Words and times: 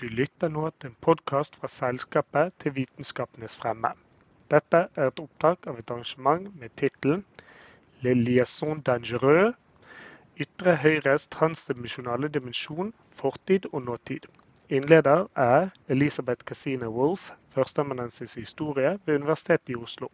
Du 0.00 0.06
lytter 0.06 0.48
nå 0.48 0.68
til 0.70 0.92
en 0.92 0.96
podkast 1.02 1.56
fra 1.58 1.68
Selskapet 1.68 2.52
til 2.62 2.74
Vitenskapenes 2.74 3.56
fremme. 3.58 3.88
Dette 4.54 4.84
er 4.94 5.08
et 5.10 5.22
opptak 5.22 5.66
av 5.66 5.80
et 5.80 5.90
arrangement 5.90 6.44
med 6.60 6.70
tittelen 6.78 7.24
Le 8.06 8.12
liaison 8.14 8.78
dangereux 8.90 9.56
ytre 10.38 10.76
høyres 10.84 11.26
transdimensjonale 11.34 12.30
dimensjon, 12.38 12.94
fortid 13.10 13.66
og 13.72 13.82
nåtid. 13.88 14.30
Innleder 14.70 15.26
er 15.34 15.68
Elisabeth 15.88 16.46
Casina 16.46 16.86
Wolff, 16.86 17.32
førsteamanuensis 17.50 18.36
i 18.36 18.46
historie 18.46 18.94
ved 19.04 19.14
Universitetet 19.18 19.74
i 19.74 19.82
Oslo. 19.82 20.12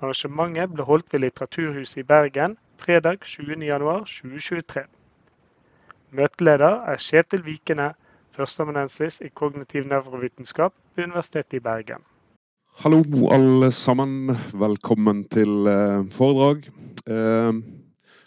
Arrangementet 0.00 0.72
ble 0.72 0.88
holdt 0.88 1.12
ved 1.12 1.26
Litteraturhuset 1.26 2.00
i 2.00 2.08
Bergen 2.14 2.56
fredag 2.78 3.28
20.1.2023. 3.28 4.88
Møteleder 6.10 6.86
er 6.94 7.08
Kjetil 7.10 7.44
Vikene 7.44 7.94
førsteamanuensis 8.36 9.20
i 9.20 9.28
kognitiv 9.34 9.86
nevrovitenskap 9.88 10.74
ved 10.96 11.04
Universitetet 11.04 11.58
i 11.58 11.60
Bergen. 11.60 12.04
Hallo, 12.78 13.02
alle 13.30 13.72
sammen. 13.72 14.30
Velkommen 14.52 15.24
til 15.28 15.66
eh, 15.66 16.06
foredrag. 16.10 16.62
Eh, 17.06 17.52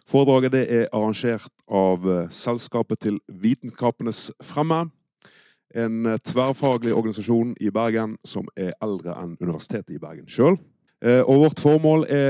foredraget 0.08 0.56
er 0.56 0.88
arrangert 0.94 1.48
av 1.72 2.06
eh, 2.10 2.28
Selskapet 2.30 3.00
til 3.00 3.20
Vitenskapenes 3.28 4.32
Fremme. 4.44 4.90
En 5.74 6.06
tverrfaglig 6.22 6.94
organisasjon 6.94 7.56
i 7.62 7.72
Bergen 7.74 8.18
som 8.26 8.46
er 8.56 8.76
eldre 8.84 9.16
enn 9.18 9.38
Universitetet 9.42 9.96
i 9.96 10.02
Bergen 10.02 10.30
sjøl. 10.30 10.60
Og 11.04 11.40
vårt 11.42 11.60
formål 11.60 12.06
er 12.14 12.30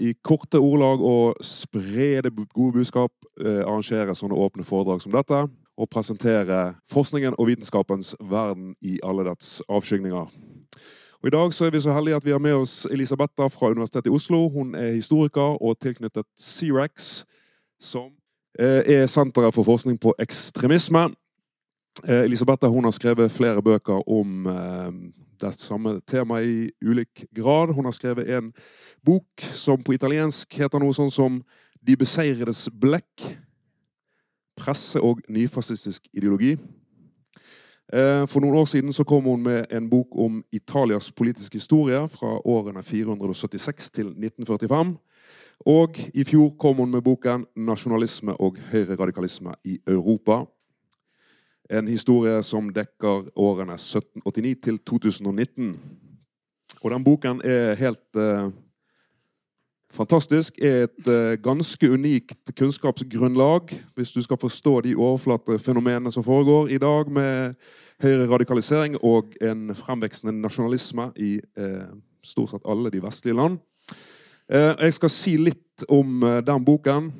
i 0.00 0.14
korte 0.26 0.58
ordlag 0.58 1.04
å 1.04 1.34
spre 1.44 2.08
det 2.24 2.32
gode 2.32 2.78
budskap, 2.80 3.12
arrangere 3.38 4.16
sånne 4.16 4.40
åpne 4.40 4.64
foredrag 4.66 5.04
som 5.04 5.12
dette 5.12 5.44
og 5.78 5.88
presentere 5.90 6.74
forskningen 6.90 7.34
og 7.38 7.46
vitenskapens 7.46 8.14
verden 8.20 8.74
i 8.82 8.98
alle 9.04 9.24
dets 9.24 9.62
avskygninger. 9.68 10.26
Og 11.22 11.28
I 11.28 11.30
dag 11.30 11.54
så 11.54 11.64
er 11.64 11.70
vi 11.70 11.80
så 11.80 11.92
heldige 11.94 12.16
at 12.16 12.24
vi 12.24 12.30
har 12.30 12.42
med 12.42 12.52
oss 12.52 12.86
Elisabetta 12.90 13.46
fra 13.46 13.70
Universitetet 13.70 14.06
i 14.06 14.14
Oslo. 14.14 14.48
Hun 14.48 14.74
er 14.74 14.92
historiker 14.92 15.62
og 15.62 15.78
tilknyttet 15.80 16.26
C-REX, 16.38 17.24
som 17.80 18.10
eh, 18.58 18.82
er 18.96 19.06
Senteret 19.06 19.54
for 19.54 19.62
forskning 19.62 20.00
på 20.00 20.14
ekstremisme. 20.18 21.12
Eh, 22.08 22.24
Elisabetta 22.24 22.66
hun 22.66 22.84
har 22.84 22.90
skrevet 22.90 23.32
flere 23.32 23.62
bøker 23.62 24.02
om 24.08 24.46
eh, 24.46 24.90
det 25.40 25.54
samme 25.60 26.00
temaet 26.10 26.46
i 26.46 26.88
ulik 26.88 27.24
grad. 27.36 27.74
Hun 27.74 27.84
har 27.84 27.92
skrevet 27.92 28.30
en 28.30 28.52
bok 29.06 29.46
som 29.54 29.82
på 29.82 29.94
italiensk 29.94 30.54
heter 30.58 30.82
noe 30.82 30.94
sånn 30.94 31.10
som 31.10 31.42
De 31.82 31.96
beseiredes 31.98 32.68
blekk 32.78 33.24
presse 34.56 35.00
og 35.00 35.20
nyfascistisk 35.28 36.08
ideologi. 36.12 36.56
Eh, 37.92 38.24
for 38.26 38.40
noen 38.40 38.56
år 38.56 38.68
siden 38.70 38.92
så 38.92 39.04
kom 39.04 39.26
hun 39.28 39.42
med 39.44 39.66
en 39.70 39.88
bok 39.90 40.16
om 40.16 40.40
Italias 40.52 41.10
politiske 41.12 41.60
historie 41.60 42.00
fra 42.08 42.38
årene 42.48 42.82
476 42.82 43.90
til 43.90 44.06
1945. 44.06 44.94
Og 45.66 45.98
i 46.14 46.24
fjor 46.24 46.54
kom 46.58 46.76
hun 46.76 46.90
med 46.90 47.02
boken 47.02 47.46
'Nasjonalisme 47.56 48.32
og 48.40 48.56
høyreradikalisme 48.72 49.54
i 49.64 49.78
Europa'. 49.86 50.46
En 51.70 51.88
historie 51.88 52.42
som 52.42 52.68
dekker 52.68 53.28
årene 53.36 53.74
1789 53.78 54.54
til 54.62 54.78
2019. 54.78 55.80
Og 56.82 56.90
den 56.90 57.04
boken 57.04 57.40
er 57.44 57.74
helt 57.74 58.16
eh, 58.16 58.50
fantastisk, 59.92 60.58
er 60.62 60.86
et 60.86 61.08
uh, 61.08 61.34
ganske 61.42 61.90
unikt 61.90 62.52
kunnskapsgrunnlag 62.58 63.72
hvis 63.96 64.12
du 64.12 64.22
skal 64.24 64.40
forstå 64.40 64.80
de 64.86 64.94
overflatefenomenene 64.96 66.12
som 66.12 66.24
foregår 66.24 66.72
i 66.72 66.78
dag 66.78 67.10
med 67.10 67.54
høyere 68.02 68.28
radikalisering 68.30 68.96
og 69.02 69.34
en 69.40 69.74
fremvekstende 69.76 70.34
nasjonalisme 70.40 71.10
i 71.16 71.36
uh, 71.60 71.92
stort 72.24 72.54
sett 72.54 72.68
alle 72.68 72.90
de 72.90 73.02
vestlige 73.02 73.36
land. 73.36 73.58
Uh, 74.52 74.72
jeg 74.80 74.96
skal 74.98 75.12
si 75.12 75.36
litt 75.36 75.86
om 75.88 76.22
den 76.46 76.64
boken. 76.64 77.12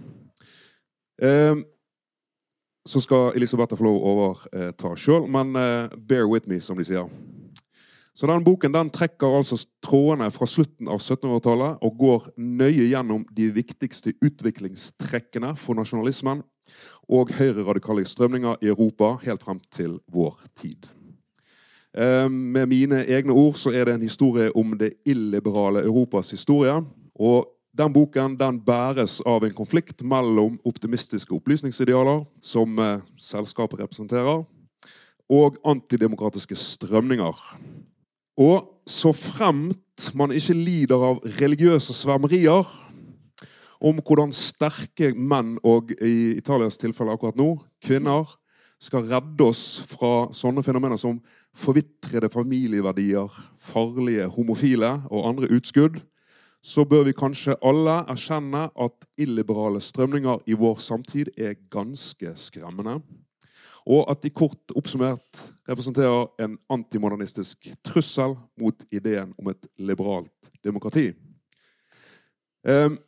så 2.86 3.00
skal 3.00 3.32
Elisabeth 3.36 3.76
få 3.76 3.84
lov 3.84 3.96
å 3.96 4.12
overta 4.12 4.94
sjøl, 4.96 5.26
men 5.26 5.52
bear 6.06 6.26
with 6.26 6.48
me, 6.48 6.60
som 6.60 6.76
de 6.78 6.84
sier. 6.84 7.08
Så 8.14 8.28
den 8.28 8.44
Boken 8.44 8.74
den 8.74 8.90
trekker 8.92 9.38
altså 9.38 9.56
trådene 9.84 10.28
fra 10.30 10.46
slutten 10.46 10.88
av 10.92 11.00
1700-tallet 11.00 11.80
og 11.80 11.94
går 11.98 12.26
nøye 12.36 12.90
gjennom 12.90 13.24
de 13.32 13.48
viktigste 13.56 14.12
utviklingstrekkene 14.20 15.54
for 15.56 15.78
nasjonalismen 15.78 16.42
og 17.08 17.32
høyreradikale 17.38 18.04
strømninger 18.06 18.60
i 18.62 18.68
Europa 18.68 19.14
helt 19.24 19.42
frem 19.42 19.62
til 19.72 19.96
vår 20.12 20.36
tid. 20.60 20.90
Eh, 21.96 22.28
med 22.28 22.68
mine 22.68 23.02
egne 23.08 23.32
ord 23.32 23.56
så 23.60 23.72
er 23.72 23.88
det 23.88 23.96
en 23.96 24.04
historie 24.04 24.52
om 24.56 24.76
det 24.78 24.94
illiberale 25.08 25.84
Europas 25.84 26.30
historie. 26.30 26.76
Og 27.14 27.48
den 27.76 27.92
boken 27.92 28.36
den 28.36 28.60
bæres 28.60 29.20
av 29.26 29.44
en 29.44 29.54
konflikt 29.56 30.02
mellom 30.04 30.58
optimistiske 30.68 31.32
opplysningsidealer, 31.34 32.26
som 32.42 32.78
eh, 32.78 33.00
selskapet 33.16 33.80
representerer, 33.80 34.44
og 35.32 35.56
antidemokratiske 35.64 36.56
strømninger. 36.56 37.40
Og 38.40 38.68
så 38.88 39.12
fremt 39.12 40.10
man 40.18 40.32
ikke 40.34 40.56
lider 40.56 41.02
av 41.10 41.20
religiøse 41.40 41.94
svermerier 41.94 42.68
om 43.82 43.98
hvordan 43.98 44.32
sterke 44.34 45.10
menn, 45.14 45.56
og 45.66 45.90
i 45.98 46.38
Italias 46.38 46.78
tilfelle 46.78 47.12
akkurat 47.14 47.38
nå, 47.38 47.56
kvinner, 47.82 48.30
skal 48.82 49.06
redde 49.06 49.46
oss 49.46 49.82
fra 49.90 50.28
sånne 50.34 50.62
fenomener 50.66 50.98
som 50.98 51.20
forvitrede 51.54 52.30
familieverdier, 52.32 53.30
farlige 53.62 54.26
homofile 54.34 54.96
og 55.10 55.28
andre 55.28 55.50
utskudd, 55.54 56.00
så 56.62 56.84
bør 56.86 57.08
vi 57.08 57.14
kanskje 57.18 57.58
alle 57.66 58.00
erkjenne 58.10 58.68
at 58.70 59.06
illiberale 59.18 59.82
strømninger 59.82 60.46
i 60.46 60.58
vår 60.58 60.78
samtid 60.82 61.30
er 61.34 61.58
ganske 61.74 62.34
skremmende 62.38 63.00
og 63.86 64.10
at 64.10 64.22
de 64.22 64.30
kort 64.30 64.74
oppsummert 64.76 65.42
representerer 65.68 66.28
en 66.44 66.58
antimodernistisk 66.70 67.70
trussel 67.84 68.36
mot 68.60 68.84
ideen 68.92 69.32
om 69.38 69.50
et 69.52 69.66
liberalt 69.78 70.52
demokrati. 70.64 71.10
Ehm, 72.66 72.98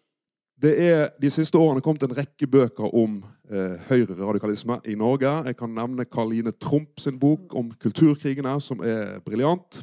det 0.63 0.75
er 0.81 1.09
de 1.21 1.31
siste 1.31 1.59
årene 1.59 1.83
kommet 1.83 2.03
en 2.07 2.15
rekke 2.17 2.47
bøker 2.47 2.95
om 2.95 3.19
eh, 3.51 3.75
høyreradikalisme 3.89 4.79
i 4.89 4.95
Norge. 4.99 5.31
Jeg 5.49 5.57
kan 5.59 5.75
nevne 5.75 6.07
Karline 6.07 6.53
Trump 6.53 7.01
sin 7.03 7.19
bok 7.21 7.55
om 7.55 7.73
kulturkrigene, 7.83 8.55
som 8.61 8.81
er 8.81 9.19
briljant. 9.27 9.83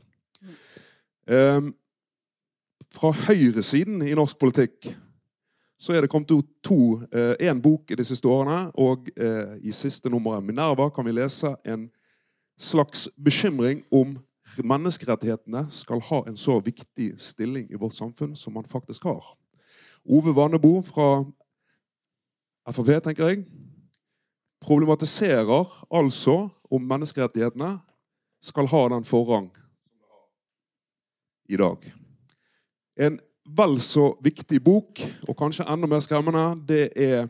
Eh, 1.28 1.62
fra 2.92 3.12
høyresiden 3.28 4.02
i 4.04 4.16
norsk 4.18 4.40
politikk 4.40 4.92
så 5.82 5.96
er 5.96 6.04
det 6.04 6.12
kommet 6.14 6.30
ut 6.32 6.46
to, 6.62 7.02
én 7.42 7.58
eh, 7.58 7.62
bok 7.62 7.90
de 7.98 8.04
siste 8.06 8.28
årene. 8.30 8.70
Og 8.78 9.08
eh, 9.18 9.56
i 9.66 9.74
siste 9.74 10.10
nummer 10.14 10.38
av 10.38 10.44
Minerva 10.46 10.92
kan 10.94 11.08
vi 11.08 11.16
lese 11.18 11.56
en 11.66 11.88
slags 12.62 13.08
bekymring 13.18 13.82
om 13.90 14.20
menneskerettighetene 14.62 15.64
skal 15.74 16.04
ha 16.06 16.20
en 16.28 16.38
så 16.38 16.60
viktig 16.62 17.16
stilling 17.18 17.72
i 17.72 17.80
vårt 17.82 17.98
samfunn 17.98 18.36
som 18.38 18.54
man 18.54 18.68
faktisk 18.70 19.08
har. 19.10 19.24
Ove 20.06 20.36
Vannebo 20.36 20.82
fra 20.86 21.24
Frp, 22.70 22.92
tenker 23.02 23.32
jeg, 23.32 23.46
problematiserer 24.62 25.66
altså 25.90 26.36
om 26.70 26.86
menneskerettighetene 26.86 27.80
skal 28.46 28.70
ha 28.70 28.84
den 28.94 29.08
forrang 29.08 29.50
i 31.50 31.58
dag. 31.58 31.90
En 33.02 33.18
vel 33.46 33.80
så 33.82 34.12
viktig 34.24 34.62
bok, 34.64 35.02
og 35.28 35.38
kanskje 35.38 35.66
enda 35.70 35.88
mer 35.88 36.04
skremmende, 36.04 36.46
det 36.68 36.90
er 36.96 37.28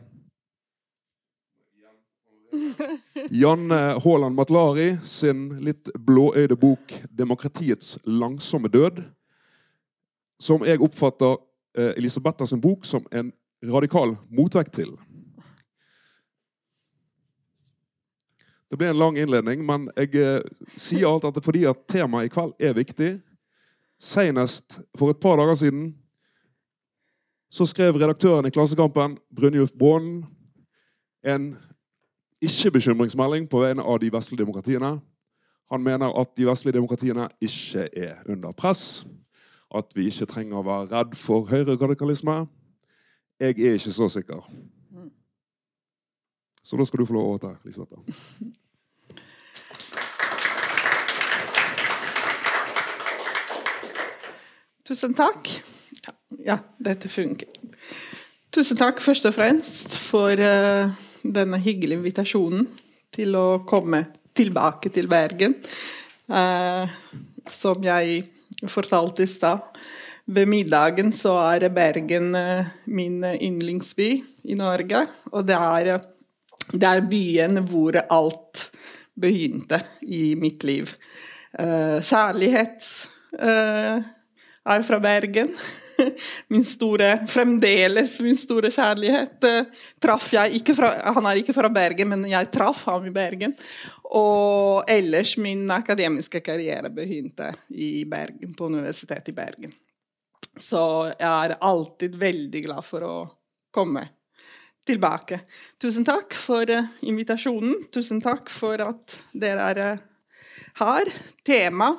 Janne 3.32 3.78
Haaland 4.04 4.36
Matlari 4.36 4.90
sin 5.08 5.46
litt 5.64 5.88
blåøyde 5.96 6.56
bok 6.56 6.92
'Demokratiets 7.08 7.98
langsomme 8.04 8.68
død', 8.68 9.02
som 10.40 10.64
jeg 10.64 10.80
oppfatter 10.80 11.36
Elisabetha 11.74 11.96
Elisabetta 11.96 12.46
sin 12.46 12.60
bok 12.60 12.84
som 12.84 13.06
en 13.12 13.32
radikal 13.64 14.16
motvekt 14.28 14.74
til. 14.74 14.90
Det 18.70 18.78
ble 18.78 18.88
en 18.88 18.98
lang 18.98 19.18
innledning, 19.18 19.66
men 19.66 19.90
jeg 19.96 20.14
eh, 20.16 20.42
sier 20.76 21.08
alt 21.08 21.24
at 21.24 21.34
det 21.34 21.42
er 21.42 21.44
fordi 21.44 21.64
at 21.68 21.82
temaet 21.88 22.26
i 22.26 22.32
kveld 22.32 22.52
er 22.60 22.72
viktig. 22.72 23.20
Senest 24.00 24.80
for 24.98 25.12
et 25.12 25.20
par 25.20 25.36
dager 25.36 25.54
siden 25.54 26.01
så 27.52 27.66
skrev 27.66 27.94
redaktøren 27.94 28.46
i 28.46 28.50
Klassekampen, 28.50 29.18
Brynjulf 29.36 29.70
Braanen, 29.78 30.24
en 31.24 31.58
ikke-bekymringsmelding 32.40 33.50
på 33.50 33.60
vegne 33.60 33.84
av 33.84 33.98
de 34.00 34.08
vestlige 34.12 34.40
demokratiene. 34.40 34.94
Han 35.70 35.82
mener 35.84 36.14
at 36.20 36.30
de 36.36 36.46
vestlige 36.48 36.72
demokratiene 36.72 37.28
ikke 37.40 37.88
er 37.92 38.14
under 38.28 38.52
press. 38.52 39.04
At 39.74 39.92
vi 39.94 40.06
ikke 40.08 40.26
trenger 40.26 40.62
å 40.62 40.64
være 40.64 40.88
redd 40.94 41.12
for 41.16 41.44
høyreradikalisme. 41.50 42.46
Jeg 43.40 43.60
er 43.60 43.76
ikke 43.76 43.92
så 43.92 44.08
sikker. 44.08 44.48
Så 46.64 46.80
da 46.80 46.88
skal 46.88 47.02
du 47.02 47.06
få 47.06 47.18
lov 47.18 47.28
å 47.28 47.34
overta, 47.34 47.52
Elisabeth. 47.64 48.16
Tusen 54.88 55.12
takk. 55.14 55.52
Ja, 56.42 56.58
dette 56.82 57.06
funker. 57.10 57.48
Tusen 58.52 58.78
takk 58.78 59.00
først 59.00 59.26
og 59.28 59.36
fremst 59.36 59.94
for 59.96 60.36
uh, 60.36 60.90
denne 61.22 61.58
hyggelige 61.62 62.00
invitasjonen 62.00 62.66
til 63.14 63.36
å 63.38 63.62
komme 63.68 64.04
tilbake 64.36 64.90
til 64.92 65.06
Bergen. 65.10 65.54
Uh, 66.26 66.90
som 67.48 67.82
jeg 67.86 68.24
fortalte 68.70 69.24
i 69.24 69.30
stad, 69.30 69.62
ved 70.32 70.50
middagen 70.50 71.12
så 71.14 71.36
er 71.52 71.68
Bergen 71.74 72.34
uh, 72.34 72.72
min 72.90 73.20
yndlingsby 73.22 74.08
i 74.50 74.58
Norge. 74.58 75.04
Og 75.30 75.46
det 75.46 75.58
er, 75.58 75.92
det 76.72 76.90
er 76.90 77.06
byen 77.06 77.62
hvor 77.70 78.00
alt 78.02 78.66
begynte 79.22 79.78
i 80.02 80.32
mitt 80.40 80.64
liv. 80.64 80.88
kjærlighet 81.52 82.86
er 83.36 84.84
fra 84.88 84.98
Bergen. 85.04 85.52
Min 86.52 86.64
store, 86.66 87.10
fremdeles 87.30 88.14
min 88.24 88.38
store 88.38 88.70
kjærlighet 88.74 89.46
uh, 89.48 89.88
traff 90.02 90.32
jeg 90.34 90.60
ikke 90.60 90.76
fra, 90.78 90.92
Han 91.16 91.28
er 91.28 91.40
ikke 91.40 91.54
fra 91.56 91.70
Bergen, 91.72 92.12
men 92.12 92.26
jeg 92.30 92.50
traff 92.54 92.84
ham 92.90 93.06
i 93.08 93.14
Bergen. 93.14 93.54
Og 94.12 94.84
ellers 94.90 95.36
min 95.40 95.64
akademiske 95.72 96.42
karriere 96.44 96.90
begynte 96.92 97.52
i 97.70 98.04
Bergen, 98.08 98.54
på 98.58 98.68
Universitetet 98.68 99.32
i 99.32 99.36
Bergen. 99.36 99.72
Så 100.60 100.82
jeg 101.14 101.28
er 101.28 101.56
alltid 101.64 102.18
veldig 102.20 102.64
glad 102.66 102.84
for 102.84 103.06
å 103.08 103.14
komme 103.72 104.04
tilbake. 104.86 105.40
Tusen 105.80 106.04
takk 106.04 106.34
for 106.36 106.68
uh, 106.68 106.88
invitasjonen. 107.06 107.86
Tusen 107.94 108.20
takk 108.24 108.50
for 108.52 108.82
at 108.84 109.20
dere 109.32 109.68
er 109.72 109.84
uh, 109.86 110.08
her. 110.82 111.12
Tema 111.46 111.94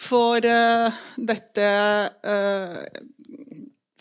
for 0.00 0.46
uh, 0.46 0.92
dette 1.16 1.66
uh, 2.26 2.84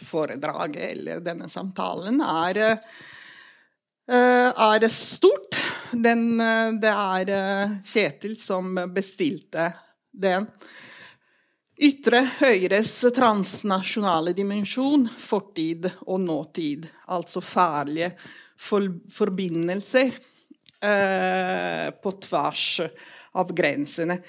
foredraget 0.01 0.91
eller 0.91 1.19
denne 1.23 1.49
samtalen 1.51 2.21
er, 2.23 2.59
uh, 4.11 4.67
er 4.69 4.87
stort. 4.93 5.57
Den, 5.91 6.37
det 6.79 6.91
er 6.93 7.29
Kjetil 7.81 8.35
som 8.39 8.77
bestilte 8.93 9.71
den. 10.13 10.45
Ytre 11.79 12.19
høyres 12.37 12.91
transnasjonale 13.15 14.35
dimensjon, 14.37 15.07
fortid 15.09 15.87
og 16.05 16.21
nåtid. 16.21 16.85
Altså 17.09 17.41
farlige 17.41 18.11
for, 18.59 18.85
forbindelser 19.09 20.13
på 20.79 22.13
tvers 22.27 22.65
av 23.41 23.55
grensene. 23.57 24.19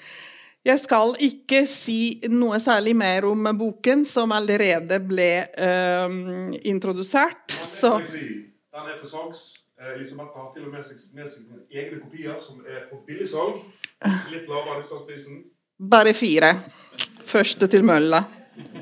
Jeg 0.61 0.77
skal 0.77 1.15
ikke 1.25 1.63
si 1.65 2.21
noe 2.29 2.59
særlig 2.61 2.93
mer 2.93 3.25
om 3.25 3.47
boken, 3.57 4.03
som 4.05 4.33
allerede 4.35 4.99
ble 5.01 5.31
um, 5.57 6.51
introdusert. 6.61 7.49
Så. 7.65 7.95
Den 8.05 8.91
heter 8.91 9.09
salgs. 9.09 9.47
Eh, 9.81 9.95
Elisabeth 9.95 10.37
har 10.37 10.51
til 10.53 10.67
og 10.67 10.75
med 10.75 10.83
med 11.17 11.29
seg 11.31 11.73
egne 11.73 11.97
kopier 12.03 12.37
som 12.39 12.61
er 12.61 12.85
på 12.91 13.01
billigsalg. 13.07 13.57
Litt 14.29 14.45
lavere 14.45 14.77
enn 14.77 14.85
utsalgsprisen. 14.85 15.41
Bare 15.89 16.13
fire. 16.13 16.53
Første 17.25 17.67
til 17.67 17.85
mølla. 17.87 18.21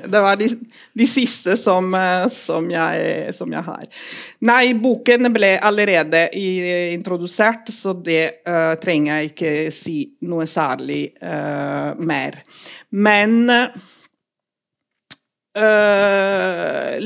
Det 0.04 0.20
var 0.20 0.36
de, 0.36 0.48
de 0.92 1.06
siste 1.06 1.56
som, 1.56 1.94
eh, 1.94 2.28
som, 2.28 2.70
jeg, 2.70 3.34
som, 3.34 3.52
jeg, 3.52 3.62
har. 3.62 3.84
Nei, 4.48 4.74
boken 4.74 5.32
ble 5.32 5.58
allerede 5.62 6.26
introdusert, 6.34 7.70
så 7.70 7.92
det 7.94 8.42
uh, 8.48 8.74
trenger 8.82 9.14
jeg 9.14 9.30
ikke 9.30 9.52
si 9.74 9.98
noe 10.26 10.46
særlig 10.50 11.12
uh, 11.22 11.94
mer. 12.02 12.40
Men 12.90 13.50
uh, 13.52 13.78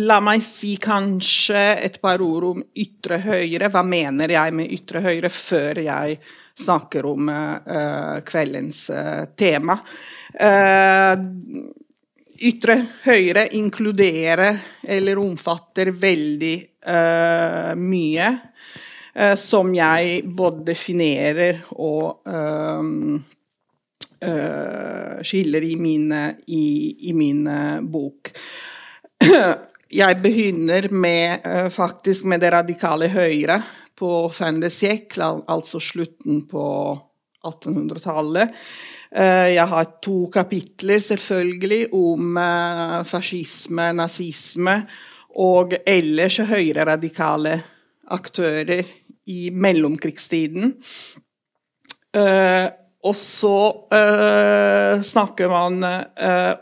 la 0.01 0.19
meg 0.25 0.43
si 0.47 0.77
kanskje 0.81 1.67
et 1.85 2.01
par 2.01 2.25
ord 2.25 2.45
om 2.55 2.65
ytre 2.81 3.21
høyre. 3.29 3.69
Hva 3.69 3.85
mener 3.85 4.33
jeg 4.39 4.57
med 4.57 4.73
ytre 4.73 5.05
høyre, 5.05 5.29
før 5.29 5.85
jeg 5.85 6.19
snakker 6.65 7.03
om 7.11 7.29
kveldens 8.23 8.87
tema. 9.35 9.75
Uh, 10.39 11.19
ytre 12.43 12.79
høyre 13.05 13.47
inkluderer 13.55 14.59
eller 14.83 15.21
omfatter 15.23 15.93
veldig 15.95 16.55
uh, 16.89 17.73
mye 17.79 18.31
uh, 19.15 19.35
som 19.39 19.71
jeg 19.75 20.23
både 20.27 20.65
definerer 20.73 21.63
og 21.77 22.27
uh, 22.29 23.15
skiller 25.25 25.65
i 25.67 25.75
min, 25.77 26.09
i, 26.49 26.67
i 27.11 27.13
min 27.13 27.43
bok. 27.93 28.31
Jeg 29.95 30.17
begynner 30.25 30.89
med, 30.89 31.45
faktisk 31.71 32.25
med 32.33 32.41
det 32.41 32.55
radikale 32.55 33.11
høyre 33.13 33.59
på 34.01 34.09
Fendesiek, 34.33 35.13
altså 35.21 35.77
slutten 35.77 36.47
på 36.49 36.65
1800-tallet. 37.45 38.55
Eh, 39.15 39.49
jeg 39.55 39.67
har 39.71 39.91
to 40.03 40.27
kapitler, 40.35 40.99
selvfølgelig, 40.99 41.83
om 41.95 42.39
eh, 42.41 43.01
fascisme, 43.07 43.93
nazisme 43.95 44.79
og 45.39 45.75
ellers 45.87 46.41
høyreradikale 46.47 47.59
aktører 48.15 48.85
i 49.31 49.49
mellomkrigstiden. 49.51 50.75
Uh, 52.15 52.69
og 53.03 53.17
så 53.19 53.57
snakker 55.03 55.49
man 55.51 55.83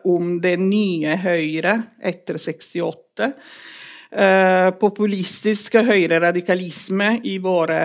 om 0.09 0.31
det 0.41 0.55
nye 0.63 1.19
Høyre 1.21 1.75
etter 2.01 2.39
68. 2.41 3.29
populistisk 4.81 5.77
høyreradikalisme 5.85 7.11
i 7.29 7.37
våre 7.45 7.83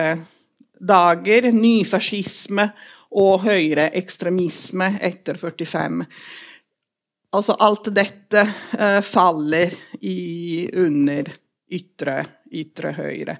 dager. 0.80 1.50
Nyfascisme 1.54 2.68
og 3.18 3.44
høyreekstremisme 3.46 4.92
etter 5.04 5.38
45. 5.40 6.04
Altså 7.36 7.56
alt 7.60 7.90
dette 7.92 8.44
uh, 8.78 9.00
faller 9.04 9.74
i, 10.00 10.68
under 10.80 11.28
ytre, 11.68 12.16
ytre 12.48 12.92
høyre. 12.96 13.36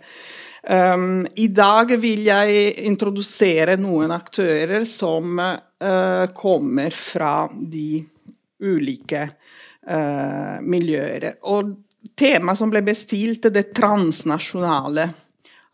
Um, 0.69 1.23
I 1.41 1.47
dag 1.55 1.95
vil 2.01 2.27
jeg 2.27 2.73
introdusere 2.85 3.79
noen 3.81 4.13
aktører 4.13 4.85
som 4.89 5.39
uh, 5.41 6.27
kommer 6.37 6.93
fra 6.93 7.47
de 7.49 8.03
ulike 8.61 9.23
uh, 9.25 10.59
miljøer. 10.61 11.31
Og 11.49 11.73
temaet 12.19 12.61
som 12.61 12.73
ble 12.73 12.83
bestilt, 12.85 13.49
det 13.55 13.71
transnasjonale 13.77 15.09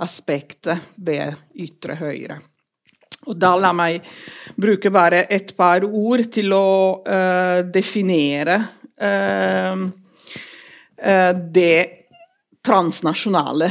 aspektet 0.03 0.95
ved 0.97 1.37
ytre 1.61 1.99
høyre. 2.01 2.41
Og 3.29 3.37
da 3.41 3.55
la 3.57 3.73
meg 3.77 4.05
bruke 4.61 4.93
bare 4.93 5.25
et 5.33 5.55
par 5.57 5.85
ord 5.87 6.27
til 6.35 6.53
å 6.57 6.69
uh, 7.05 7.61
definere 7.73 8.59
uh, 9.01 9.85
uh, 11.01 11.33
det 11.59 11.77
transnasjonale. 12.65 13.67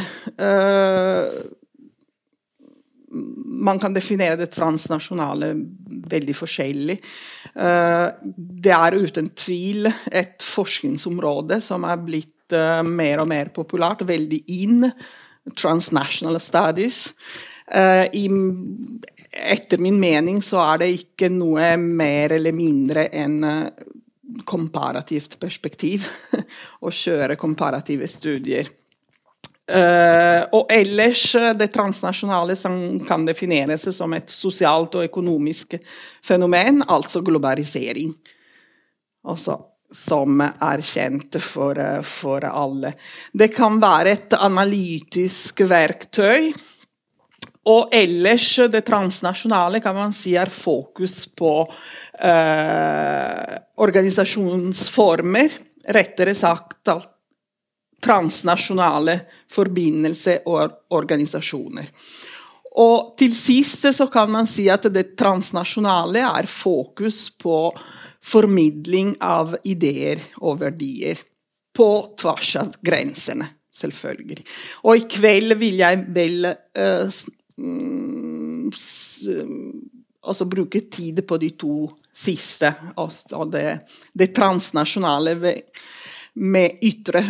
man 3.66 3.80
kan 3.82 3.94
definere 3.94 4.36
det 4.38 4.52
transnasjonale 4.54 5.48
veldig 6.12 6.36
forskjellig. 6.38 6.98
det 8.38 8.76
er 8.76 8.94
uten 8.94 9.32
tvil 9.34 9.90
et 9.90 10.46
forskningsområde 10.46 11.58
som 11.58 11.88
er 11.90 12.06
blitt 12.06 12.54
mer 12.86 13.24
og 13.24 13.32
mer 13.34 13.50
populært, 13.50 14.06
veldig 14.06 14.42
in. 14.62 14.92
Transnational 15.60 16.40
studies. 16.40 17.10
Uh, 17.68 18.06
i, 18.14 18.28
etter 19.32 19.80
min 19.82 19.96
mening 20.00 20.42
så 20.44 20.60
er 20.62 20.84
det 20.84 20.90
ikke 20.98 21.30
noe 21.32 21.74
mer 21.80 22.36
eller 22.36 22.56
mindre 22.56 23.08
enn 23.16 23.38
uh, 23.48 23.84
komparativt 24.48 25.38
perspektiv 25.40 26.08
å 26.86 26.92
kjøre 26.92 27.40
komparative 27.40 28.10
studier. 28.12 28.72
Uh, 29.64 30.44
og 30.52 30.68
ellers 30.76 31.24
det 31.56 31.70
transnasjonale 31.72 32.56
som 32.60 32.76
kan 33.08 33.24
defineres 33.24 33.88
som 33.96 34.12
et 34.16 34.32
sosialt 34.32 35.00
og 35.00 35.08
økonomisk 35.08 35.78
fenomen, 36.24 36.84
altså 36.92 37.24
globalisering. 37.24 38.12
Altså, 39.24 39.56
som 39.94 40.42
er 40.44 40.84
kjent 40.84 41.38
for, 41.42 41.80
for 42.08 42.46
alle. 42.50 42.94
Det 43.32 43.52
kan 43.54 43.80
være 43.82 44.16
et 44.18 44.38
analytisk 44.38 45.64
verktøy 45.70 46.54
og 47.64 47.94
ellers, 47.96 48.48
det 48.68 48.84
transnasjonale 48.84 49.80
kan 49.84 49.96
man 49.96 50.14
si 50.16 50.34
er 50.36 50.52
fokus 50.52 51.24
på 51.32 51.62
eh, 52.20 53.54
organisasjonsformer. 53.80 55.56
Rettere 55.96 56.36
sagt 56.36 56.92
transnasjonale 58.04 59.16
forbindelser 59.52 60.44
og 60.52 60.92
organisasjoner. 60.96 61.88
Og 62.84 63.14
til 63.20 63.32
sist 63.38 63.88
så 63.96 64.10
kan 64.12 64.32
man 64.34 64.48
si 64.50 64.66
at 64.72 64.90
det 64.92 65.14
transnasjonale 65.20 66.26
er 66.26 66.50
fokus 66.50 67.30
på 67.40 67.58
formidling 68.24 69.16
av 69.22 69.56
ideer 69.68 70.22
og 70.42 70.62
verdier. 70.64 71.20
På 71.74 72.14
tvers 72.20 72.52
av 72.62 72.76
grensene, 72.86 73.48
selvfølgelig. 73.74 74.44
Og 74.86 75.00
i 75.00 75.08
kveld 75.10 75.56
vil 75.58 75.80
jeg 75.82 76.04
vel 76.14 76.46
uh, 76.46 77.22
altså 80.24 80.48
bruke 80.50 80.84
tid 80.94 81.24
på 81.28 81.40
de 81.42 81.50
to 81.58 81.78
siste. 82.14 82.70
Altså 82.94 83.46
det, 83.50 83.66
det 84.14 84.30
transnasjonale 84.38 85.36
med 86.34 86.86
ytre 86.86 87.22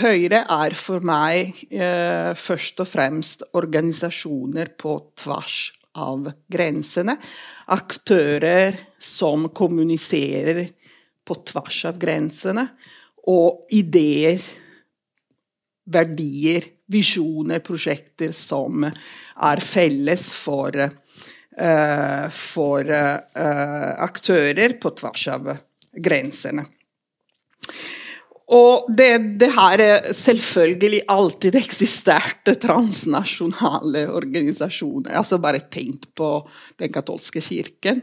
høyre 0.00 0.44
er 0.50 0.74
for 0.78 1.04
meg 1.06 1.54
eh, 1.70 2.32
først 2.34 2.82
og 2.82 2.90
fremst 2.90 3.44
organisasjoner 3.54 4.72
på 4.78 4.96
tvers 5.22 5.58
av 5.94 6.30
grensene. 6.50 7.16
Aktører 7.72 8.78
som 8.98 9.48
kommuniserer 9.54 10.66
på 11.24 11.36
tvers 11.48 11.84
av 11.90 11.98
grensene. 12.00 12.66
Og 13.30 13.64
ideer, 13.72 14.42
verdier, 15.84 16.68
visjoner, 16.92 17.62
prosjekter 17.64 18.34
som 18.36 18.84
er 18.84 19.64
felles 19.64 20.28
for, 20.36 20.76
uh, 20.76 22.26
for 22.28 22.92
uh, 22.92 23.92
aktører 24.04 24.76
på 24.80 24.92
tvers 25.00 25.28
av 25.32 25.54
grensene. 25.94 26.66
Og 28.52 28.90
det, 28.92 29.38
det 29.40 29.48
har 29.56 29.80
selvfølgelig 30.12 31.00
alltid 31.08 31.54
eksistert 31.56 32.50
transnasjonale 32.60 34.04
organisasjoner. 34.12 35.14
altså 35.16 35.38
Bare 35.40 35.62
tenk 35.72 36.10
på 36.14 36.28
den 36.76 36.92
katolske 36.92 37.40
kirken. 37.40 38.02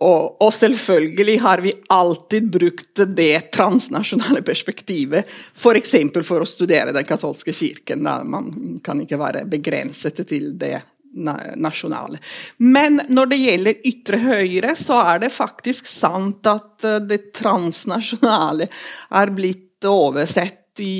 Og, 0.00 0.42
og, 0.42 0.50
selvfølgelig 0.54 1.38
har 1.40 1.62
vi 1.62 1.72
alltid 1.88 2.50
brukt 2.50 3.04
det 3.16 3.52
transnasjonale 3.54 4.42
perspektivet, 4.42 5.30
f.eks. 5.54 5.94
For, 6.12 6.26
for 6.26 6.42
å 6.42 6.50
studere 6.50 6.92
den 6.92 7.06
katolske 7.06 7.54
kirken. 7.54 8.02
Da 8.04 8.18
man 8.26 8.80
kan 8.84 9.00
ikke 9.04 9.20
være 9.22 9.46
begrenset 9.46 10.18
til 10.26 10.50
det 10.58 10.80
nasjonale. 11.16 12.18
Men 12.56 13.00
når 13.08 13.30
det 13.30 13.38
gjelder 13.40 13.86
ytre 13.88 14.18
høyre, 14.20 14.74
så 14.76 14.98
er 15.14 15.22
det 15.24 15.32
faktisk 15.32 15.88
sant 15.88 16.46
at 16.50 16.84
eh, 16.84 16.98
det 17.08 17.30
transnasjonale 17.36 18.68
er 18.68 19.32
blitt 19.36 19.65
oversett 19.84 20.80
i, 20.80 20.96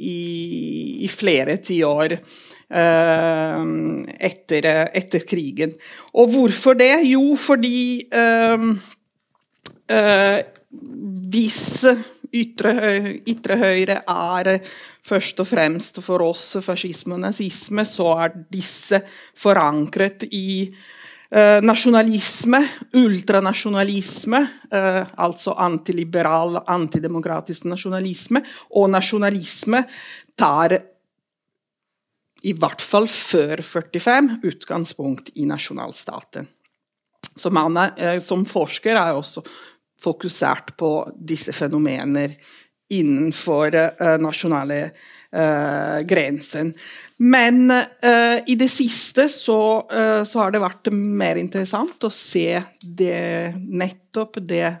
i, 0.00 0.18
i 1.04 1.08
flere 1.12 1.58
tiår. 1.64 2.18
Uh, 2.66 3.62
etter, 4.26 4.66
etter, 4.98 5.22
krigen. 5.22 5.76
Og 6.18 6.32
hvorfor 6.32 6.74
det? 6.74 7.04
Jo, 7.06 7.36
fordi 7.38 8.08
uh, 8.10 8.64
uh, 9.94 10.40
hvis 11.30 11.62
ytre, 12.34 12.74
ytre, 13.22 13.58
høyre 13.60 14.00
er 14.02 14.50
først 15.06 15.40
og 15.44 15.48
fremst 15.52 16.02
for 16.02 16.26
oss 16.26 16.56
fascisme 16.64 17.14
og 17.14 17.22
nazisme, 17.28 17.86
så 17.86 18.10
er 18.24 18.34
disse 18.50 19.00
forankret 19.38 20.26
i 20.34 20.66
Eh, 21.30 21.60
nasjonalisme, 21.62 22.60
ultranasjonalisme, 22.94 24.46
eh, 24.70 25.06
altså 25.16 25.56
antiliberal, 25.58 26.60
antidemokratisk 26.70 27.64
nasjonalisme, 27.66 28.44
og 28.70 28.90
nasjonalisme 28.94 29.82
tar 30.38 30.76
i 32.46 32.52
hvert 32.54 32.84
fall 32.84 33.08
før 33.10 33.58
45 33.58 34.36
utgangspunkt 34.46 35.32
i 35.34 35.48
nasjonalstaten. 35.50 36.46
Så 37.36 37.50
man 37.50 37.76
er, 37.76 37.92
eh, 37.98 38.20
som 38.20 38.44
forsker 38.46 38.94
er 38.94 39.18
også 39.18 39.42
fokusert 39.98 40.76
på 40.76 41.10
disse 41.18 41.52
fenomener 41.52 42.36
innenfor 42.88 43.72
nasjonale 44.22 44.92
uh, 45.34 46.00
grensen. 46.06 46.74
Men 47.16 47.70
uh, 47.70 48.38
i 48.46 48.54
det 48.54 48.68
siste 48.68 49.28
så, 49.32 49.60
uh, 49.92 50.24
så, 50.24 50.40
har 50.40 50.52
det 50.52 50.60
vært 50.60 50.90
mer 50.92 51.40
interessant 51.40 52.04
å 52.04 52.12
se 52.12 52.60
det 52.80 53.54
nettopp 53.56 54.36
det 54.44 54.74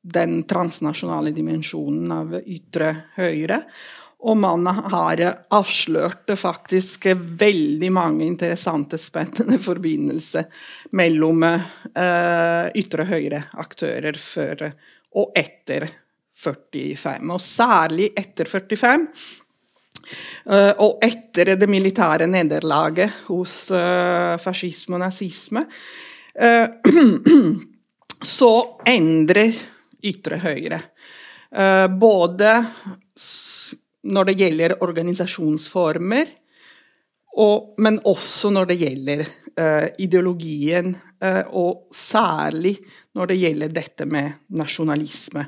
den 0.00 0.38
transnasjonale 0.48 1.32
dimensjonen 1.36 2.12
av 2.14 2.38
ytre 2.40 2.92
høyre. 3.18 3.64
Og 4.20 4.36
man 4.36 4.68
har 4.68 5.20
avslørt 5.52 6.30
faktisk 6.38 7.08
veldig 7.40 7.90
mange 7.92 8.24
interessante, 8.28 9.00
spennende 9.00 9.58
forbindelser 9.64 10.46
mellom 10.96 11.44
uh, 11.48 12.66
ytre 12.76 13.08
høyre-aktører 13.10 14.20
før 14.22 14.68
og 15.18 15.32
etter 15.34 15.88
45. 16.40 17.30
Og 17.32 17.42
særlig 17.42 18.12
etter 18.16 18.48
45 18.48 19.08
Uh, 19.10 19.49
og 20.82 21.02
etter 21.04 21.54
det 21.58 21.68
militære 21.70 22.28
nederlaget 22.30 23.26
hos 23.28 23.54
uh, 23.74 24.36
fascisme 24.40 24.96
og 24.98 25.04
nazisme, 25.04 25.64
uh, 26.40 26.66
så 28.36 28.52
endrer 28.88 29.60
ytre 30.04 30.40
høyre. 30.40 30.80
både 32.00 32.50
når 34.02 34.24
det 34.24 34.34
gjelder 34.38 34.74
organisasjonsformer, 34.84 36.28
og, 37.36 37.74
men 37.78 37.98
også 38.04 38.50
når 38.54 38.68
det 38.70 38.76
gjelder 38.80 39.24
ideologien, 39.98 40.94
og 41.52 41.90
særlig 41.92 42.76
når 43.18 43.32
det 43.32 43.38
gjelder 43.42 43.74
dette 43.74 44.06
med 44.06 44.30
nasjonalisme. 44.56 45.44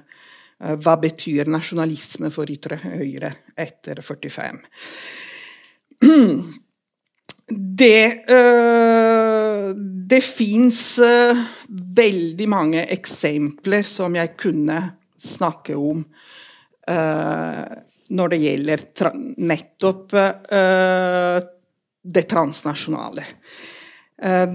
Eh, 0.62 0.76
hva 0.78 0.97
betyr 1.02 1.50
nasjonalisme 1.50 2.31
for 2.35 2.50
ytre 2.52 2.78
høyre 2.85 3.35
etter 3.59 4.02
45? 4.04 4.61
Det, 7.52 8.31
øh, 8.33 9.73
det 10.09 10.21
fins 10.25 10.81
øh, 11.04 11.40
veldig 11.99 12.47
mange 12.49 12.85
eksempler 12.95 13.85
som 13.85 14.14
jeg 14.16 14.31
kunne 14.40 14.78
snakke 15.21 15.76
om 15.76 16.04
øh, 16.88 17.64
når 18.09 18.33
det 18.33 18.38
gjelder 18.40 18.87
nettopp 19.42 20.16
det 22.14 22.25
transnasjonale. 22.31 23.26
Eh, 24.22 24.52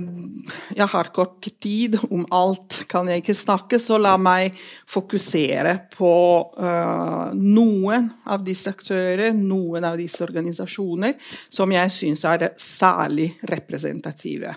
jeg 0.80 0.88
har 0.88 1.10
kort 1.12 1.48
tid, 1.60 1.98
om 2.10 2.24
alt 2.32 2.86
kan 2.88 3.10
jeg 3.12 3.24
ikke 3.24 3.36
snakke, 3.36 3.80
så 3.84 3.98
la 4.00 4.14
meg 4.22 4.56
fokusere 4.88 5.74
på 5.92 6.14
uh, 6.56 7.34
noen 7.36 8.08
av 8.32 8.46
disse 8.48 8.72
aktører, 8.72 9.36
noen 9.36 9.88
av 9.90 9.98
disse 10.00 10.24
organisasjoner, 10.24 11.18
som 11.52 11.74
jeg 11.76 11.94
syns 11.98 12.24
er 12.30 12.48
særlig 12.62 13.34
representative. 13.52 14.56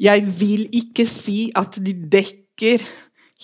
Jeg 0.00 0.24
vil 0.40 0.64
ikke 0.80 1.04
si 1.08 1.50
at 1.58 1.80
de 1.84 1.96
dekker 2.16 2.86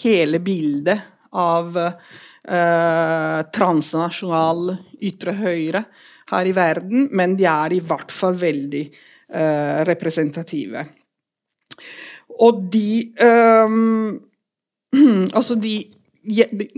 hele 0.05 0.41
bildet 0.45 1.05
av 1.37 1.75
uh, 1.77 3.41
transnasjonal 3.53 4.77
ytre 5.05 5.37
høyre 5.37 5.85
her 6.31 6.49
i 6.49 6.55
verden, 6.57 7.11
men 7.13 7.37
de 7.37 7.45
er 7.51 7.77
i 7.77 7.83
hvert 7.85 8.15
fall 8.15 8.39
veldig 8.41 8.89
Eh, 8.89 9.14
representative. 9.89 10.85
Og 12.45 12.63
de 12.73 13.15
um, 13.67 14.21
Altså, 15.35 15.55
de, 15.55 15.77
de 16.23 16.69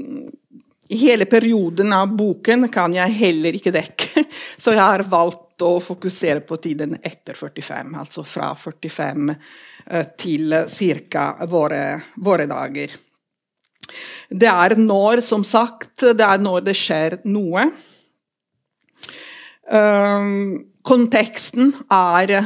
Hele 0.91 1.27
perioden 1.27 1.91
av 1.93 2.13
boken 2.15 2.69
kan 2.71 2.95
jeg 2.95 3.15
heller 3.19 3.57
ikke 3.59 3.73
dekke, 3.75 4.23
så 4.63 4.71
jeg 4.71 4.83
har 4.85 5.03
valgt 5.11 5.65
å 5.67 5.81
fokusere 5.83 6.45
på 6.47 6.61
tiden 6.63 6.95
etter 7.01 7.35
45, 7.35 7.97
altså 7.99 8.23
fra 8.23 8.53
45 8.55 9.33
eh, 9.33 10.05
til 10.15 10.55
ca. 11.11 11.25
Våre, 11.51 11.81
våre, 12.23 12.47
dager. 12.47 12.95
Det 14.31 14.53
er 14.53 14.77
når, 14.79 15.25
som 15.27 15.43
sagt, 15.43 16.05
det 16.07 16.23
er 16.23 16.45
når 16.45 16.69
det 16.69 16.77
skjer 16.79 17.19
noe. 17.27 17.67
Um, 19.67 20.69
Konteksten 20.87 21.73
er 21.91 22.45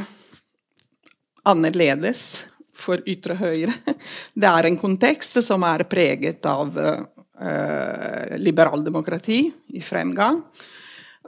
annerledes 1.44 2.47
for 2.73 3.02
ytre 3.04 3.35
høyre. 3.37 3.75
Det 4.32 4.49
er 4.49 4.68
en 4.68 4.78
kontekst 4.80 5.37
som 5.44 5.66
er 5.68 5.85
preget 5.90 6.47
av 6.49 6.73
uh, 6.73 8.37
liberaldemokrati 8.40 9.42
i 9.76 9.82
fremgang. 9.85 10.40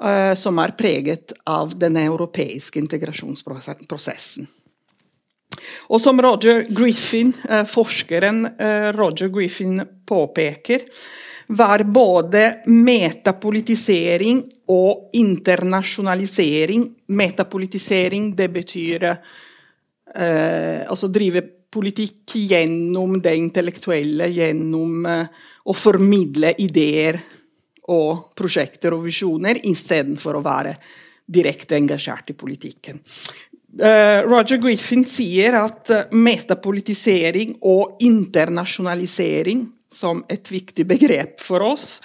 Uh, 0.01 0.33
som 0.41 0.57
er 0.63 0.73
preget 0.73 1.35
av 1.45 1.75
den 1.77 1.99
europeiske 2.01 2.81
integrasjonsprosessen. 2.81 4.49
Og 5.93 6.01
som 6.01 6.23
Roger 6.25 6.65
Griffin, 6.73 7.35
uh, 7.45 7.67
forskeren 7.69 8.47
Roger 8.97 9.29
Griffin 9.37 9.85
påpeker, 10.09 10.89
var 11.49 11.85
både 11.85 12.63
metapolitisering 12.67 14.43
og 14.73 15.11
internasjonalisering. 15.19 16.87
Metapolitisering, 17.07 18.31
det 18.37 18.49
betyr 18.53 19.09
eh, 19.11 20.83
altså 20.87 21.11
drive 21.13 21.45
politikk 21.73 22.37
gjennom 22.53 23.17
det 23.25 23.33
intellektuelle, 23.41 24.29
gjennom 24.29 25.07
å 25.09 25.73
formidle 25.73 26.53
ideer 26.61 27.17
og 27.93 28.35
prosjekter 28.37 28.93
og 28.93 29.07
visjoner, 29.07 29.63
istedenfor 29.71 30.37
å 30.37 30.45
være 30.45 30.75
direkte 31.33 31.79
engasjert 31.79 32.35
i 32.35 32.37
politikken. 32.37 33.01
Roger 33.73 34.61
Griffin 34.61 35.05
sier 35.09 35.57
at 35.57 35.89
metapolitisering 36.13 37.57
og 37.65 38.03
internasjonalisering, 38.05 39.65
som 39.93 40.25
et 40.33 40.49
viktig 40.51 40.87
begrep 40.89 41.41
for 41.45 41.65
oss, 41.73 42.01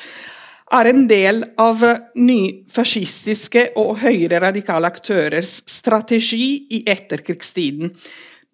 er 0.72 0.90
en 0.90 1.06
del 1.08 1.44
av 1.62 1.84
nyfascistiske 2.20 3.70
og 3.80 4.02
høyreradikale 4.04 4.90
aktørers 4.92 5.62
strategi 5.70 6.68
i 6.76 6.82
etterkrigstiden. 6.92 7.94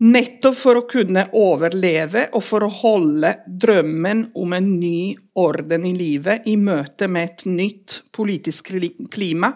Nettopp 0.03 0.57
for 0.57 0.77
å 0.77 0.87
kunne 0.89 1.23
overleve 1.37 2.25
og 2.35 2.43
for 2.43 2.65
å 2.65 2.71
holde 2.81 3.29
drømmen 3.47 4.25
om 4.41 4.55
en 4.57 4.67
ny 4.79 5.13
orden 5.39 5.85
i 5.87 5.93
livet 5.95 6.49
i 6.49 6.57
møte 6.59 7.07
med 7.07 7.29
et 7.29 7.45
nytt 7.47 8.01
politisk 8.13 8.73
klima 9.13 9.53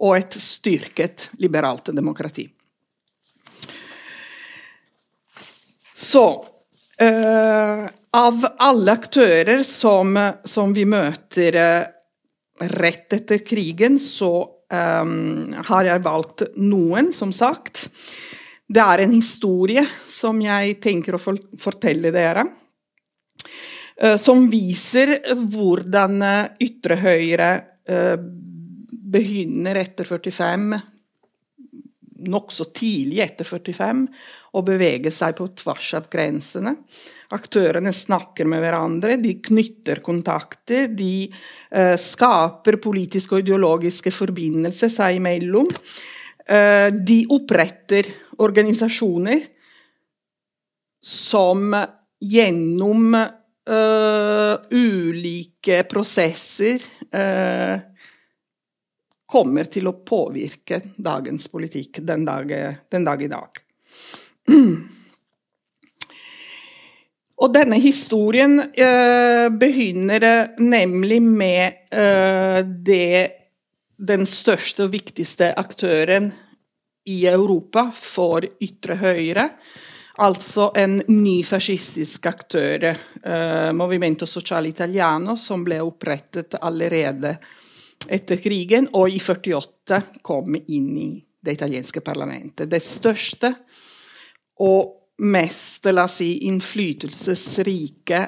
og 0.00 0.16
et 0.16 0.38
styrket 0.40 1.28
liberalt 1.42 1.92
demokrati. 1.92 2.46
Så 6.00 6.24
uh, 7.02 7.84
Av 8.16 8.42
alle 8.58 8.92
aktører 8.98 9.62
som, 9.62 10.16
som 10.44 10.72
vi 10.74 10.82
møter 10.88 11.54
uh, 11.54 11.84
rett 12.74 13.14
etter 13.14 13.38
krigen, 13.46 14.00
så 14.02 14.32
um, 14.42 15.52
har 15.68 15.86
jeg 15.86 16.02
valgt 16.02 16.42
noen, 16.58 17.12
som 17.14 17.30
sagt. 17.30 17.86
Det 18.66 18.82
er 18.82 19.04
en 19.04 19.14
historie 19.14 19.84
som 20.10 20.42
jeg 20.42 20.80
tenker 20.82 21.14
å 21.14 21.22
fortelle 21.22 22.10
dere. 22.14 22.48
Uh, 23.94 24.18
som 24.18 24.48
viser 24.50 25.20
hvordan 25.38 26.18
ytre 26.66 26.98
høyre 26.98 27.50
begynner 29.10 29.78
etter 29.80 30.06
45, 30.06 30.66
nokså 32.30 32.68
tidlig 32.76 33.22
etter 33.24 33.48
45, 33.48 34.04
å 34.56 34.62
bevege 34.66 35.12
seg 35.14 35.36
på 35.38 35.48
tvers 35.58 35.92
av 35.98 36.08
grensene. 36.10 36.74
Aktørene 37.30 37.92
snakker 37.94 38.48
med 38.50 38.62
hverandre, 38.64 39.18
de 39.22 39.36
knytter 39.44 40.00
kontakter. 40.02 40.88
De 40.90 41.28
eh, 41.28 41.96
skaper 42.00 42.80
politiske 42.82 43.36
og 43.36 43.44
ideologiske 43.44 44.10
forbindelser 44.14 44.90
seg 44.90 45.20
imellom. 45.20 45.70
Eh, 46.50 46.88
de 46.90 47.20
oppretter 47.30 48.10
organisasjoner 48.42 49.44
som 51.00 51.70
gjennom 52.20 53.14
eh, 53.14 54.54
ulike 54.74 55.84
prosesser 55.88 56.82
eh, 57.14 57.86
kommer 59.30 59.70
til 59.70 59.86
å 59.86 59.98
påvirke 60.02 60.82
dagens 60.98 61.46
politikk 61.52 62.02
den 62.02 62.26
dag, 62.26 62.50
den 62.90 63.06
dag 63.06 63.22
i 63.22 63.30
dag. 63.30 63.62
Og 67.40 67.52
denne 67.54 67.78
historien 67.80 68.58
eh, 68.60 69.46
begynner 69.48 70.24
nemlig 70.60 71.22
med 71.24 71.86
eh, 71.88 72.60
det 72.64 73.30
den 74.00 74.26
største 74.28 74.86
og 74.86 74.94
viktigste 74.94 75.50
aktøren 75.60 76.30
i 77.08 77.24
Europa 77.28 77.86
for 77.96 78.44
ytre 78.60 78.96
høyre. 79.00 79.46
Altså 80.20 80.68
en 80.76 80.98
ny 81.08 81.40
fascistisk 81.48 82.26
aktør, 82.28 82.90
eh, 82.92 83.72
Movimento 83.72 84.28
Sociale 84.28 84.68
Italiano, 84.68 85.36
som 85.36 85.64
ble 85.64 85.80
opprettet 85.84 86.58
allerede 86.60 87.38
etter 88.08 88.40
krigen, 88.40 88.88
og 88.96 89.12
i 89.12 89.20
48 89.20 90.02
kom 90.24 90.56
inn 90.60 90.92
i 90.96 91.10
det 91.40 91.56
italienske 91.56 92.02
parlamentet. 92.04 92.68
Det 92.68 92.82
største 92.84 93.54
og 94.60 94.96
mest 95.20 95.88
la 95.92 96.06
oss 96.08 96.20
si, 96.20 96.30
innflytelsesrike 96.48 98.20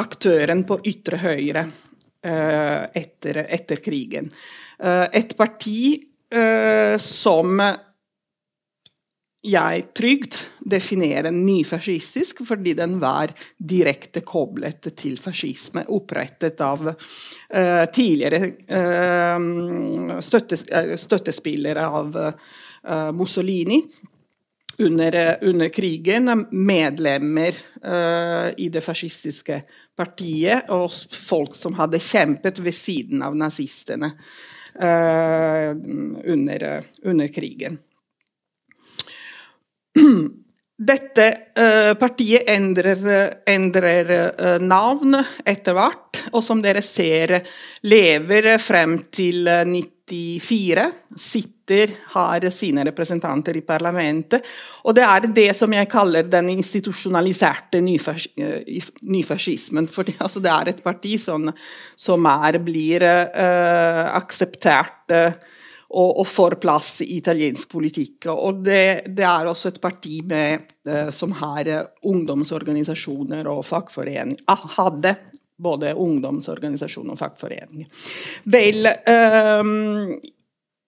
aktøren 0.00 0.64
på 0.68 0.80
ytre 0.88 1.20
høyre 1.20 1.64
uh, 1.66 2.82
etter, 2.96 3.44
etter, 3.46 3.80
krigen. 3.84 4.30
Uh, 4.80 5.06
et 5.12 5.36
parti 5.36 5.80
uh, 6.32 6.96
som 7.00 7.60
jeg 9.40 9.84
trygt 9.96 10.36
definerer 10.68 11.32
nyfascistisk 11.32 12.42
fordi 12.44 12.74
den 12.76 12.98
var 13.00 13.32
direkte 13.56 14.20
koblet 14.20 14.90
til 15.00 15.16
fascisme, 15.20 15.86
opprettet 15.88 16.60
av 16.64 16.90
uh, 16.92 17.84
tidligere 17.92 18.42
uh, 18.68 20.18
støttes, 20.20 20.66
støttespillere 21.00 21.88
av 21.88 22.20
uh, 22.20 23.10
Mussolini 23.16 23.80
under, 24.80 25.38
under 25.44 25.68
krigen, 25.68 26.46
medlemmer 26.50 27.54
uh, 27.84 28.50
i 28.56 28.68
det 28.72 28.80
fascistiske 28.84 29.62
partiet 29.96 30.70
og 30.72 30.90
folk 31.12 31.54
som 31.58 31.76
hadde 31.78 32.00
kjempet 32.02 32.60
ved 32.64 32.76
siden 32.76 33.22
av 33.26 33.36
nazistene 33.36 34.12
uh, 34.80 35.70
under, 36.32 36.66
under, 37.04 37.28
krigen. 37.34 37.78
Dette 40.80 41.26
uh, 41.60 41.92
partiet 42.00 42.48
endrer, 42.48 43.04
endrer 43.44 44.60
navn 44.64 45.18
etter 45.44 45.76
hvert, 45.76 46.24
og 46.32 46.44
som 46.44 46.62
dere 46.64 46.80
ser, 46.84 47.42
lever 47.84 48.54
frem 48.62 49.02
til 49.12 49.44
90 49.44 49.99
94 50.10 50.92
sitter, 51.16 51.90
har 52.14 52.50
sine 52.50 52.84
representanter 52.84 53.56
i 53.56 53.60
parlamentet. 53.66 54.42
Og 54.84 54.94
det 54.96 55.04
er 55.06 55.20
det 55.34 55.56
som 55.56 55.72
jeg 55.74 55.88
kaller 55.90 56.22
den 56.26 56.48
institusjonaliserte 56.56 57.80
nyfascismen. 57.84 59.88
For 59.90 60.04
altså, 60.18 60.40
det 60.42 60.50
er 60.50 60.68
et 60.72 60.84
parti 60.84 61.18
som, 61.22 61.52
som 61.96 62.26
er, 62.26 62.58
blir 62.64 63.02
uh, 63.06 64.16
akseptert 64.18 65.10
uh, 65.14 65.32
og, 65.90 66.20
og, 66.20 66.26
får 66.30 66.54
plass 66.62 67.00
i 67.02 67.16
italiensk 67.18 67.68
politikk. 67.70 68.26
Og 68.34 68.64
det, 68.66 69.02
det 69.14 69.24
er 69.26 69.46
også 69.50 69.68
et 69.72 69.80
parti 69.82 70.20
med, 70.26 70.60
uh, 70.90 71.10
som 71.14 71.32
har 71.38 71.64
ungdomsorganisasjoner 72.06 73.48
og 73.50 73.64
fagforeninger. 73.66 74.42
Ah, 74.50 74.66
hadde 74.78 75.14
både 75.60 75.94
ungdomsorganisasjon 75.94 77.12
og 77.12 77.18
fagforeninger. 77.20 77.88
Vel, 78.50 78.90
um, 79.06 80.14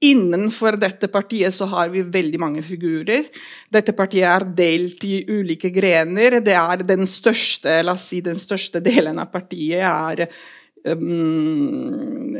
Innenfor 0.03 0.75
dette 0.83 1.07
partiet 1.15 1.55
så 1.55 1.69
har 1.71 1.93
vi 1.93 2.01
veldig 2.03 2.39
mange 2.43 2.63
figurer. 2.67 3.29
Dette 3.71 3.93
partiet 3.95 4.27
er 4.27 4.47
delt 4.59 5.05
i 5.07 5.21
ulike 5.31 5.71
grener. 5.71 6.41
Det 6.43 6.57
er 6.59 6.83
den 6.83 7.07
største, 7.07 7.77
la 7.87 7.95
oss 7.95 8.09
si, 8.11 8.19
den 8.25 8.41
største 8.41 8.83
delen 8.83 9.23
av 9.23 9.31
partiet 9.31 9.79
er 9.79 10.25
um, 10.91 12.35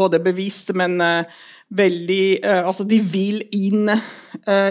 både 0.00 0.22
bevisst, 0.24 0.72
men 0.72 0.96
uh, 1.04 1.44
veldig 1.68 2.24
uh, 2.46 2.62
Altså, 2.62 2.88
de 2.88 3.02
vil 3.04 3.42
inn 3.52 3.92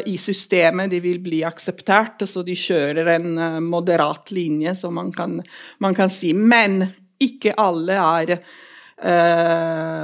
i 0.05 0.15
systemet, 0.17 0.89
de 0.91 0.99
vil 1.03 1.19
bli 1.23 1.43
akseptert, 1.45 2.23
så 2.27 2.41
de 2.43 2.55
kjører 2.57 3.11
en 3.13 3.27
uh, 3.37 3.59
moderat 3.63 4.31
linje, 4.33 4.73
som 4.75 4.95
man 4.97 5.11
kan, 5.15 5.37
man 5.83 5.97
kan, 5.97 6.09
si. 6.09 6.33
Men 6.33 6.81
ikke 7.21 7.53
alle 7.59 7.99
er 7.99 8.39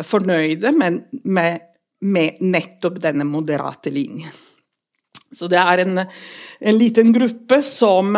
fornøyde 0.07 0.71
med, 0.71 1.01
med, 1.27 1.65
med, 2.07 2.37
nettopp 2.39 3.01
denne 3.03 3.25
moderate 3.27 3.91
linjen. 3.91 4.31
Så 5.35 5.49
det 5.51 5.59
er 5.59 5.83
en, 5.83 5.99
en 5.99 6.77
liten 6.79 7.11
gruppe 7.15 7.59
som, 7.65 8.15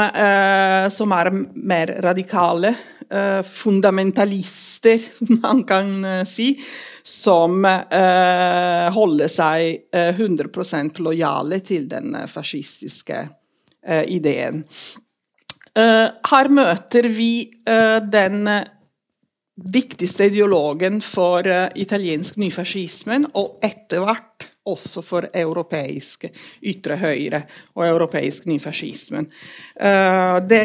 som 0.93 1.15
er 1.17 1.31
mer 1.57 1.97
radikale 2.05 2.75
Eh, 3.09 3.43
fundamentalister, 3.43 4.99
man 5.41 5.63
kan 5.63 6.05
eh, 6.05 6.23
si, 6.23 6.59
som 7.03 7.65
eh, 7.65 8.87
holder 8.91 9.31
seg 9.31 9.93
100% 9.95 10.99
lojale 10.99 11.61
til 11.63 11.87
den 11.87 12.15
fascistiske 12.27 13.27
ideen. 13.87 14.65
her 15.77 16.47
møter 16.51 17.05
vi 17.07 17.47
den 17.63 18.49
viktigste 19.55 20.27
ideologen 20.27 20.97
for 20.99 21.47
italiensk 21.77 22.35
nyfascismen, 22.41 23.29
og 23.39 23.63
etter 23.63 24.03
hvert 24.03 24.49
også 24.67 25.03
for 25.05 25.29
europeisk 25.31 26.27
ytre 26.61 26.97
høyre 27.01 27.43
og 27.77 27.85
europeisk 27.87 28.45
nyfascismen. 28.49 29.29
Uh, 29.79 30.37
det, 30.43 30.61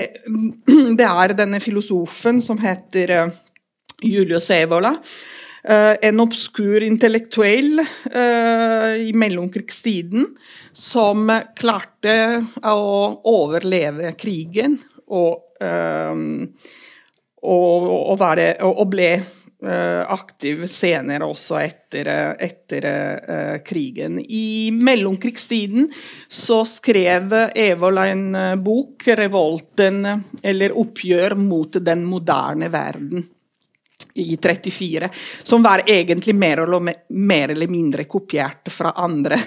det, 0.99 1.07
er 1.07 1.37
denne 1.39 1.63
filosofen 1.63 2.43
som 2.45 2.61
heter 2.63 3.17
uh, 3.23 3.41
Julio 4.03 4.41
Sevola, 4.41 4.97
eh, 5.65 5.95
en 6.03 6.21
obskur 6.21 6.83
intellektuell 6.83 7.79
eh, 8.15 8.95
i 9.07 9.13
mellomkrigstiden 9.15 10.27
som 10.73 11.31
klarte 11.59 12.17
å 12.67 13.23
overleve 13.31 14.11
krigen 14.19 14.79
og, 15.07 15.45
og, 17.43 17.87
og, 17.93 18.17
være, 18.19 18.49
og 18.67 18.87
ble 18.91 19.11
aktiv 19.63 20.65
senere 20.67 21.27
også 21.29 21.59
etter, 21.63 22.09
etter 22.43 22.87
uh, 22.89 23.59
krigen. 23.63 24.17
I 24.19 24.73
mellomkrigstiden 24.75 25.87
så 26.27 26.63
skrev 26.67 27.37
Evola 27.55 28.09
en 28.11 28.27
bok, 28.65 29.07
'Revolten', 29.07 30.03
eller 30.43 30.75
'Oppgjør 30.75 31.37
mot 31.39 31.79
den 31.79 32.03
moderne 32.11 32.73
verden' 32.73 33.29
i 34.15 34.37
34, 34.37 35.11
som 35.43 35.63
var 35.63 35.83
egentlig 35.87 36.35
mer 36.35 36.57
eller, 36.57 36.95
mer 37.09 37.49
eller 37.49 37.69
mindre 37.69 38.05
kopiert 38.05 38.71
fra 38.73 38.93
andre, 38.97 39.39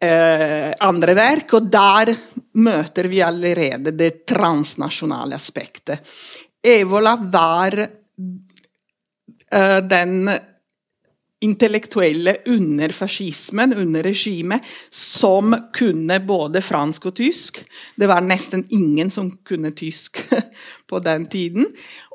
eh, 0.00 0.72
andre 0.78 1.14
verk. 1.14 1.54
Og 1.54 1.70
der 1.72 2.14
møter 2.58 3.08
vi 3.08 3.22
allerede 3.24 3.94
det 3.96 4.26
transnasjonale 4.28 5.38
aspektet. 5.38 6.04
Evola 6.62 7.16
var 7.22 7.78
eh, 7.78 7.94
den 9.88 10.28
intellektuelle 11.40 12.36
under 12.46 12.92
fascismen, 12.92 13.74
under 13.74 14.02
regimet, 14.02 14.66
som 14.90 15.54
kunne 15.74 16.18
både 16.26 16.62
fransk 16.62 17.06
og 17.10 17.16
tysk. 17.20 17.62
Det 17.96 18.08
var 18.10 18.24
nesten 18.26 18.66
ingen 18.74 19.10
som 19.10 19.30
kunne 19.46 19.70
tysk 19.78 20.18
på 20.90 21.00
den 21.04 21.28
tiden 21.30 21.70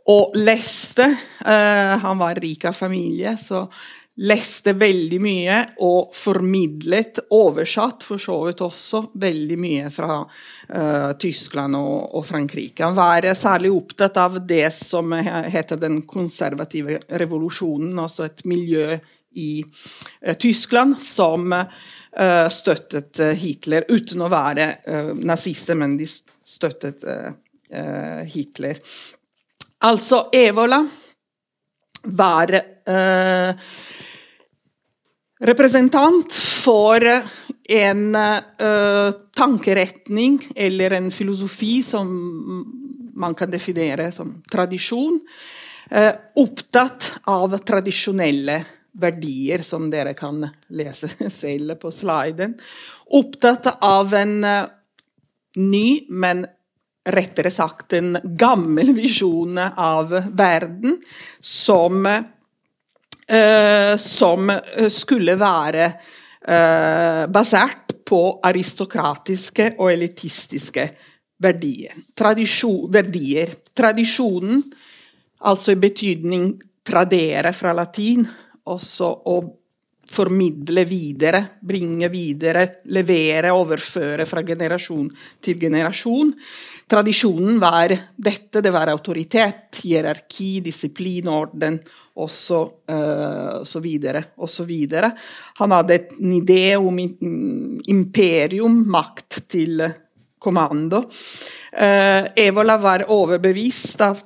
og 0.09 0.35
leste. 0.35 1.07
Uh, 1.45 1.95
han 2.03 2.19
var 2.19 2.41
rik 2.43 2.65
av 2.67 2.75
familie, 2.75 3.37
så 3.39 3.65
leste 4.21 4.75
veldig 4.77 5.17
mye 5.21 5.55
og 5.81 6.11
formidlet, 6.13 7.23
oversatt 7.33 8.03
for 8.05 8.21
så 8.21 8.35
vidt 8.45 8.61
også, 8.61 9.07
veldig 9.19 9.57
mye 9.57 9.89
fra 9.93 10.19
uh, 10.21 11.09
Tyskland 11.19 11.79
og, 11.79 12.13
og, 12.13 12.25
Frankrike. 12.27 12.83
Han 12.85 12.97
var 12.97 13.25
særlig 13.37 13.71
opptatt 13.73 14.19
av 14.21 14.37
det 14.45 14.67
som 14.75 15.15
heter 15.17 15.81
den 15.81 16.03
konservative 16.05 16.99
revolusjonen, 17.09 17.97
altså 17.99 18.27
et 18.27 18.45
miljø 18.49 18.99
i 19.41 19.63
uh, 19.63 20.35
Tyskland 20.37 20.99
som 21.01 21.57
støttet 22.53 23.17
Hitler, 23.41 23.87
uten 23.89 24.21
å 24.21 24.27
være 24.29 24.67
nazister, 25.17 25.73
men 25.73 25.95
de 25.97 26.05
støttet 26.05 27.01
Hitler. 28.29 28.77
Altså, 29.89 30.19
Evola 30.37 30.77
var 32.21 32.53
representant 35.43 36.33
for 36.33 37.03
en 37.03 38.15
uh, 38.15 39.11
tankeretning 39.35 40.39
eller 40.55 40.91
en 40.91 41.11
filosofi 41.11 41.81
som 41.83 42.07
man 43.13 43.35
kan 43.35 43.51
definere 43.51 44.11
som 44.11 44.41
tradisjon. 44.51 45.19
uh, 45.91 46.11
opptatt 46.35 47.11
av 47.23 47.57
tradisjonelle 47.57 48.63
verdier, 48.93 49.61
som 49.61 49.89
dere 49.89 50.13
kan 50.13 50.43
lese 50.69 51.09
selv 51.41 51.75
på 51.81 51.91
sliden. 51.91 52.57
Opptatt 53.11 53.67
av 53.81 54.13
en 54.13 54.43
uh, 54.43 54.65
ny, 55.55 56.05
men 56.09 56.45
rettere 57.03 57.51
sagt 57.51 57.93
en 57.93 58.15
gammel 58.23 58.93
visjon 58.95 59.57
av 59.59 60.13
verden 60.31 61.01
som, 61.41 62.07
eh, 63.27 63.93
som 63.99 64.51
skulle 64.91 65.37
være 65.39 65.85
eh, 65.87 67.23
basert 67.31 67.97
på 68.05 68.21
aristokratiske 68.43 69.73
og 69.77 69.91
elitistiske 69.93 70.87
verdier. 71.43 71.97
Tradisjon, 72.15 72.85
verdier. 72.93 73.55
Tradisjonen, 73.75 74.61
altså 75.43 75.73
i 75.73 75.81
betydning 75.81 76.53
tradere 76.83 77.53
fra 77.55 77.73
latin, 77.75 78.25
også 78.69 79.09
å 79.31 79.37
formidle 80.13 80.83
videre, 80.85 81.41
bringe 81.63 82.09
videre, 82.11 82.65
levere, 82.93 83.53
overføre 83.55 84.27
fra 84.29 84.43
generasjon 84.45 85.07
til 85.43 85.59
generasjon. 85.61 86.33
Tradisjonen 86.87 87.59
var 87.59 87.93
dette. 88.15 88.61
Det 88.61 88.71
var 88.71 88.91
autoritet, 88.91 89.79
hierarki, 89.83 90.59
disiplin, 90.65 91.27
orden 91.27 91.79
osv. 92.13 92.69
osv. 94.35 94.71
Han 95.59 95.71
hadde 95.71 95.99
en 96.19 96.33
idé 96.33 96.75
om 96.77 96.99
imperium, 96.99 98.83
makt 98.91 99.39
til 99.47 99.85
kommando. 100.43 101.05
Uh, 101.73 102.27
Evola 102.35 102.77
var 102.77 103.07
overbevist 103.09 104.01
av 104.05 104.19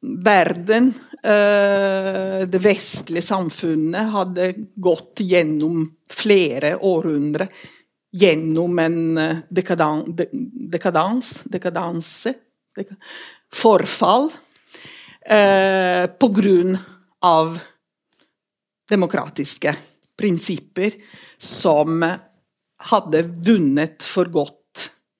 verden 0.00 0.90
uh, 1.24 2.44
Det 2.50 2.60
vestlige 2.60 3.24
samfunnet 3.24 4.10
hadde 4.12 4.50
gått 4.76 5.22
gjennom 5.24 5.86
flere 6.10 6.74
århundrer 6.76 7.48
gjennom 8.10 8.78
en 8.78 9.18
eh, 9.18 9.36
dekadans, 9.48 10.30
dekadans 10.70 11.34
dekadanse 11.44 12.34
Forfall 13.52 14.30
eh, 15.26 16.06
på 16.06 16.28
grunn 16.28 16.78
av 17.26 17.58
demokratiske 18.90 19.74
prinsipper 20.16 20.94
som 21.38 22.04
hadde 22.90 23.22
vunnet 23.44 24.06
for 24.06 24.30
godt 24.32 24.56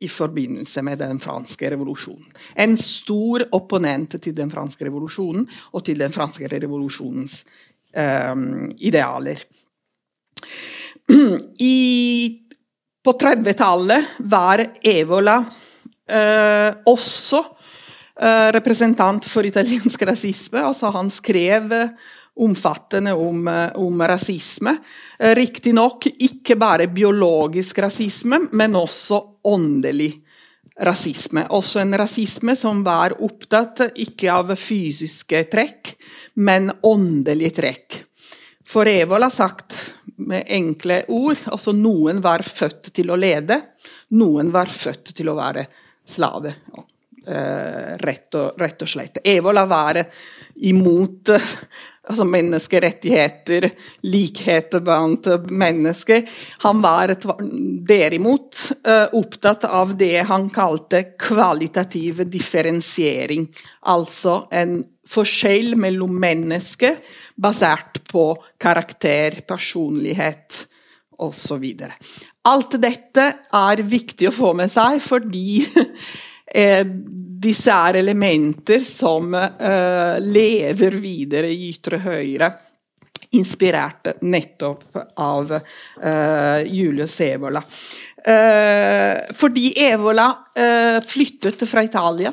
i 0.01 0.09
forbindelse 0.09 0.83
med 0.83 1.03
den 1.03 1.19
franske 1.21 1.71
revolusjonen. 1.71 2.31
En 2.55 2.77
stor 2.81 3.45
opponent 3.53 4.17
til 4.23 4.35
den 4.37 4.51
franske 4.51 4.87
revolusjonen 4.87 5.45
og 5.75 5.85
til 5.85 6.01
den 6.01 6.15
franske 6.15 6.49
revolusjonens 6.49 7.43
eh, 7.93 8.37
idealer. 8.79 9.43
I 11.75 11.77
på 13.05 13.13
30-tallet 13.13 14.05
var 14.31 14.63
Evola 14.83 15.39
eh, 16.11 16.71
også 16.87 17.41
eh, 18.21 18.49
representant 18.57 19.25
for 19.25 19.47
italiensk 19.49 20.03
rasisme. 20.03 20.61
Altså 20.61 20.93
han 20.95 21.11
skrev 21.11 21.73
omfattende 22.41 23.13
om, 23.13 23.49
eh, 23.49 23.73
om 23.77 24.03
rasisme. 24.03 24.77
Eh, 25.19 25.35
Riktignok 25.35 26.07
ikke 26.07 26.57
bare 26.57 26.87
biologisk 26.87 27.79
rasisme, 27.79 28.49
men 28.53 28.77
også 28.77 29.23
åndelig 29.45 30.13
rasisme. 30.81 31.47
Også 31.51 31.81
en 31.81 31.95
rasisme 31.99 32.57
som 32.57 32.85
var 32.85 33.17
opptatt 33.21 33.91
ikke 33.95 34.33
av 34.33 34.55
fysiske 34.57 35.45
trekk, 35.53 35.95
men 36.35 36.71
åndelige 36.83 37.57
trekk. 37.61 38.05
For 38.65 38.87
Evola 38.87 39.31
sagt 39.31 39.75
med 40.27 40.49
enkle 40.53 41.03
ord. 41.09 41.41
Altså 41.51 41.75
noen 41.77 42.23
var 42.25 42.45
født 42.47 42.93
til 42.97 43.13
å 43.13 43.19
lede, 43.21 43.61
noen 44.17 44.53
var 44.55 44.73
født 44.73 45.15
til 45.17 45.31
å 45.33 45.39
være 45.39 45.67
slave. 46.09 46.55
Uh, 47.21 47.99
rett, 48.01 48.33
og, 48.35 48.57
rett, 48.59 48.81
og, 48.81 48.89
slett. 48.89 49.19
Evola 49.29 49.67
være 49.69 50.07
imot 50.67 51.29
uh, 51.35 51.51
altså 52.09 52.25
menneskerettigheter, 52.27 53.67
likhet 54.09 54.79
blant 54.83 55.29
mennesker. 55.53 56.25
Han 56.65 56.81
var 56.83 57.13
derimot 57.87 58.63
uh, 58.89 59.13
opptatt 59.21 59.69
av 59.69 59.93
det 60.01 60.25
han 60.31 60.49
kalte 60.55 61.05
kvalitativ 61.21 62.25
differensiering. 62.33 63.47
Altså 63.93 64.41
en 64.51 64.81
forskjell 65.11 65.75
mellom 65.81 66.15
mennesker 66.23 67.01
basert 67.41 68.03
på 68.11 68.33
karakter, 68.61 69.41
personlighet 69.49 70.67
osv. 71.21 71.65
Alt 72.49 72.77
dette 72.81 73.27
er 73.53 73.83
viktig 73.85 74.31
å 74.31 74.35
få 74.35 74.53
med 74.57 74.73
seg 74.73 75.01
fordi 75.05 75.63
eh, 76.61 76.85
disse 77.41 77.73
er 77.73 78.01
elementer 78.01 78.85
som 78.87 79.35
eh, 79.35 80.17
lever 80.21 80.99
videre 81.01 81.53
i 81.53 81.71
ytre 81.71 82.01
høyre. 82.05 82.51
Inspirert 83.39 84.17
nettopp 84.27 84.97
av 85.23 85.53
eh, 85.55 86.61
Julius 86.67 87.15
Evola. 87.25 87.63
Eh, 88.21 89.31
fordi 89.33 89.71
Evola 89.87 90.29
flyttet 91.07 91.63
fra 91.69 91.85
Italia 91.87 92.33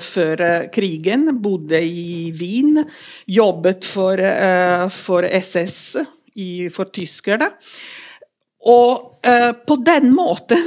før 0.00 0.40
eh, 0.40 0.68
krigen. 0.72 1.28
Bodde 1.42 1.80
i 1.82 2.30
Wien. 2.36 2.84
Jobbet 3.26 3.84
for, 3.86 4.18
eh, 4.18 4.88
for 4.90 5.24
SS, 5.24 5.96
i, 6.34 6.68
for 6.72 6.90
tyskerne. 6.94 7.50
Og 8.70 9.06
på 9.66 9.74
den 9.80 10.10
måten 10.12 10.66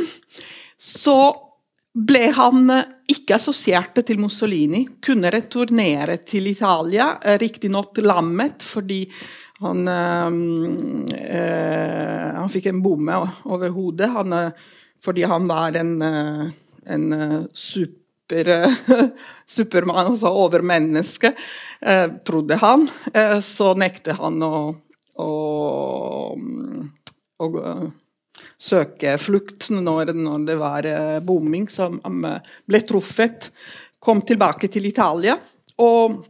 så 0.82 1.18
ble 1.94 2.32
han 2.34 2.72
ikke 3.10 3.36
assosiert 3.38 4.00
til 4.06 4.18
Mussolini. 4.22 4.88
Kunne 5.02 5.30
returnere 5.34 6.18
til 6.26 6.50
Italia, 6.50 7.12
riktignok 7.38 8.02
lammet 8.02 8.66
fordi 8.66 9.06
han, 9.62 9.88
øh, 9.88 11.14
han 12.40 12.50
fikk 12.52 12.66
en 12.72 12.82
bomme 12.84 13.20
over 13.46 13.70
hodet 13.78 14.10
han, 14.18 14.38
fordi 15.06 15.24
han 15.30 15.48
var 15.48 15.78
en, 15.78 15.94
en 16.02 17.06
super, 17.54 18.03
supermann, 19.56 20.14
altså 20.14 20.32
overmenneske, 20.32 21.34
øh, 21.86 22.16
trodde 22.26 22.58
han. 22.62 22.88
så 23.42 23.74
nektet 23.78 24.18
han 24.18 24.42
å, 24.44 24.62
å, 25.20 25.32
å 27.44 27.50
søke 28.58 29.18
flukt 29.22 29.70
når, 29.70 30.14
når 30.16 30.46
det 30.48 30.58
var 30.62 30.90
bombing 31.26 31.68
som 31.70 32.00
ble 32.04 32.84
truffet. 32.88 33.52
Kom 34.00 34.24
tilbake 34.26 34.68
til 34.72 34.88
Italia, 34.90 35.38
og 35.80 36.24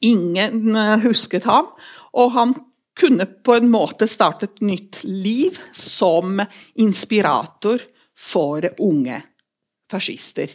ingen 0.00 0.76
husket 1.04 1.48
ham. 1.48 1.72
Og 2.16 2.32
han 2.36 2.54
kunne 3.00 3.26
på 3.26 3.56
en 3.56 3.70
måte 3.72 4.08
starte 4.10 4.48
et 4.48 4.62
nytt 4.64 5.02
liv 5.04 5.58
som 5.76 6.40
inspirator 6.80 7.82
for 8.16 8.66
unge 8.82 9.22
fascister. 9.90 10.52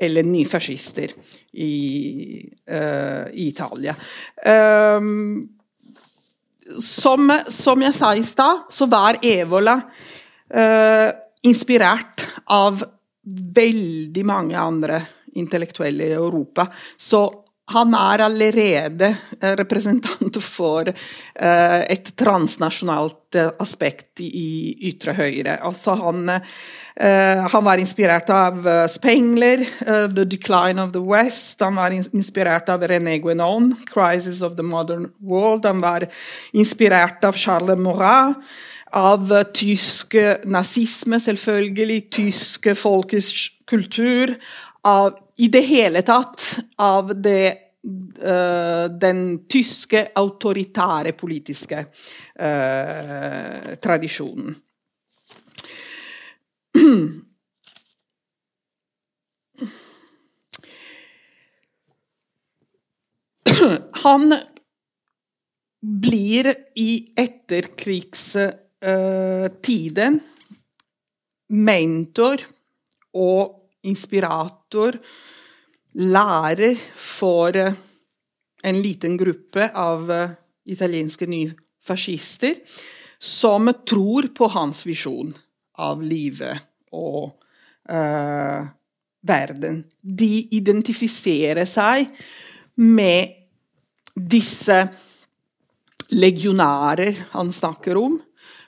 Eller 0.00 0.22
nyfascister 0.22 1.12
i, 1.52 1.72
uh, 2.70 3.26
i 3.32 3.48
Italia. 3.48 3.94
Um, 5.00 5.48
som, 6.82 7.30
som, 7.48 7.82
jeg 7.82 7.94
sa 7.94 8.10
i 8.14 8.24
stad, 8.26 8.66
så 8.70 8.88
var 8.90 9.20
Evola 9.24 9.78
uh, 9.80 11.08
inspirert 11.46 12.26
av 12.52 12.84
veldig 13.56 14.24
mange 14.26 14.58
andre 14.58 15.00
intellektuelle 15.36 16.10
i 16.10 16.16
Europa. 16.16 16.68
Så 16.96 17.45
han 17.66 17.94
er 17.98 18.22
allerede 18.22 19.08
representant 19.58 20.36
for 20.42 20.86
uh, 20.86 21.80
et 21.90 22.12
transnasjonalt 22.18 23.38
aspekt 23.60 24.22
i 24.22 24.76
ytre 24.88 25.12
høyre. 25.18 25.56
Altså 25.66 25.96
han, 25.98 26.30
han 26.96 27.66
var 27.66 27.82
inspirert 27.82 28.30
av 28.32 28.62
Spengler, 28.88 29.66
'The 29.82 30.24
Decline 30.24 30.80
of 30.80 30.94
the 30.94 31.02
West'. 31.02 31.60
Han 31.60 31.76
var 31.76 31.92
inspirert 31.92 32.70
av 32.72 32.86
René 32.86 33.18
Guénon, 33.20 33.74
'Crisis 33.90 34.40
of 34.40 34.56
the 34.56 34.64
Modern 34.64 35.10
World'. 35.20 35.66
Han 35.66 35.82
var 35.84 36.06
inspirert 36.54 37.24
av 37.24 37.36
Charles 37.36 37.78
Morat. 37.78 38.38
Av 38.94 39.28
tysk 39.52 40.14
nazisme, 40.46 41.20
selvfølgelig. 41.20 42.00
Tysk 42.10 42.72
folkets 42.78 43.50
kultur. 43.68 44.38
Av 44.86 45.18
i 45.36 45.48
det 45.48 45.60
hele 45.60 46.02
tatt 46.02 46.58
av 46.76 47.20
det, 47.20 47.58
uh, 48.24 48.84
den 49.00 49.48
tyske 49.48 50.08
autoritære 50.16 51.12
politiske 51.18 51.86
uh, 52.40 53.74
tradisjonen. 53.82 54.56
Han 64.06 64.34
blir 65.80 66.54
i 66.74 67.12
etterkrigstiden 67.16 70.14
uh, 70.14 70.20
mentor 71.46 72.42
og 73.16 73.65
inspirator, 73.86 74.98
lærer 75.96 76.76
for 76.96 77.56
eh, 77.56 77.78
en 78.66 78.82
liten 78.82 79.16
gruppe 79.16 79.70
av 79.74 80.10
eh, 80.10 80.36
italienske 80.66 81.26
nyfascister 81.30 82.60
som 83.18 83.72
tror 83.88 84.28
på 84.36 84.48
hans 84.52 84.82
visjon 84.86 85.32
av 85.78 86.02
livet 86.02 86.58
og 86.96 87.32
uh, 87.92 88.66
verden. 89.26 89.82
De 90.00 90.32
identifiserer 90.56 91.64
seg 91.68 92.10
med 92.80 93.32
disse 94.14 94.78
legionærer 96.12 97.26
han 97.32 97.52
snakker 97.52 97.98
om, 98.00 98.18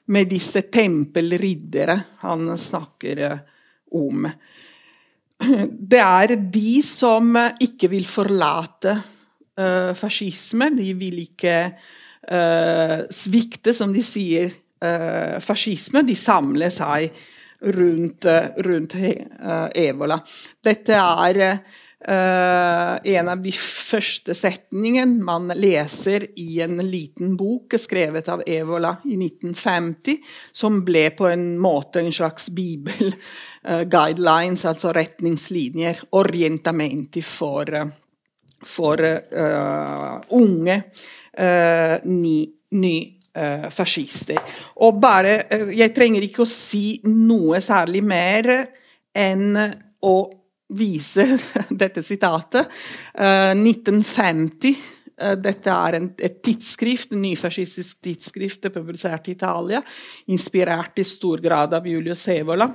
med 0.08 0.30
disse 0.32 0.64
tempelriddere 0.72 1.98
han 2.24 2.48
snakker 2.58 3.22
om 3.92 4.28
det 5.92 6.00
er 6.02 6.34
de 6.50 6.74
som 6.86 7.36
ikke 7.62 7.90
vil 7.92 8.06
forlate 8.08 8.96
uh, 9.58 9.94
fascisme. 9.98 10.70
De 10.76 10.92
vil 10.98 11.22
ikke 11.24 11.56
uh, 11.68 13.00
svikte, 13.14 13.74
som 13.76 13.94
de 13.94 14.04
sier, 14.04 14.54
uh, 14.82 15.38
fascisme. 15.44 16.04
De 16.06 16.16
samler 16.18 16.74
seg 16.74 17.10
rundt, 17.74 18.26
rundt 18.62 18.92
Evola. 19.74 20.20
Dette 20.62 20.94
er 20.94 21.40
Uh, 21.98 22.94
en 23.02 23.26
av 23.26 23.40
de 23.42 23.50
første 23.50 24.30
setningene 24.38 25.18
man 25.26 25.50
leser 25.58 26.28
i 26.38 26.60
en 26.62 26.78
liten 26.86 27.32
bok 27.34 27.74
skrevet 27.74 28.28
av 28.30 28.44
Evola 28.46 28.92
i 29.02 29.16
1950, 29.16 30.20
som 30.54 30.76
ble 30.86 31.08
på 31.18 31.26
en 31.26 31.48
måte 31.58 31.98
en 31.98 32.14
slags 32.14 32.46
bibel, 32.54 33.10
uh, 33.66 33.82
guidelines, 33.82 34.62
altså 34.70 34.94
retningslinjer, 34.94 36.04
orientamenti 36.22 37.24
for, 37.26 37.74
uh, 37.74 37.90
for 38.62 39.02
unge 40.38 40.80
ny, 41.38 42.38
ny 42.74 42.96
fascister. 43.70 44.40
Og 44.82 44.96
bare 44.98 45.36
Jeg 45.70 45.92
trenger 45.94 46.24
ikke 46.26 46.42
å 46.42 46.50
si 46.50 46.98
noe 47.06 47.60
særlig 47.62 48.02
mer 48.02 48.48
enn 49.14 49.54
å 50.02 50.14
vise 50.68 51.38
dette 51.70 52.02
sitatet. 52.02 52.68
Uh, 53.18 53.54
1950. 53.56 54.76
Uh, 55.18 55.34
dette 55.40 55.72
er 55.72 55.98
en, 55.98 56.10
et 56.14 56.40
tidsskrift, 56.44 57.12
en 57.12 57.22
nyfascistisk 57.24 58.02
tidsskrift 58.04 58.68
publisert 58.74 59.28
i 59.28 59.34
Italia, 59.36 59.82
inspirert 60.30 61.00
i 61.00 61.06
stor 61.08 61.42
grad 61.42 61.74
av 61.74 61.88
Julius 61.88 62.22
Sevola, 62.28 62.68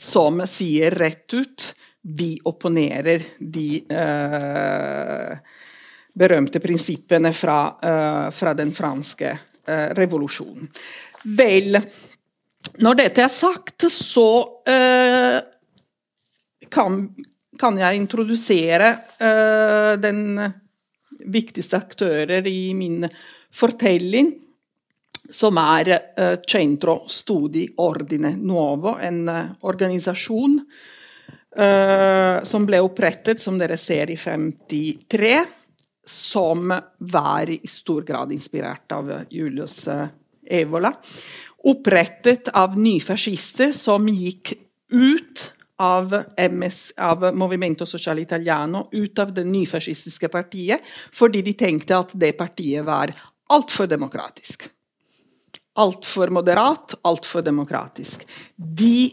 som 0.00 0.42
sier 0.48 0.96
rett 0.98 1.36
ut 1.36 1.70
vi 2.00 2.32
opponerer 2.48 3.22
de 3.36 3.82
eh, 3.92 5.32
berømte 6.16 6.62
prinsippene 6.64 7.28
fra, 7.36 7.58
fra 8.32 8.54
den 8.56 8.72
franske 8.72 9.34
revolusjonen. 9.68 10.70
Vel, 11.36 11.76
når 12.80 12.98
dette 13.02 13.20
er 13.26 13.34
sagt, 13.34 13.84
så 13.92 14.30
kan, 16.70 17.02
kan 17.58 17.78
jeg 17.80 17.98
introdusere 17.98 18.92
uh, 19.20 19.96
den 20.00 20.38
viktigste 21.30 21.80
aktører 21.80 22.46
i 22.48 22.72
min 22.76 23.04
fortelling, 23.52 24.32
som 25.30 25.58
er 25.62 25.92
uh, 25.94 26.36
Centro 26.46 27.02
Studi 27.10 27.66
Ordine 27.82 28.34
Nuovo, 28.38 28.96
en 29.00 29.22
uh, 29.28 29.44
organisasjon 29.66 30.58
som 31.50 32.62
ble 32.62 32.78
opprettet, 32.78 33.40
som 33.42 33.56
dere 33.58 33.74
ser, 33.74 34.12
i 34.14 34.14
53 34.14 35.32
som 36.06 36.70
var 37.10 37.50
i 37.50 37.56
stor 37.66 38.04
grad 38.06 38.30
inspirert 38.30 38.94
av 38.94 39.10
Julius 39.34 39.80
Evola. 40.46 40.92
Opprettet 41.66 42.52
av 42.54 42.78
nyfascister 42.78 43.74
som 43.74 44.06
gikk 44.06 44.52
ut 44.94 45.42
av, 45.80 46.12
MS, 46.36 46.92
av 46.96 47.24
Movimento 47.34 47.86
Sociale 47.86 48.20
Italiano 48.20 48.88
ut 48.92 49.18
av 49.18 49.32
det 49.34 49.44
nyfascistiske 49.44 50.28
partiet, 50.28 50.84
fordi 51.12 51.42
de 51.46 51.54
tenkte 51.56 51.96
at 51.96 52.12
det 52.20 52.34
partiet 52.38 52.84
var 52.84 53.12
altfor 53.50 53.88
demokratisk. 53.88 54.68
Altfor 55.80 56.32
moderat, 56.36 56.98
altfor 57.08 57.42
demokratisk. 57.46 58.26
De 58.54 59.10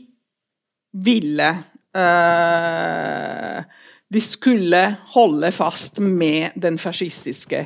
ville 0.91 1.49
uh, 1.97 3.63
De 4.07 4.21
skulle 4.23 4.83
holde 5.13 5.51
fast 5.51 5.99
med 5.99 6.55
den 6.55 6.77
fascistiske 6.79 7.63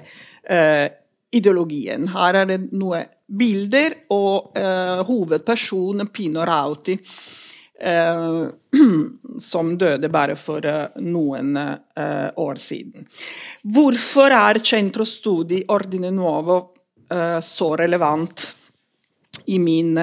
uh, 0.51 0.87
ideologien. 1.31 2.07
Her 2.11 2.43
er 2.43 2.49
det 2.53 2.59
noen 2.69 3.09
bilder, 3.31 3.95
og 4.11 4.57
uh, 4.57 5.01
hovedpersonen 5.07 6.09
Pino 6.13 6.43
Rauti 6.45 6.97
som 9.39 9.77
døde 9.77 10.09
bare 10.13 10.35
for 10.37 10.65
eh, 10.65 10.99
noen 11.01 11.57
eh, 11.57 12.27
år 12.37 12.61
siden. 12.61 13.07
Hvorfor 13.73 14.33
er 14.37 14.61
Centro 14.65 15.05
Studi 15.07 15.63
Ordine 15.67 16.13
Nuovo 16.13 16.61
så 17.43 17.65
relevant 17.75 18.43
i 19.51 19.57
min, 19.59 19.97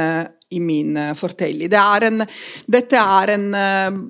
i 0.52 0.58
min 0.60 0.98
fortelling. 1.16 1.70
Det 1.72 1.78
er 1.80 2.04
en, 2.04 2.20
dette 2.68 3.00
er 3.00 3.32
en 3.32 3.46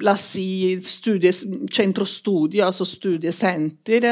la 0.02 0.14
oss 0.16 0.24
si, 0.32 0.46
studie, 0.82 1.30
sentrostudie, 1.30 2.64
altså 2.66 2.82
studiesenter. 2.90 4.08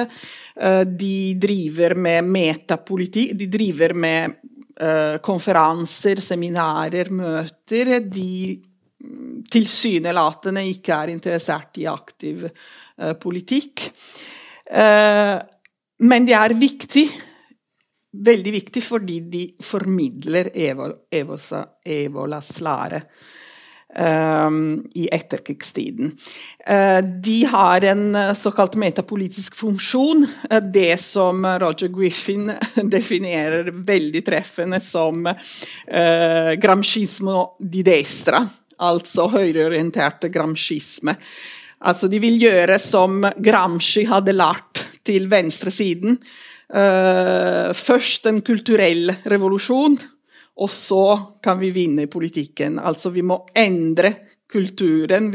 De 0.87 1.17
driver 1.35 1.97
med 1.99 2.31
metapolitikk. 2.31 3.35
De 3.43 3.51
driver 3.51 3.97
med 4.07 4.39
konferanser, 5.27 6.23
seminarer, 6.23 7.11
møter. 7.11 7.97
De 8.07 8.31
tilsynelatende 9.53 10.65
ikke 10.73 10.97
er 10.97 11.13
interessert 11.13 11.79
i 11.81 11.87
aktiv 11.91 12.47
politikk. 13.21 13.83
men 15.99 16.27
det 16.27 16.35
er 16.35 16.55
viktig 16.59 17.05
veldig 18.25 18.53
viktig 18.55 18.83
fordi 18.85 19.19
de 19.33 19.43
formidler 19.63 20.51
Evosa, 20.55 21.65
Evolas 21.85 22.55
lære 22.65 23.03
um, 23.97 24.61
i 24.97 25.07
etterkrigstiden. 25.13 26.13
Uh, 26.69 27.01
de 27.25 27.39
har 27.51 27.87
en 27.93 28.05
uh, 28.17 28.33
såkalt 28.37 28.77
metapolitisk 28.81 29.57
funksjon, 29.59 30.27
uh, 30.51 30.61
det 30.61 30.97
som 31.03 31.45
Roger 31.63 31.93
Griffin 31.95 32.51
definerer 32.97 33.73
veldig 33.73 34.25
treffende 34.27 34.81
som 34.83 35.27
gramscismo 36.63 37.57
di 37.61 37.83
destra, 37.87 38.41
altså 38.83 39.29
høyreorienterte 39.33 40.31
gramscisme. 40.33 41.17
Altså, 41.87 42.09
de 42.09 42.21
vil 42.23 42.39
gjøre 42.41 42.79
som 42.81 43.21
Gramsci 43.43 44.07
hadde 44.09 44.35
lært 44.37 44.85
til 45.07 45.29
venstresiden. 45.31 46.19
Uh, 46.67 47.71
først 47.77 48.27
en 48.27 48.41
kulturell 48.43 49.13
revolusjon, 49.31 49.99
og 50.57 50.71
så 50.73 51.05
kan 51.45 51.61
vi 51.61 51.71
vinne 51.71 52.07
i 52.07 52.11
politikken. 52.11 52.81
Altså 52.81 53.13
vi 53.15 53.23
må 53.23 53.43
endre 53.55 54.15
kulturen, 54.51 55.31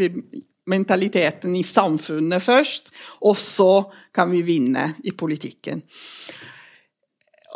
mentaliteten 0.72 1.56
i 1.56 1.64
samfunnet 1.68 2.44
først, 2.44 2.92
og 3.28 3.38
så 3.40 3.86
kan 4.14 4.32
vi 4.34 4.42
vinne 4.48 4.96
i 5.08 5.14
politikken. 5.16 5.84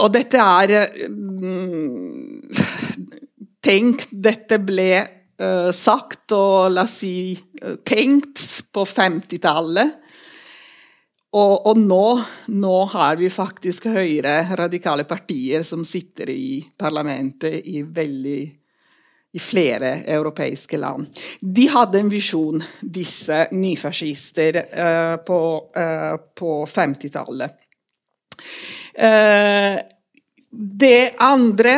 Og 0.03 0.11
dette 0.13 0.39
er 0.39 1.07
mm, 1.09 2.41
Tenk, 3.65 4.03
dette 4.11 4.59
ble 4.61 4.89
sagt 5.75 6.31
og 6.35 6.71
la 6.71 6.85
oss 6.87 6.99
si 7.01 7.35
uh, 7.35 7.75
tenkt 7.83 8.39
på 8.71 8.85
50-tallet. 8.87 10.01
Og, 11.35 11.65
og 11.67 11.79
nå, 11.81 12.03
nå, 12.55 12.75
har 12.93 13.17
vi 13.19 13.27
faktisk 13.27 13.89
høyre 13.91 14.37
radikale 14.55 15.03
partier 15.03 15.65
som 15.67 15.83
sitter 15.83 16.31
i 16.31 16.61
parlamentet 16.79 17.59
i 17.67 17.81
veldig 17.83 18.43
i 19.35 19.41
flere 19.43 19.97
europeiske 20.07 20.79
land. 20.79 21.09
De 21.43 21.65
hadde 21.67 21.99
en 21.99 22.07
visjon, 22.07 22.61
disse 22.79 23.41
nyfascister, 23.51 24.61
uh, 24.71 25.17
på, 25.27 25.39
på 26.39 26.53
50-tallet. 26.71 27.59
Uh, 28.95 29.03
eh, 29.03 29.75
det 30.55 31.17
andre 31.19 31.73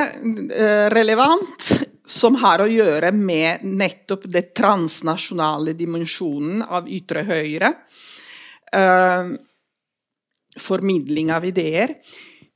relevant 0.94 1.72
som 2.08 2.38
har 2.40 2.64
å 2.64 2.70
gjøre 2.72 3.12
med 3.12 3.66
nettopp 3.68 4.30
det 4.32 4.54
transnasjonale 4.56 5.76
dimensjonen 5.76 6.64
av 6.64 6.88
ytre 6.88 7.26
høyre. 7.28 7.74
Uh, 8.72 9.36
formidling 10.58 11.32
av 11.36 11.46
ideer. 11.48 11.98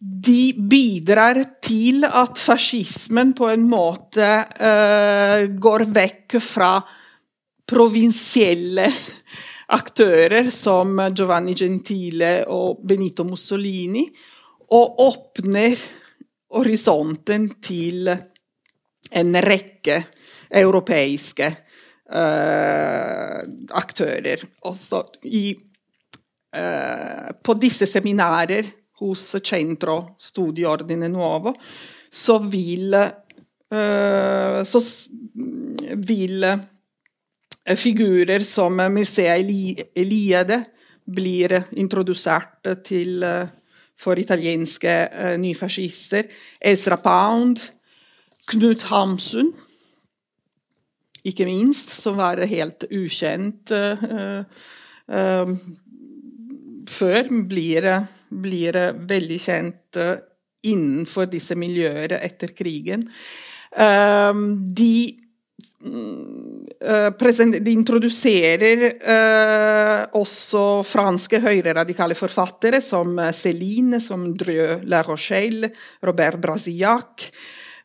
De 0.01 0.53
bidrar 0.55 1.37
til 1.61 2.07
at 2.07 2.39
fascismen 2.41 3.35
på 3.37 3.51
en 3.51 3.67
måte 3.69 4.31
uh, 4.41 5.45
går 5.51 5.85
vekk 5.93 6.39
fra 6.41 6.73
provinsielle 7.71 8.87
aktører 9.79 10.49
som 10.51 10.97
Giovanni 11.11 11.53
Gentile 11.59 12.33
og 12.51 12.81
Benito 12.87 13.27
Mussolini, 13.27 14.07
og 14.71 14.99
åpner 15.03 15.75
horisonten 16.55 17.49
til 17.63 18.07
en 19.12 19.36
rekke 19.43 19.97
europeiske 20.52 21.47
uh, 22.13 23.41
aktører. 23.78 24.43
Også 24.67 25.04
i 25.28 25.45
uh, 26.56 27.30
på 27.43 27.56
disse 27.60 27.88
seminarer 27.89 28.67
hos 29.02 29.24
Centro 29.43 30.15
Studiordine 30.21 31.10
Nuovo, 31.10 31.56
så 32.12 32.38
vil, 32.43 32.93
uh, 32.95 34.62
så 34.67 34.84
vil 36.08 36.45
figurer 37.78 38.43
som 38.45 38.78
Mircea 38.91 39.38
Eliade 39.38 40.63
blir 41.12 41.56
introdusert 41.80 42.67
til 42.86 43.24
for 44.02 44.17
italienske 44.17 44.93
nyfascister. 45.38 46.26
Ezra 46.62 46.97
Pound, 47.02 47.62
Knut 48.49 48.88
Hamsun, 48.89 49.51
ikke 51.21 51.45
minst, 51.45 51.91
som 51.93 52.17
var 52.17 52.41
helt 52.49 52.88
ukjent 52.89 53.69
før, 56.89 57.32
blir, 57.47 57.88
blir 58.30 58.80
veldig 59.08 59.39
kjent 59.41 59.99
eh, 60.01 60.19
innenfor 60.71 61.30
disse 61.32 61.58
miljøene 61.58 62.21
etter 62.21 62.56
krigen. 62.58 63.10
De 63.71 64.93
Uh, 65.82 67.10
de 67.17 67.71
introduserer 67.73 68.84
uh, 69.01 70.04
også 70.17 70.84
franske 70.86 71.39
høyreradikale 71.41 72.13
forfattere 72.17 72.77
som 72.86 73.17
Céline, 73.34 73.97
som 73.97 74.27
Dreux 74.38 74.86
La 74.86 75.01
Rochelle, 75.08 75.71
Robert 76.06 76.38
Brasillac, 76.43 77.32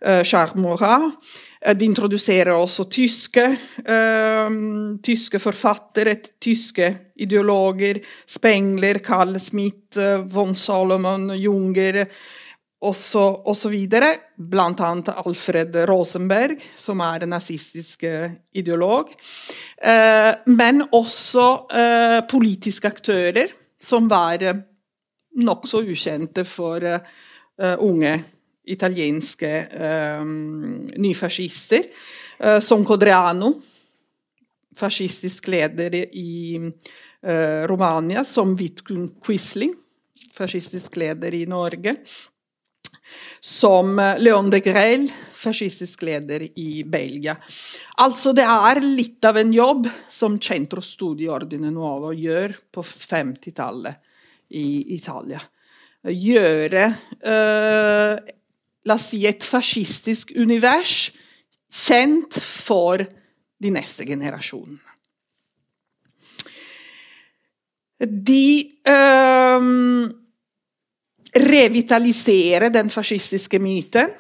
uh, 0.05 0.23
Charles 0.23 0.57
Morat. 0.61 1.15
Eh, 1.61 1.75
de 1.75 1.89
introduserer 1.89 2.55
også 2.55 2.87
tyske, 2.93 3.45
um, 3.89 4.99
tyske 5.03 5.41
forfattere, 5.43 6.17
tyske 6.41 6.91
ideologer. 7.17 8.01
Spengler, 8.29 9.01
Carl 9.05 9.39
Smith, 9.41 9.99
uh, 9.99 10.23
von 10.31 10.55
Solomon, 10.55 11.31
Junger 11.39 12.05
osv. 12.87 13.75
Blant 14.37 14.81
annet 14.85 15.09
Alfred 15.17 15.77
Rosenberg, 15.89 16.61
som 16.79 17.01
er 17.01 17.25
en 17.25 17.33
nazistisk 17.35 18.05
ideolog. 18.55 19.11
Uh, 19.81 20.33
men 20.47 20.85
også 20.93 21.49
politiske 22.31 22.93
aktører, 22.93 23.57
som 23.81 24.11
var 24.11 24.45
nokså 25.37 25.83
ukjente 25.85 26.45
for 26.49 26.85
unge 27.81 28.13
italienske 28.67 29.51
eh, 29.67 30.25
nyfascister, 30.99 31.83
eh, 32.39 32.61
som 32.61 32.85
Codreano, 32.85 33.53
fascistisk 34.77 35.49
leder 35.49 35.95
i 35.95 36.57
eh, 37.23 37.63
Romania, 37.71 38.25
som 38.25 38.57
Vidkun 38.57 39.09
Quisling, 39.25 39.75
fascistisk 40.35 40.97
leder 40.97 41.35
i 41.35 41.47
Norge, 41.47 41.97
som 43.41 44.01
Leon 44.19 44.51
de 44.51 44.61
Grelle, 44.61 45.13
fascistisk 45.37 46.03
leder 46.03 46.43
i 46.59 46.83
Belgia. 46.85 47.37
Altså, 48.03 48.33
det 48.35 48.45
er 48.45 48.81
litt 48.83 49.25
av 49.25 49.39
en 49.39 49.53
jobb 49.55 49.87
som 50.11 50.41
Centro 50.43 50.83
Studio 50.83 51.31
Ordine 51.37 51.71
Nuovo 51.71 52.11
gjør 52.17 52.57
på 52.75 52.83
50-tallet 52.83 54.03
i 54.59 54.97
Italia. 54.97 55.41
Gjøre 56.07 56.83
uh, 57.23 58.35
la 58.87 58.95
oss 58.95 59.11
si, 59.13 59.25
et 59.27 59.45
fascistisk 59.45 60.33
univers 60.37 61.11
kjent 61.73 62.39
for 62.41 63.03
de 63.03 63.73
neste 63.73 64.07
generasjonene. 64.07 64.83
De 67.97 68.47
øh, 68.93 69.69
revitaliserer 71.37 72.69
den 72.71 72.91
fascistiske 72.93 73.59
myten. 73.59 74.13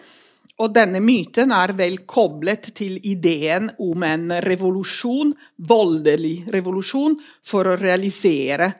Og 0.56 0.72
denne 0.72 1.02
myten 1.04 1.52
er 1.52 1.74
vel 1.76 1.98
koblet 2.08 2.70
til 2.78 2.96
ideen 3.04 3.68
om 3.84 4.04
en 4.08 4.30
revolusjon, 4.40 5.34
voldelig 5.68 6.46
revolusjon, 6.54 7.18
for 7.44 7.68
å 7.68 7.76
realisere 7.76 8.70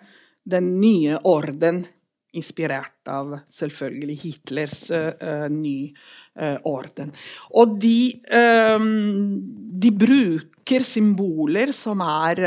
den 0.41 0.79
nye 0.81 1.19
orden 1.29 1.83
inspirert 2.37 3.09
av 3.11 3.35
selvfølgelig 3.53 4.17
Hitlers 4.23 4.79
uh, 4.93 5.47
ny 5.53 5.91
uh, 6.41 6.59
orden. 6.69 7.13
Og 7.59 7.77
de, 7.83 7.99
um, 8.77 8.87
de, 9.81 9.93
bruker 9.93 10.87
symboler 10.87 11.73
som 11.77 12.03
er 12.05 12.45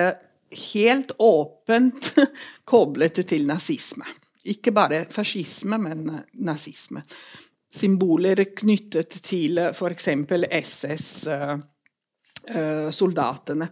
helt 0.72 1.14
åpent 1.22 2.14
koblet 2.72 3.22
til 3.30 3.48
nazisme. 3.50 4.08
Ikke 4.50 4.74
bare 4.74 5.04
fascisme, 5.12 5.78
men 5.82 6.08
nazisme. 6.34 7.04
symboler 7.70 8.40
knyttet 8.58 9.20
til 9.22 9.60
f.eks. 9.70 10.08
SS-soldatene. 12.50 13.68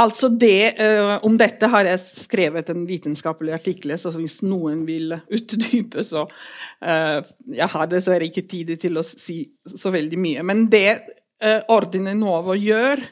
Altså 0.00 0.28
det, 0.28 0.80
om 1.22 1.36
dette 1.38 1.68
har 1.70 1.88
jeg 1.88 2.02
skrevet 2.24 2.70
en 2.72 2.86
vitenskapelig 2.88 3.54
artikkel, 3.56 3.94
så 4.00 4.12
hvis 4.16 4.40
noen 4.46 4.84
vil 4.88 5.12
utdype, 5.28 6.04
så 6.04 6.26
Jeg 6.80 7.68
har 7.70 7.86
dessverre 7.88 8.24
ikke 8.24 8.48
tid 8.48 8.74
til 8.80 8.98
å 8.98 9.04
si 9.04 9.44
så 9.64 9.92
veldig 9.92 10.18
mye. 10.18 10.42
Men 10.42 10.66
det 10.72 11.00
Ordine 11.68 12.14
Novo 12.16 12.56
gjør, 12.56 13.02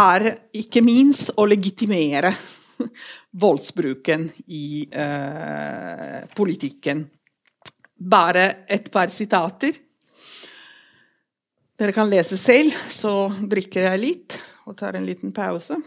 er 0.00 0.26
ikke 0.56 0.82
minst 0.84 1.32
å 1.36 1.46
legitimere 1.48 2.32
voldsbruken 3.42 4.28
i 4.46 4.86
eh, 4.86 6.20
politikken. 6.36 7.04
Bare 8.00 8.46
et 8.68 8.90
par 8.92 9.12
sitater. 9.12 9.76
Dere 11.80 11.96
kan 11.96 12.10
lese 12.12 12.36
selv, 12.36 12.76
så 12.92 13.30
drikker 13.48 13.88
jeg 13.88 14.00
litt 14.02 14.38
og 14.66 14.76
tar 14.78 14.96
en 14.98 15.06
liten 15.06 15.32
pause. 15.32 15.78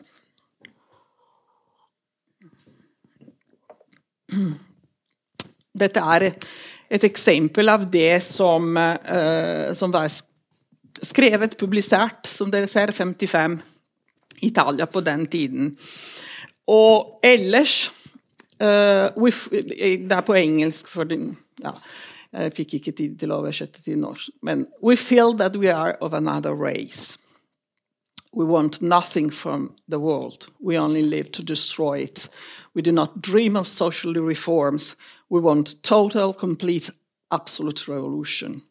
Dette 5.74 6.04
er 6.16 6.28
et 6.94 7.06
eksempel 7.06 7.70
av 7.70 7.86
det 7.92 8.22
som, 8.26 8.76
uh, 8.78 9.74
som 9.78 9.94
var 9.94 10.10
skrevet, 11.04 11.58
publisert, 11.58 12.28
som 12.30 12.52
dere 12.54 12.70
ser, 12.70 12.94
55 12.94 13.60
Italia 14.44 14.88
på 14.90 15.02
den 15.02 15.26
tiden. 15.28 15.76
Og 16.70 17.20
ellers 17.24 17.92
uh, 18.62 19.10
Det 19.14 20.12
er 20.12 20.26
på 20.26 20.38
engelsk, 20.38 20.88
for 20.88 21.10
den, 21.10 21.38
ja, 21.64 21.74
jeg 22.34 22.54
fikk 22.58 22.74
ikke 22.80 22.96
tid 22.98 23.18
til 23.20 23.34
å 23.34 23.42
oversette 23.42 23.82
til 23.84 24.00
norsk. 24.02 24.32
Men 24.42 24.68
We 24.82 24.96
feel 24.96 25.36
that 25.38 25.56
we 25.56 25.70
are 25.74 25.98
of 26.02 26.14
another 26.14 26.54
race. 26.54 27.18
We 28.34 28.46
want 28.46 28.82
nothing 28.82 29.30
from 29.30 29.76
the 29.88 30.00
world. 30.00 30.48
We 30.60 30.78
only 30.78 31.04
live 31.04 31.32
to 31.34 31.44
destroy 31.44 32.00
it. 32.00 32.30
We 32.74 32.82
do 32.82 32.92
not 32.92 33.22
dream 33.22 33.56
of 33.56 33.68
social 33.68 34.14
reforms. 34.14 34.96
We 35.30 35.40
want 35.40 35.84
total, 35.84 36.34
complete, 36.34 36.90
absolute 37.32 37.88
revolution. 37.88 38.62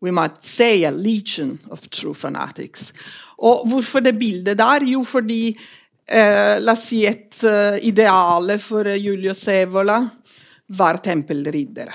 We 0.00 0.10
might 0.10 0.44
say 0.44 0.84
a 0.84 0.90
legion 0.90 1.60
of 1.70 1.88
true 1.90 2.14
fanatics. 2.14 2.92
Og 3.38 3.68
hvorfor 3.68 4.00
det 4.00 4.18
bildet 4.18 4.58
der? 4.58 4.84
Jo, 4.84 5.04
fordi 5.04 5.56
eh, 6.08 6.58
La 6.60 6.72
oss 6.72 6.88
si 6.88 7.04
et 7.06 7.38
uh, 7.44 7.78
ideale 7.82 8.58
for 8.58 8.88
Julius 8.88 9.46
Evola 9.48 10.00
var 10.66 10.98
tempelriddere. 10.98 11.94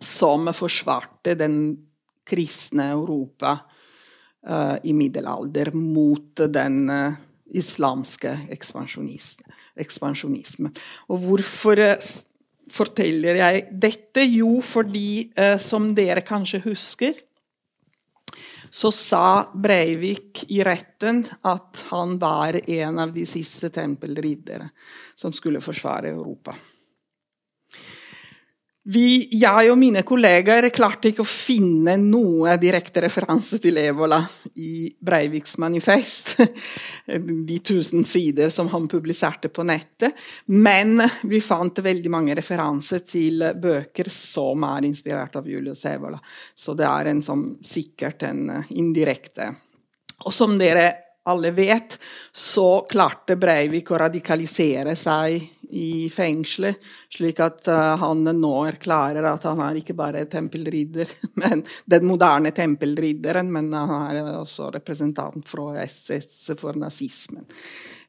Som 0.00 0.50
forsvarte 0.54 1.34
den 1.34 1.76
kristne 2.26 2.90
Europa 2.92 3.56
i 4.84 4.92
middelalder 4.94 5.72
mot 5.74 6.40
den 6.54 6.76
uh, 6.88 7.16
islamske 7.50 8.30
ekspansjonisme. 8.54 10.70
Og 11.10 11.24
hvorfor 11.24 11.82
forteller 12.72 13.40
jeg 13.40 13.64
dette? 13.72 14.22
Jo, 14.28 14.60
fordi, 14.64 15.32
som 15.58 15.90
dere 15.96 16.22
kanskje 16.24 16.62
husker, 16.68 17.18
så 18.70 18.90
sa 18.92 19.48
Breivik 19.54 20.44
i 20.52 20.60
retten 20.64 21.22
at 21.48 21.84
han 21.88 22.18
var 22.20 22.58
en 22.68 22.98
av 23.00 23.14
de 23.14 23.24
siste 23.28 23.70
tempelriddere 23.72 24.68
som 25.16 25.32
skulle 25.32 25.62
forsvare 25.64 26.12
Europa. 26.12 26.54
Vi, 28.88 29.28
jeg 29.36 29.68
og 29.68 29.76
mine 29.76 30.00
kollegaer 30.06 30.70
klarte 30.72 31.10
ikke 31.10 31.20
å 31.20 31.28
finne 31.28 31.98
noe 32.00 32.54
direkte 32.56 33.02
referanse 33.04 33.58
til 33.60 33.76
Evola 33.82 34.22
i 34.64 34.86
Breiviks 35.04 35.58
manifest, 35.60 36.38
de 37.50 37.58
tusen 37.60 38.06
sider 38.08 38.48
som 38.54 38.70
han 38.72 38.86
publiserte 38.88 39.50
på 39.52 39.66
nettet. 39.68 40.16
Men 40.56 41.02
vi 41.28 41.42
fant 41.44 41.82
veldig 41.84 42.12
mange 42.14 42.38
referanser 42.38 43.04
til 43.04 43.44
bøker 43.60 44.08
som 44.14 44.64
er 44.70 44.88
inspirert 44.88 45.36
av 45.36 45.50
Julius 45.52 45.84
Evola. 45.90 46.16
Så 46.56 46.72
det 46.78 46.88
er 46.88 47.12
en 47.12 47.20
som, 47.26 47.44
sikkert 47.60 48.24
en 48.24 48.46
indirekte. 48.72 49.50
Og 50.24 50.32
som 50.32 50.56
dere 50.56 50.88
alle 51.28 51.52
vet, 51.52 51.98
så 52.32 52.86
klarte 52.88 53.36
Breivik 53.36 53.92
å 53.92 54.00
radikalisere 54.00 54.96
seg 54.96 55.42
i 55.70 56.08
fengselet, 56.12 56.80
slik 57.12 57.40
at 57.44 57.68
uh, 57.68 57.96
han 58.00 58.24
nå 58.24 58.52
erklærer 58.68 59.26
at 59.30 59.44
han 59.48 59.60
er 59.64 59.80
ikke 59.80 59.96
bare 59.98 60.24
tempelridder, 60.30 61.12
men 61.42 61.64
den 61.84 62.08
moderne 62.08 62.52
tempelridderen, 62.56 63.52
men 63.52 63.72
han 63.72 64.16
er 64.16 64.32
også 64.38 64.72
representant 64.78 65.48
fra 65.48 65.84
SS 65.84 66.54
for 66.58 66.78
nazismen 66.78 67.46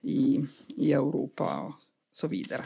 i, 0.08 0.40
i 0.78 0.92
Europa 0.94 1.54
videre. 2.28 2.66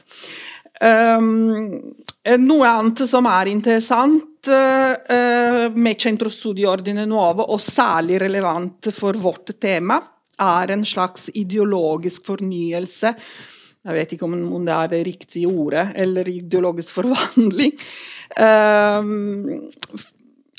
Um, 0.82 1.94
noe 2.41 2.66
annet 2.66 3.04
som 3.06 3.28
er 3.30 3.52
interessant 3.52 4.50
uh, 4.50 5.70
med 5.70 6.02
Centro 6.02 6.32
Studio 6.34 6.72
og 6.74 7.62
særlig 7.62 8.18
relevant 8.24 8.89
for 8.96 9.14
vårt 9.22 9.54
tema, 9.62 10.00
er 10.41 10.72
en 10.74 10.86
slags 10.86 11.30
ideologisk 11.38 12.26
fornyelse 12.26 13.14
jeg 13.84 13.96
vet 13.98 14.14
ikke 14.16 14.28
om 14.28 14.64
det 14.64 14.76
er 14.76 14.92
det 14.94 15.02
riktige 15.10 15.50
ordet, 15.52 15.90
eller 16.00 16.28
ideologisk 16.32 16.94
forvandling. 16.96 17.74
Um, 18.40 19.72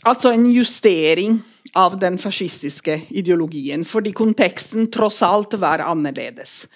altså 0.05 0.35
en 0.35 0.45
justering 0.53 1.39
av 1.75 1.97
den 1.99 2.19
fascistiske 2.21 3.01
ideologien, 3.17 3.87
fordi 3.89 4.13
konteksten 4.13 4.91
tross 4.93 5.23
alt 5.25 5.57
var 5.61 5.87
annerledes. 5.87 6.67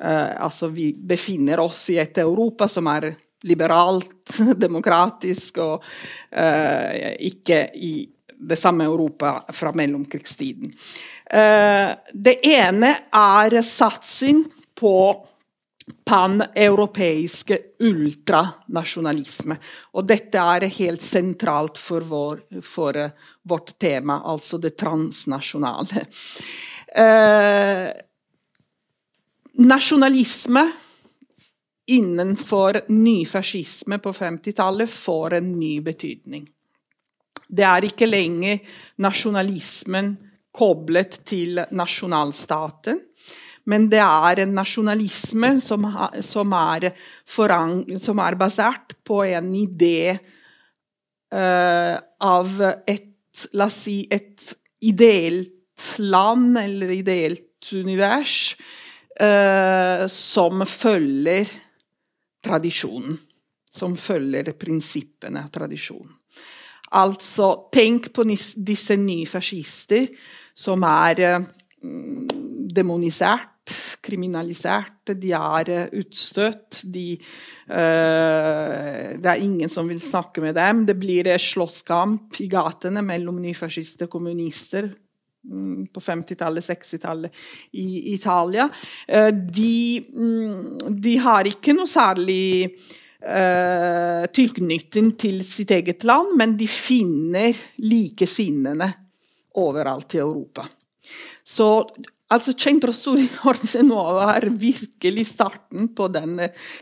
Uh, 0.00 0.40
altså 0.40 0.70
vi 0.72 0.94
befinner 0.94 1.60
oss 1.60 1.84
i 1.92 1.98
et 2.00 2.18
Europa 2.18 2.68
som 2.68 2.88
er 2.88 3.12
liberalt, 3.44 4.08
demokratisk, 4.64 5.60
og 5.60 5.84
uh, 5.84 7.12
ikke 7.20 7.66
i 7.76 7.94
det 8.40 8.56
samme 8.56 8.86
Europa 8.88 9.42
fra 9.52 9.74
mellomkrigstiden. 9.76 10.72
Uh, 11.28 11.92
det 12.16 12.40
ene 12.48 12.96
er 13.12 13.60
satsing 13.60 14.46
på 14.80 14.96
paneuropeiske 16.04 17.58
ultranasjonalisme. 17.78 19.56
Og 19.96 20.06
dette 20.08 20.42
er 20.54 20.68
helt 20.76 21.04
sentralt 21.04 21.80
for, 21.80 22.04
vår, 22.06 22.44
for 22.62 22.98
uh, 22.98 23.32
vårt 23.48 23.74
tema, 23.80 24.20
altså 24.24 24.58
det 24.58 24.76
transnasjonale. 24.78 26.04
Eh, 26.90 27.88
nasjonalisme 29.62 30.64
innenfor 31.90 32.80
nyfascisme 32.88 33.98
på 33.98 34.12
50-tallet 34.12 34.90
får 34.90 35.34
en 35.38 35.52
ny 35.58 35.76
betydning. 35.86 36.48
Det 37.48 37.66
er 37.66 37.86
ikke 37.86 38.06
lenger 38.10 38.60
nasjonalismen 39.02 40.12
koblet 40.54 41.20
til 41.26 41.62
nasjonalstaten 41.70 43.00
men 43.70 43.86
det 43.92 44.00
er 44.02 44.42
en 44.42 44.54
nasjonalisme 44.56 45.52
som, 45.62 45.86
som, 46.26 46.54
er, 46.56 46.90
forang, 47.28 47.84
som 48.02 48.20
er, 48.22 48.38
basert 48.40 48.96
på 49.06 49.22
en 49.28 49.52
idé 49.54 50.16
uh, 51.34 51.96
av 52.26 52.60
et 52.86 53.06
La 53.54 53.70
oss 53.70 53.76
si 53.86 54.02
et 54.12 54.50
ideelt 54.84 55.54
land 56.02 56.58
eller 56.60 56.90
ideelt 56.92 57.70
univers 57.72 58.34
uh, 59.16 60.04
som 60.12 60.66
følger 60.68 61.48
tradisjonen. 62.44 63.16
Som 63.70 63.94
følger 63.96 64.50
prinsippene 64.58 65.46
av 65.46 65.54
tradisjonen. 65.54 66.10
Altså, 66.98 67.52
tenk 67.72 68.10
på 68.12 68.26
disse 68.26 68.98
nye 68.98 69.30
fascister 69.30 70.10
som 70.58 70.84
er 70.84 71.24
uh, 71.38 71.48
demonisert, 71.80 73.72
kriminalisert, 74.04 75.12
de 75.20 75.32
er 75.36 75.70
eh, 75.72 75.92
utstøtt. 76.00 76.82
De, 76.92 77.14
uh, 77.70 79.16
det 79.20 79.30
er 79.30 79.44
ingen 79.44 79.70
som 79.72 79.88
vil 79.90 80.00
snakke 80.02 80.42
med 80.44 80.56
dem. 80.58 80.84
Det 80.88 80.96
blir 81.00 81.30
slåsskamp 81.40 82.40
i 82.42 82.48
gatene 82.50 83.04
mellom 83.06 83.40
nyfascister 83.42 84.08
og 84.08 84.14
kommunister 84.16 84.88
um, 85.50 85.84
på 85.92 86.02
50-tallet, 86.04 86.66
60-tallet 86.66 87.44
i 87.78 88.14
Italia. 88.14 88.68
De, 89.06 89.76
um, 90.16 90.80
de, 90.88 91.14
har 91.22 91.50
ikke 91.50 91.76
noe 91.76 91.90
særlig 91.90 92.42
uh, 93.22 94.26
tilknytning 94.32 95.14
til 95.20 95.44
sitt 95.46 95.76
eget 95.76 96.08
land, 96.08 96.34
men 96.40 96.58
de 96.58 96.68
finner 96.70 97.56
likesinnede 97.84 98.92
overalt 99.60 100.14
i 100.16 100.22
Europa. 100.24 100.68
Så 101.44 101.68
Altså, 102.30 102.52
Centro 102.54 102.92
Studio 102.94 103.26
Nuova 103.82 104.36
er 104.36 104.52
virkelig 104.54 105.24
starten 105.32 105.88
på 105.98 106.06
den 106.14 106.36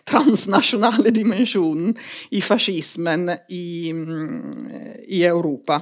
transnasjonale 0.05 1.09
dimensjonen 1.09 1.95
i 2.37 2.43
fascismen 2.45 3.31
i, 3.49 3.89
mm, 3.91 4.67
i 5.09 5.23
Europa. 5.25 5.81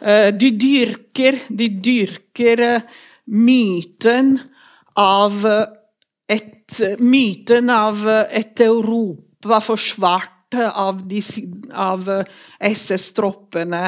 Eh, 0.00 0.32
de 0.32 0.50
dyrker, 0.56 1.36
de 1.48 1.68
dyrker 1.68 2.80
myten 3.26 4.38
av 4.96 5.44
et, 6.26 6.80
myten 6.98 7.68
av 7.68 8.08
et 8.08 8.60
Europa 8.64 9.60
forsvart 9.60 10.56
av, 10.56 11.04
av 11.76 12.08
SS-troppene 12.58 13.84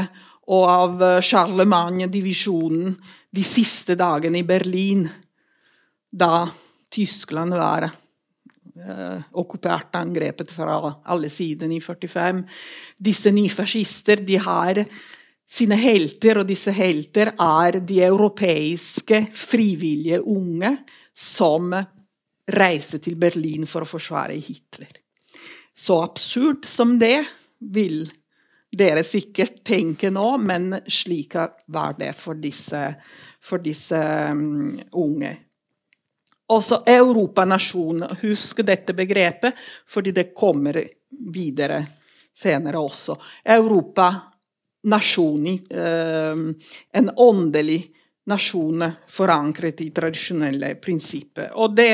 og 0.50 0.64
av 0.66 1.02
Charlemagne-divisjonen 1.22 2.96
de 3.32 3.44
siste 3.46 3.94
dagene 3.98 4.42
i 4.42 4.46
Berlin, 4.46 5.06
da 6.12 6.44
Tyskland 6.92 7.54
var 7.56 7.86
eh, 7.86 9.22
okkupert 9.40 9.96
angrepet 9.96 10.52
fra 10.52 10.76
alle 11.04 11.30
sider 11.32 11.70
i 11.72 11.80
45. 11.80 12.42
Disse 12.98 13.32
nyfascister 13.32 14.24
de 14.26 14.40
har 14.42 14.82
sine 15.52 15.76
helter, 15.80 16.40
og 16.40 16.48
disse 16.48 16.72
helter 16.74 17.32
er 17.32 17.80
de 17.80 18.02
europeiske 18.04 19.26
frivillige 19.36 20.20
unge 20.20 20.74
som 21.14 21.72
reiste 22.52 23.00
til 23.00 23.16
Berlin 23.20 23.68
for 23.70 23.84
å 23.84 23.88
forsvare 23.88 24.36
Hitler. 24.36 24.90
Så 25.72 26.02
absurd 26.02 26.66
som 26.68 26.98
det 27.00 27.22
vil 27.72 28.04
dere 28.72 29.04
sikkert 29.04 29.64
tenker 29.64 30.10
nå, 30.10 30.36
men 30.38 30.72
slik 30.88 31.36
var 31.66 31.96
det 31.98 32.12
for 32.16 32.40
disse, 32.40 32.80
for 33.40 33.60
disse 33.60 33.98
um, 34.32 34.78
unge. 34.92 35.32
Også 36.52 36.82
europanasjon. 36.88 38.04
Husk 38.22 38.62
dette 38.66 38.96
begrepet, 38.96 39.56
fordi 39.88 40.12
det 40.12 40.32
kommer 40.36 40.80
videre 41.32 41.82
senere 42.36 42.80
også. 42.80 43.16
Europa, 43.44 44.08
nasjoni, 44.88 45.54
en 45.70 47.10
åndelig 47.16 47.78
nasjon 48.26 48.84
forankret 49.08 49.80
i 49.84 49.90
tradisjonelle 49.94 50.74
prinsipper. 50.82 51.52
Og 51.54 51.76
det, 51.76 51.92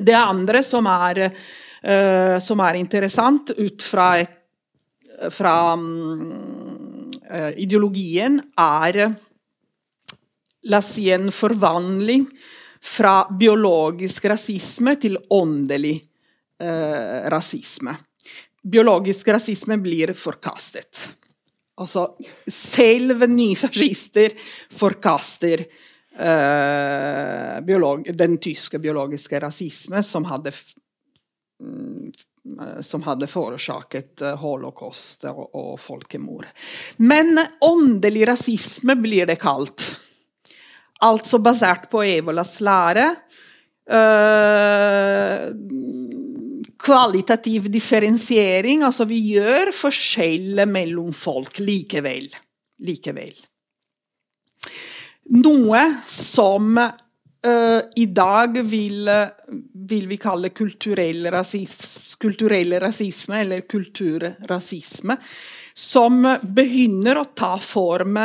det 0.00 0.16
andre 0.16 0.62
som 0.66 0.86
er, 0.90 1.24
uh, 1.26 2.36
som 2.40 2.62
er 2.64 2.80
interessant 2.80 3.54
ut 3.56 3.82
fra 3.82 4.12
et 4.20 4.38
fra 5.30 5.74
uh, 5.76 7.52
ideologien 7.60 8.40
er 8.58 9.04
La 10.70 10.78
oss 10.78 10.92
si 10.94 11.08
en 11.10 11.26
forvandling 11.34 12.28
fra 12.82 13.24
biologisk 13.34 14.28
rasisme 14.30 14.94
til 15.02 15.16
åndelig 15.34 15.96
uh, 16.62 17.26
rasisme. 17.34 17.96
Biologisk 18.62 19.32
rasisme 19.34 19.80
blir 19.82 20.14
forkastet. 20.14 21.00
Altså, 21.82 22.04
selv 22.46 23.26
nyfascister 23.26 24.36
forkaster 24.78 25.64
uh, 26.14 27.58
den 28.22 28.38
tyske 28.38 28.78
biologiske 28.78 29.42
rasisme, 29.42 30.02
som 30.06 30.30
hadde 30.30 30.54
Eh, 31.62 32.10
som 32.82 33.02
hadde 33.06 33.28
forårsaket 33.30 34.22
eh, 34.22 34.38
holocaust 34.40 35.26
og, 35.30 35.44
og 35.54 35.74
folkemord. 35.80 36.48
Men 36.98 37.38
åndelig 37.62 38.26
rasisme 38.32 38.96
blir 38.98 39.28
det 39.30 39.38
kalt. 39.42 39.84
Altså 41.02 41.38
basert 41.42 41.88
på 41.90 42.02
Evolas 42.06 42.58
lære. 42.62 43.08
Uh, 43.92 45.50
kvalitativ 46.78 47.66
differensiering. 47.74 48.84
Altså 48.86 49.06
vi 49.10 49.18
gjør 49.34 49.72
forskjell 49.74 50.62
mellom 50.70 51.10
folk 51.14 51.58
likevel. 51.62 52.30
Likevel. 52.86 53.34
Noe 55.42 55.82
som 56.10 56.78
uh, 57.46 57.80
i 57.96 58.06
dag 58.06 58.58
vil, 58.66 59.10
vil, 59.88 60.06
vi 60.08 60.18
kalle 60.20 60.52
kulturell, 60.54 61.26
rasisme, 61.32 62.18
kulturell 62.22 62.76
rasisme, 62.80 63.40
eller 63.40 63.64
kulturrasisme, 63.66 65.16
som 65.74 66.22
begynner 66.42 67.18
å 67.18 67.26
ta 67.34 67.56
form 67.58 68.20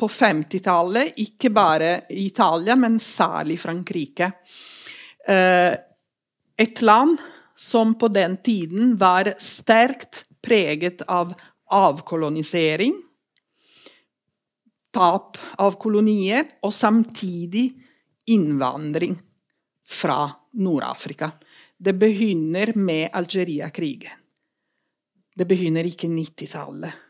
på 0.00 0.08
50-tallet, 0.08 1.18
ikke 1.20 1.50
bare 1.52 1.92
i 2.14 2.26
Italia, 2.30 2.76
men 2.76 3.00
særlig 3.02 3.58
Frankrike. 3.60 4.32
Uh, 5.28 5.74
et 6.60 6.80
land 6.84 7.20
som 7.60 7.94
på 7.98 8.08
den 8.08 8.38
tiden 8.40 8.94
var 9.00 9.34
sterkt 9.40 10.24
preget 10.40 11.02
av 11.08 11.34
avkolonisering, 11.70 12.94
tap 14.90 15.38
av 15.60 15.76
kolonier, 15.80 16.48
og 16.64 16.72
samtidig 16.74 17.68
innvandring 18.34 19.18
fra 19.86 20.30
Nord-Afrika. 20.62 21.32
Det 21.78 21.94
begynner 21.98 22.72
med 22.76 23.08
Algeria-krigen. 23.12 24.18
Det 25.34 25.46
begynner 25.48 25.86
ikke 25.88 26.10
90-tallet 26.12 27.06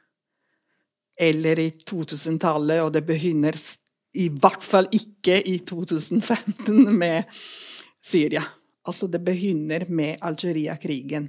eller 1.21 1.59
i 1.61 1.69
2000-tallet, 1.85 2.81
og 2.81 2.95
det 2.95 3.03
begynner 3.05 3.57
i 4.17 4.29
hvert 4.33 4.63
fall 4.65 4.89
ikke 4.97 5.37
i 5.47 5.59
2015 5.69 6.87
med 6.97 7.29
Syria. 8.01 8.43
Altså, 8.89 9.07
det 9.11 9.21
begynner 9.25 9.85
med 9.93 10.23
Algeria-krigen 10.25 11.29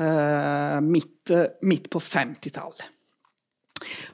uh, 0.00 0.80
midt, 0.82 1.30
midt 1.62 1.86
på 1.92 2.02
50-tallet. 2.02 2.88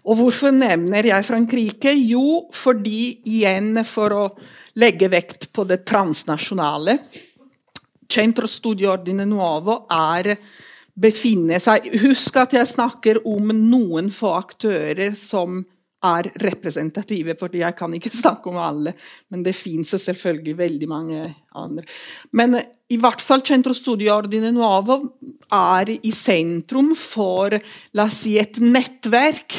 Og 0.07 0.21
hvorfor 0.21 0.53
nevner 0.55 1.09
jeg 1.09 1.27
Frankrike? 1.27 1.97
Jo, 1.97 2.45
fordi 2.55 3.17
igjen 3.27 3.81
for 3.89 4.15
å 4.15 4.27
legge 4.81 5.09
vekt 5.13 5.51
på 5.53 5.65
det 5.69 5.85
transnasjonale. 5.89 6.99
Centro 8.13 8.47
Studio 8.47 8.93
Ordine 8.93 9.27
Nuovo 9.29 9.83
er 9.93 10.37
befinner 10.97 11.61
seg 11.61 11.91
Husk 12.01 12.39
at 12.41 12.55
jeg 12.57 12.69
snakker 12.71 13.21
om 13.29 13.51
noen 13.53 14.09
få 14.15 14.33
aktører 14.39 15.17
som 15.19 15.65
er 16.07 16.29
representative, 16.43 17.35
fordi 17.41 17.63
jeg 17.63 17.77
kan 17.79 17.95
ikke 17.97 18.13
snakke 18.23 18.51
om 18.53 18.59
alle. 18.63 18.95
Men 19.33 19.45
det 19.47 19.57
fins 19.59 19.95
selvfølgelig 19.97 20.57
veldig 20.59 20.89
mange 20.91 21.23
andre. 21.57 21.87
Men 22.37 22.61
i 22.93 22.99
hvert 23.01 23.25
fall 23.25 23.45
Centro 23.47 23.75
Studio 23.77 24.15
Ordine 24.15 24.53
Nuovo 24.55 25.01
er 25.53 25.97
i 25.97 26.13
sentrum 26.15 26.93
for 26.99 27.57
la 27.97 28.07
oss 28.07 28.23
si, 28.25 28.37
et 28.39 28.61
nettverk, 28.63 29.59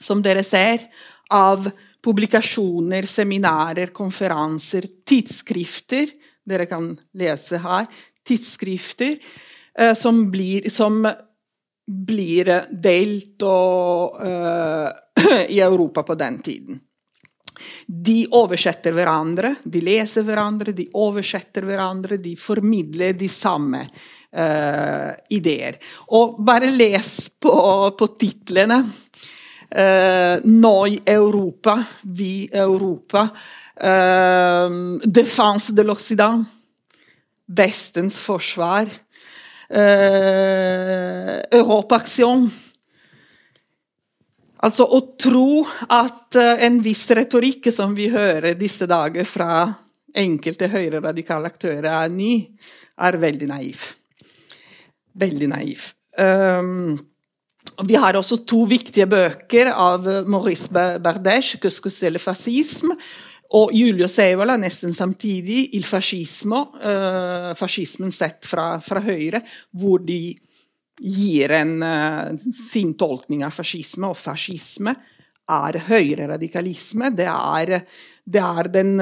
som 0.00 0.22
dere 0.22 0.44
ser, 0.46 0.86
av 1.32 1.66
publikasjoner, 2.04 3.06
seminarer, 3.08 3.92
konferanser, 3.96 4.86
tidsskrifter. 5.08 6.12
Dere 6.44 6.66
kan 6.68 6.92
lese 7.16 7.60
her. 7.64 7.88
Tidsskrifter 8.24 9.16
eh, 9.78 9.94
som, 9.96 10.26
blir, 10.30 10.68
som 10.70 11.00
blir 11.84 12.50
delt 12.70 13.44
og, 13.48 14.20
eh, 14.24 15.46
i 15.56 15.60
Europa 15.60 16.02
på 16.02 16.16
den 16.20 16.42
tiden. 16.44 16.80
De 17.86 18.24
oversetter 18.34 18.92
hverandre, 18.96 19.54
de 19.62 19.80
leser 19.84 20.24
hverandre, 20.26 20.72
de 20.74 20.88
oversetter 20.98 21.64
hverandre, 21.68 22.18
de 22.18 22.34
formidler 22.36 23.14
de 23.16 23.28
samme 23.30 23.84
eh, 23.84 25.10
ideer. 25.36 25.78
Og 26.18 26.40
bare 26.44 26.72
les 26.72 27.12
på, 27.38 27.54
på 27.96 28.10
titlene. 28.18 28.80
Uh, 29.70 30.40
Noi 30.44 31.00
Europa, 31.06 31.78
Vi 32.02 32.48
Europa. 32.52 33.28
Uh, 33.74 34.98
Defense 35.04 35.72
de 35.72 35.82
l'Occident. 35.82 36.44
Vestens 37.46 38.20
forsvar. 38.20 38.86
Uh, 39.70 41.40
Europaksjon. 41.50 42.46
Altså 44.64 44.86
å 44.88 45.00
tro 45.20 45.64
at 45.92 46.36
en 46.40 46.78
viss 46.80 47.04
retorikk 47.12 47.68
som 47.72 47.92
vi 47.96 48.06
hører 48.08 48.56
disse 48.56 48.86
dager 48.88 49.26
fra 49.28 49.66
enkelte 50.14 50.70
høyreradikale 50.72 51.50
aktører, 51.50 51.90
er 51.90 52.12
ny, 52.12 52.46
er 52.96 53.18
veldig 53.20 53.48
naiv. 53.50 53.82
Veldig 55.20 55.50
naiv. 55.50 55.90
Um, 56.18 56.94
vi 57.82 57.96
har 57.98 58.14
også 58.14 58.40
to 58.46 58.64
viktige 58.70 59.06
bøker 59.10 59.70
av 59.72 60.06
Maurice 60.30 60.68
Bardèche, 60.70 61.58
'Qu'est-ce 61.58 62.18
fascisme', 62.18 62.96
og 63.54 63.72
Julius 63.72 64.18
Evola 64.18 64.56
nesten 64.56 64.92
samtidig, 64.94 65.74
'Il 65.74 65.84
fascismo', 65.84 66.62
uh, 66.74 67.54
fascismen 67.54 68.12
sett 68.12 68.44
fra, 68.46 68.80
fra, 68.80 69.00
høyre, 69.00 69.42
hvor 69.72 69.98
de 69.98 70.36
gir 71.00 71.50
en, 71.50 71.82
uh, 71.82 72.36
sin 72.70 72.94
tolkning 72.94 73.44
av 73.44 73.50
fascisme. 73.50 74.08
Og 74.08 74.16
fascisme 74.16 74.94
er 75.48 75.78
høyreradikalisme. 75.78 77.10
Det 77.14 77.26
er 77.26 77.84
det 78.24 78.40
er 78.40 78.68
den, 78.72 78.96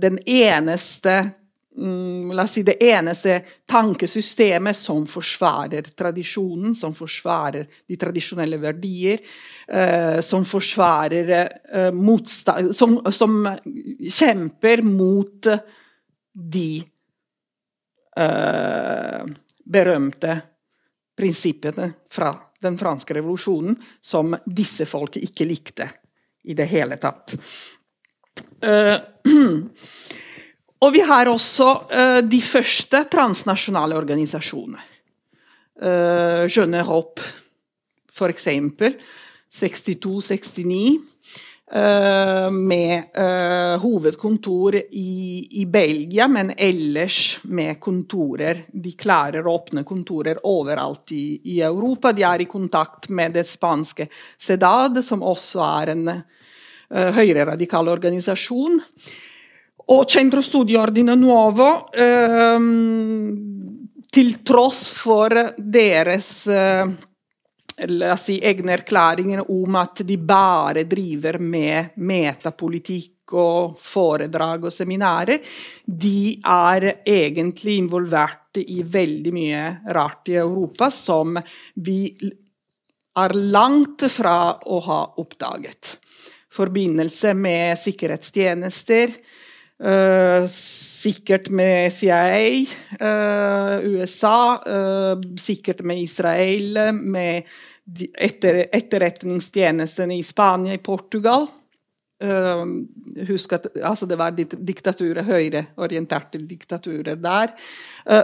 den 0.00 0.18
eneste 0.24 1.34
La 1.76 2.42
oss 2.42 2.54
si 2.56 2.62
det 2.64 2.78
eneste 2.80 3.34
tankesystemet 3.68 4.76
som 4.76 5.02
forsvarer 5.06 5.90
tradisjonen, 5.92 6.72
som 6.74 6.94
forsvarer 6.96 7.66
de 7.84 7.98
tradisjonelle 8.00 8.56
verdier, 8.62 9.20
eh, 9.68 10.20
som 10.24 10.44
forsvarer 10.48 11.32
eh, 11.36 11.90
motstand 11.92 12.72
som, 12.76 12.96
som, 13.12 13.42
kjemper 14.08 14.82
mot 14.88 15.48
de 16.32 16.70
eh, 18.16 19.22
berømte 19.64 20.40
prinsippene 21.16 21.90
fra 22.08 22.32
den 22.62 22.78
franske 22.80 23.18
revolusjonen 23.18 23.76
som 24.00 24.32
disse 24.46 24.88
folket 24.88 25.28
ikke 25.28 25.48
likte 25.48 25.90
i 26.48 26.56
det 26.56 26.70
hele 26.70 26.96
tatt. 27.02 27.36
Uh, 28.64 28.96
og 30.86 30.94
vi 30.94 31.02
har 31.02 31.26
også 31.26 31.70
uh, 31.90 32.20
de 32.22 32.38
første 32.44 33.02
transnasjonale 33.10 33.96
organisasjonene. 33.98 34.84
Uh, 35.82 36.46
Jeune 36.46 36.78
Europe, 36.80 37.22
for 38.12 38.30
eksempel. 38.32 38.94
62-69. 39.52 40.98
Uh, 41.66 42.50
med 42.52 43.10
uh, 43.18 43.74
hovedkontor 43.82 44.76
i, 44.76 45.48
i, 45.50 45.64
Belgia, 45.66 46.28
men 46.30 46.52
ellers 46.56 47.40
med 47.42 47.80
kontorer. 47.82 48.60
De 48.70 48.92
klarer 48.94 49.42
å 49.42 49.56
åpne 49.58 49.82
kontorer 49.82 50.38
overalt 50.46 51.10
i, 51.10 51.40
i, 51.56 51.58
Europa. 51.66 52.14
De 52.14 52.22
er 52.22 52.44
i 52.44 52.46
kontakt 52.46 53.10
med 53.10 53.34
det 53.34 53.48
spanske 53.50 54.06
CEDAD, 54.38 55.02
som 55.02 55.26
også 55.26 55.66
er 55.66 55.94
en 55.96 56.06
uh, 56.12 57.10
høyreradikal 57.18 57.90
organisasjon. 57.96 58.78
Og 59.94 60.10
Centro 60.10 60.42
Studi 60.42 60.74
Ordine 60.74 61.14
Nuovo, 61.14 61.68
til 64.16 64.32
tross 64.42 64.88
for 64.96 65.30
deres 65.58 66.30
la 67.84 68.16
si, 68.16 68.38
egne 68.40 68.72
erklæringer 68.78 69.44
om 69.52 69.76
at 69.76 70.00
de 70.08 70.16
bare 70.16 70.86
driver 70.88 71.38
med 71.38 71.92
metapolitikk 71.96 73.34
og 73.36 73.76
foredrag 73.82 74.64
og 74.64 74.72
seminarer. 74.72 75.42
De 75.84 76.38
er 76.40 76.88
egentlig 77.02 77.76
involvert 77.82 78.62
i 78.62 78.80
veldig 78.82 79.32
mye 79.34 79.62
rart 79.92 80.32
i 80.32 80.38
Europa 80.40 80.90
som 80.94 81.36
vi 81.84 82.00
er 83.16 83.34
langt 83.36 84.06
fra 84.12 84.38
å 84.56 84.80
ha 84.86 85.00
oppdaget. 85.20 85.96
Forbindelse 86.56 87.34
med 87.36 87.76
sikkerhetstjenester, 87.80 89.12
uh, 89.82 90.46
sikkert 90.52 91.50
med 91.50 91.92
CIA, 91.92 92.64
uh, 93.00 93.84
USA, 93.84 94.38
uh, 94.62 95.20
sikkert 95.40 95.82
med 95.86 96.02
Israel, 96.02 96.80
med 96.94 97.46
etter, 98.18 98.64
etterretningstjenestene 98.72 100.18
i 100.18 100.24
Spania, 100.26 100.74
i 100.74 100.82
Portugal. 100.82 101.48
Husk 103.28 103.52
at 103.52 103.66
altså 103.84 104.06
det 104.08 104.16
var 104.16 104.32
diktaturer, 104.32 105.20
høyreorienterte 105.20 106.40
diktaturer 106.48 107.18
der. 107.20 107.52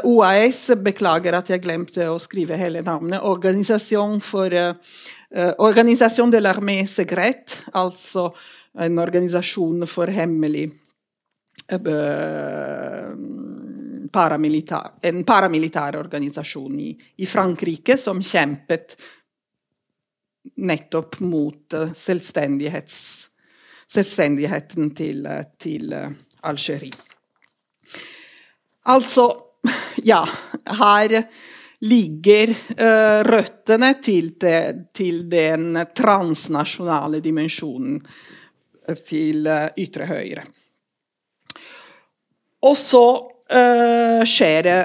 OAS, 0.09 0.62
beklager 0.80 1.36
at 1.36 1.50
jeg 1.53 1.61
glemte 1.61 2.07
å 2.09 2.16
skrive 2.18 2.57
hele 2.57 2.80
navnet. 2.86 3.20
Organisasjon 3.20 4.16
for 4.24 4.57
Organisation 5.61 6.32
de 6.32 6.40
l'armée 6.40 6.88
secrète, 6.88 7.61
altså 7.76 8.30
en 8.80 8.96
organisasjon 8.98 9.84
for 9.86 10.09
hemmelig 10.09 10.70
en 15.03 15.25
paramilitær 15.25 15.97
organisasjon 15.97 16.81
i, 16.81 16.99
i 17.16 17.27
Frankrike 17.27 17.97
som 17.97 18.23
kjempet 18.23 18.97
nettopp 20.57 21.20
mot 21.20 21.75
uh, 21.75 21.93
selvstendigheten 21.95 24.95
til, 24.97 25.27
uh, 25.27 25.43
til 25.59 25.95
uh, 25.95 26.11
Algerie. 26.43 26.93
Altså, 28.91 29.37
ja 30.03 30.29
Her 30.83 31.23
ligger 31.83 32.55
røttene 33.27 33.95
til, 34.03 34.39
det, 34.39 34.75
til, 34.95 35.31
den 35.31 35.87
transnasjonale 35.95 37.20
dimensjonen 37.23 38.07
til 39.07 39.49
ytre 39.79 40.07
høyre. 40.07 40.45
Og 42.62 42.76
så 42.78 43.04
skjer 44.26 44.62
det 44.64 44.76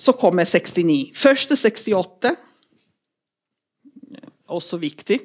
Så 0.00 0.14
kommer 0.16 0.46
69. 0.48 1.10
Først 1.18 1.50
er 1.52 1.58
68 1.60 2.30
også 4.54 4.78
viktig. 4.80 5.20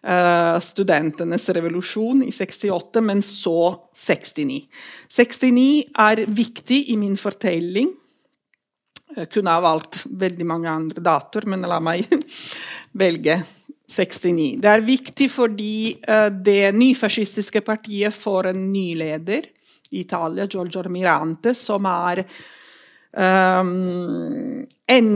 Uh, 0.00 0.56
studentenes 0.64 1.44
revolusjon 1.52 2.22
i 2.24 2.30
68, 2.32 3.02
men 3.04 3.20
så 3.24 3.74
69. 3.92 4.62
69 5.12 5.66
er 6.00 6.24
viktig 6.32 6.86
i 6.88 6.96
min 6.96 7.18
fortelling. 7.20 7.92
Jeg 9.16 9.28
kunne 9.34 9.52
ha 9.52 9.60
valgt 9.60 10.04
veldig 10.06 10.46
mange 10.46 10.70
andre 10.70 11.02
datoer, 11.04 11.48
men 11.50 11.66
la 11.68 11.80
meg 11.84 12.08
velge 13.02 13.42
69. 13.90 14.60
Det 14.62 14.70
er 14.72 14.86
viktig 14.86 15.28
fordi 15.34 15.74
uh, 16.08 16.28
det 16.32 16.72
nyfascistiske 16.78 17.60
partiet 17.66 18.16
får 18.16 18.54
en 18.54 18.68
ny 18.72 18.92
leder 18.96 19.50
i 19.90 20.00
Italia, 20.00 20.46
Giorgio 20.46 20.88
Mirante, 20.88 21.54
som 21.54 21.86
er 21.90 22.24
um, 23.12 24.66
en 24.86 25.08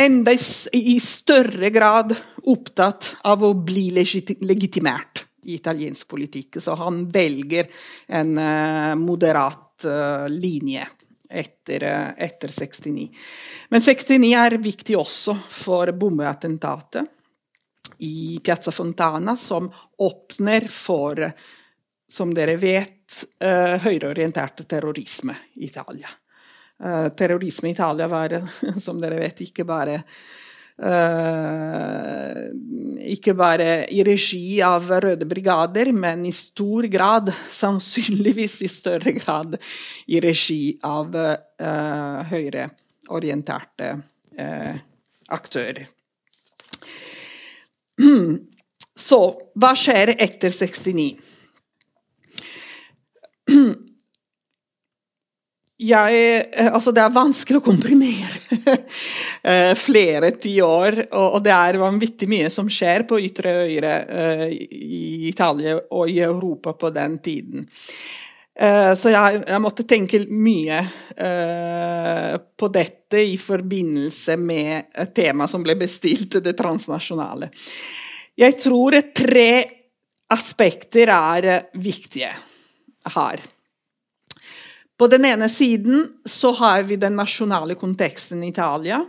enda 0.00 0.32
i 0.72 1.00
større 1.00 1.70
grad 1.70 2.14
opptatt 2.48 3.16
av 3.28 3.44
å 3.44 3.52
bli 3.54 3.90
legitimert 3.92 5.26
i 5.44 5.54
italiensk 5.58 6.08
politikk. 6.08 6.60
Så 6.60 6.76
han 6.80 7.04
velger 7.12 7.68
en 8.06 8.32
uh, 8.38 8.94
moderat 8.96 9.84
uh, 9.84 10.26
linje 10.28 10.86
etter, 11.28 11.84
uh, 11.84 12.10
etter, 12.16 12.52
69. 12.52 13.08
Men 13.68 13.84
69 13.84 14.32
er 14.40 14.58
viktig 14.62 14.96
også 14.98 15.36
for 15.52 15.92
bombeattentatet 15.92 17.16
i 18.00 18.40
Piazza 18.44 18.72
Fontana, 18.72 19.36
som 19.36 19.68
åpner 20.00 20.64
for, 20.72 21.20
som 22.10 22.32
dere 22.34 22.56
vet, 22.58 22.96
høyreorienterte 23.40 24.66
terrorisme 24.70 25.36
i 25.58 25.68
Italia. 25.68 26.10
Uh, 26.84 27.08
terrorisme 27.12 27.68
i 27.68 27.72
Italia 27.72 28.06
var, 28.08 28.48
som 28.80 29.00
dere 29.00 29.18
vet, 29.20 29.40
ikke 29.44 29.66
bare 29.68 29.98
uh, 30.80 32.46
ikke 33.04 33.34
bare 33.36 33.66
i 33.92 34.00
regi 34.06 34.62
av 34.64 34.88
Røde 35.04 35.28
brigader, 35.28 35.92
men 35.92 36.24
i 36.24 36.32
stor 36.32 36.88
grad, 36.88 37.28
sannsynligvis 37.60 38.62
i 38.64 38.70
større 38.72 39.12
grad, 39.18 39.58
i 40.08 40.20
regi 40.24 40.78
av 40.88 41.12
uh, 41.20 42.24
høyreorienterte 42.32 43.92
aktører. 45.28 45.84
Så 49.00 49.18
hva 49.60 49.74
skjer 49.76 50.14
etter 50.16 50.54
69? 50.54 51.18
Jeg, 55.80 56.44
eh, 56.52 56.68
altså 56.68 56.92
det 56.92 57.02
er 57.02 57.14
vanskelig 57.14 57.60
å 57.60 57.64
komprimere 57.64 58.58
eh, 59.48 59.72
flere 59.78 60.32
tiår. 60.40 60.98
Og, 61.08 61.26
og 61.38 61.44
det 61.44 61.54
er 61.56 61.80
vanvittig 61.80 62.28
mye 62.30 62.50
som 62.52 62.68
skjer 62.70 63.06
på 63.08 63.20
ytre 63.24 63.54
høyre 63.62 63.92
uh, 64.10 64.46
i 64.50 65.28
Italia 65.30 65.78
og 65.80 66.10
i 66.10 66.20
Europa 66.24 66.74
på 66.76 66.92
den 66.94 67.18
tiden. 67.24 67.68
Så 68.60 69.08
jeg, 69.08 69.38
jeg, 69.46 69.60
måtte 69.62 69.86
tenke 69.88 70.18
mye 70.28 70.82
uh, 71.16 72.34
på 72.60 72.68
dette 72.74 73.22
i 73.24 73.38
forbindelse 73.40 74.36
med 74.36 74.98
tema 75.16 75.46
som 75.48 75.64
ble 75.64 75.78
bestilt, 75.80 76.36
det 76.44 76.52
transnasjonale. 76.58 77.48
Jeg 78.36 78.58
tror 78.60 78.98
tre 79.16 79.48
aspekter 80.34 81.14
er 81.14 81.48
viktige 81.80 82.34
her. 83.14 83.40
På 85.00 85.06
den 85.06 85.24
ene 85.24 85.48
siden 85.48 86.08
så 86.24 86.52
har 86.52 86.82
vi 86.82 86.96
den 87.00 87.16
nasjonale 87.16 87.74
konteksten 87.74 88.42
i 88.44 88.50
Italia. 88.52 89.04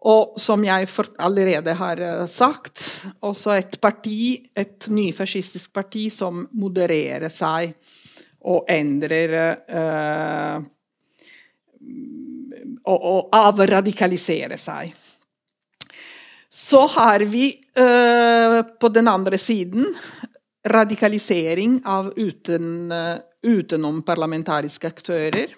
Og 0.00 0.36
som 0.40 0.64
jeg 0.64 0.88
allerede 1.20 1.72
har 1.76 2.00
eh, 2.00 2.26
sagt, 2.28 2.82
også 3.20 3.54
et 3.58 3.80
parti, 3.80 4.40
et 4.56 4.88
nyfascistisk 4.88 5.72
parti, 5.72 6.06
som 6.12 6.46
modererer 6.52 7.28
seg 7.32 7.74
og 8.48 8.64
endrer 8.72 9.34
eh, 9.68 10.62
og, 12.84 13.00
og 13.00 13.36
avradikaliserer 13.36 14.56
seg. 14.60 14.94
Så 16.50 16.86
har 16.96 17.24
vi 17.30 17.52
eh, 17.76 18.60
på 18.80 18.88
den 18.88 19.08
andre 19.08 19.38
siden 19.38 19.84
radikalisering 20.68 21.80
av 21.88 22.12
uten, 22.16 22.92
utenomparlamentariske 23.42 24.90
aktører 24.90 25.54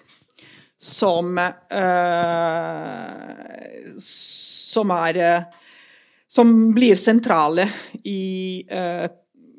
som 0.79 1.35
som 4.03 4.93
er 4.95 5.19
som 6.33 6.53
blir 6.75 6.95
sentrale 6.99 7.67
i 8.07 8.63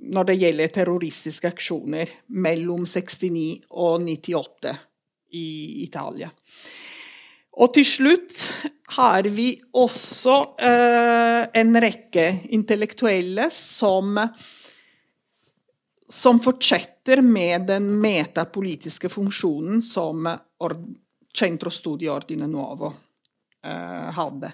når 0.05 0.29
det 0.29 0.37
gjelder 0.41 0.73
terroristiske 0.73 1.51
aksjoner 1.55 2.11
mellom 2.45 2.85
69 2.89 3.65
og 3.71 4.03
98 4.05 4.75
i 5.35 5.49
Italia. 5.85 6.31
Og 7.55 7.71
til 7.77 7.87
slutt 7.87 8.43
har 8.97 9.27
vi 9.31 9.53
også 9.79 10.35
uh, 10.59 11.43
en 11.55 11.79
rekke 11.83 12.27
intellektuelle 12.55 13.47
som, 13.55 14.19
som 16.15 16.39
fortsetter 16.41 17.23
med 17.23 17.67
den 17.67 17.89
metapolitiske 18.01 19.09
funksjonen 19.11 19.81
som 19.83 20.29
Centro 21.39 21.71
Studio 21.71 22.13
Ordine 22.15 22.47
Nuovo 22.47 22.93
eh, 23.65 24.13
hadde 24.15 24.53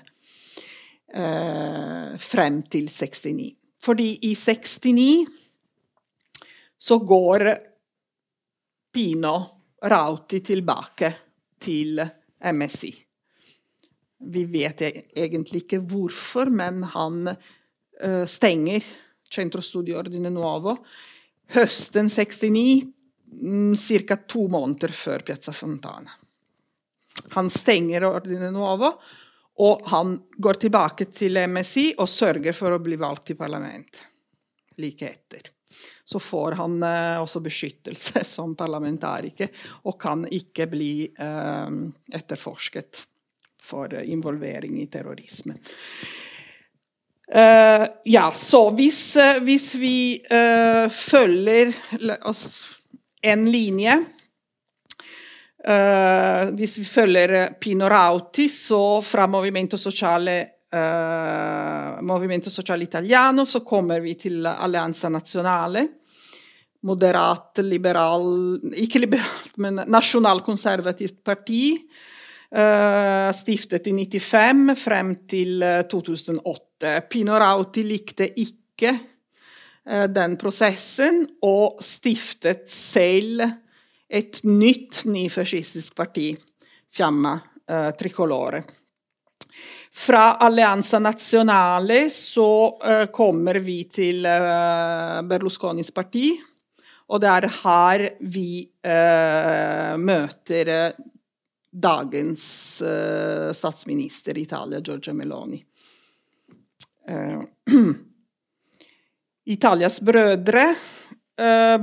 eh, 1.15 2.17
frem 2.17 2.63
til 2.63 2.89
69. 2.89 3.51
Fordi 3.85 4.09
i 4.31 4.33
69 4.35 5.27
så 6.81 6.99
går 6.99 7.47
Pino 8.93 9.35
Rauti 9.85 10.41
tilbake 10.41 11.13
til 11.61 12.01
MSI. 12.41 12.95
Vi 14.33 14.49
vet 14.49 14.83
e-, 14.89 15.05
egentlig 15.13 15.67
ikke 15.67 15.85
hvorfor, 15.85 16.49
men 16.49 16.83
han 16.97 17.29
uh, 17.29 18.25
stenger 18.29 18.85
Centro 19.33 19.61
Studio 19.61 19.99
Ordine 20.01 20.33
Nuovo 20.33 20.79
høsten 21.55 22.09
69, 22.09 22.85
mm, 23.43 23.77
ca. 23.77 24.17
to 24.17 24.47
måneder 24.49 24.93
før 24.95 25.25
Piazza 25.27 25.53
Fontana. 25.53 26.11
Han 27.35 27.51
stenger 27.51 28.07
Ordine 28.09 28.51
Nuovo, 28.55 28.93
og 29.61 29.89
han 29.93 30.15
går 30.37 30.61
tilbake 30.63 31.11
til 31.13 31.37
MSI 31.49 31.91
og 31.99 32.09
sørger 32.09 32.57
for 32.57 32.73
å 32.73 32.83
bli 32.83 32.97
valgt 33.01 33.29
til 33.29 33.39
parlament 33.39 34.01
like 34.81 35.09
etter. 35.09 35.51
Så 36.05 36.19
får 36.19 36.57
han 36.59 36.83
eh, 36.83 37.21
også 37.21 37.43
beskyttelse 37.45 38.25
som 38.35 38.57
parlamentariker 38.59 39.53
og 39.85 40.01
kan 40.01 40.25
ikke 40.27 40.67
bli 40.73 40.95
eh, 41.13 41.77
etterforsket 42.17 43.05
for 43.61 43.93
involvering 44.01 44.81
i 44.81 44.89
terrorisme. 44.91 45.59
Uh, 47.31 47.87
ja, 48.05 48.25
så 48.35 48.65
hvis, 48.75 49.17
hvis 49.47 49.75
vi 49.79 49.99
følger 50.91 51.71
en 53.23 53.45
linje 53.51 54.01
Uh, 55.61 56.55
hvis 56.57 56.79
vi 56.79 56.87
følger 56.89 57.51
Pino 57.61 57.89
Rauti, 57.91 58.47
så 58.49 59.03
fra 59.05 59.27
Movimento 59.29 59.77
Sociale, 59.77 60.37
uh, 60.73 62.01
Movimento 62.01 62.51
Sociale 62.51 62.87
Italiano 62.87 63.45
så 63.45 63.61
kommer 63.61 64.01
vi 64.01 64.15
til 64.15 64.47
Alleanza 64.47 65.11
Nazionale. 65.13 65.87
Moderat, 66.83 67.61
liberal 67.61 68.25
Ikke 68.73 69.03
liberalt, 69.03 69.59
men 69.61 69.83
nasjonalkonservativt 69.85 71.21
parti. 71.25 71.77
Uh, 72.51 73.29
stiftet 73.37 73.87
i 73.87 73.93
95 73.93 74.81
frem 74.81 75.15
til 75.29 75.61
2008. 75.93 76.70
Pino 76.81 77.37
Rauti 77.37 77.83
likte 77.85 78.27
ikke 78.41 78.93
den 79.85 80.37
prosessen 80.41 81.25
og 81.45 81.83
stiftet 81.85 82.71
selv 82.73 83.43
et 84.11 84.41
nytt 84.45 85.05
nyfascistisk 85.07 85.95
parti, 85.95 86.33
Fiamma 86.91 87.37
eh, 87.69 87.91
Tricolore. 87.91 88.63
Fra 89.93 90.37
Alleanza 90.39 90.99
Nazionale 90.99 92.11
så 92.11 92.79
eh, 92.85 93.07
kommer 93.15 93.61
vi 93.63 93.85
til 93.91 94.27
eh, 94.27 95.21
Berlusconis 95.27 95.91
parti. 95.95 96.33
Og 97.11 97.23
det 97.23 97.31
er 97.31 97.49
her 97.63 98.05
vi 98.31 98.51
eh, 98.87 99.95
møter 99.99 100.75
eh, 100.75 101.01
dagens 101.71 102.47
eh, 102.83 103.51
statsminister 103.55 104.39
i 104.39 104.47
Italia, 104.47 104.83
Giorgia 104.83 105.15
Meloni. 105.15 105.59
Italias 109.55 110.01
brødre 110.05 110.65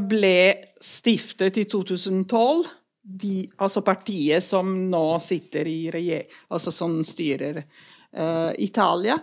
ble 0.08 0.38
stiftet 0.82 1.58
i 1.58 1.66
2012. 1.66 2.68
De, 3.02 3.46
altså 3.64 3.82
partiet 3.88 4.44
som 4.44 4.68
nå 4.92 5.06
sitter 5.24 5.68
i 5.72 5.88
regjering, 5.92 6.34
altså 6.52 6.74
som 6.76 6.98
styrer 7.08 7.62
uh, 7.62 8.52
Italia. 8.60 9.16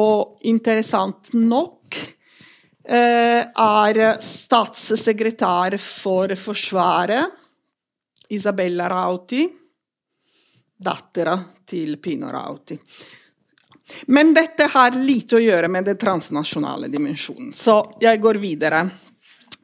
Og 0.00 0.40
interessant 0.48 1.34
nok 1.36 1.98
uh, 2.88 3.42
er 3.44 4.00
statssekretær 4.24 5.76
for 5.82 6.32
Forsvaret, 6.40 7.36
Isabella 8.32 8.88
Rauti, 8.92 9.44
dattera 10.78 11.36
til 11.68 11.96
Pino 12.00 12.32
Rauti. 12.32 12.76
Men 14.06 14.34
dette 14.36 14.68
har 14.72 14.96
lite 14.96 15.38
å 15.38 15.42
gjøre 15.42 15.70
med 15.72 15.88
den 15.88 15.98
transnasjonale 16.00 16.90
dimensjonen, 16.92 17.52
så 17.56 17.80
jeg 18.00 18.20
går 18.20 18.40
videre. 18.42 18.84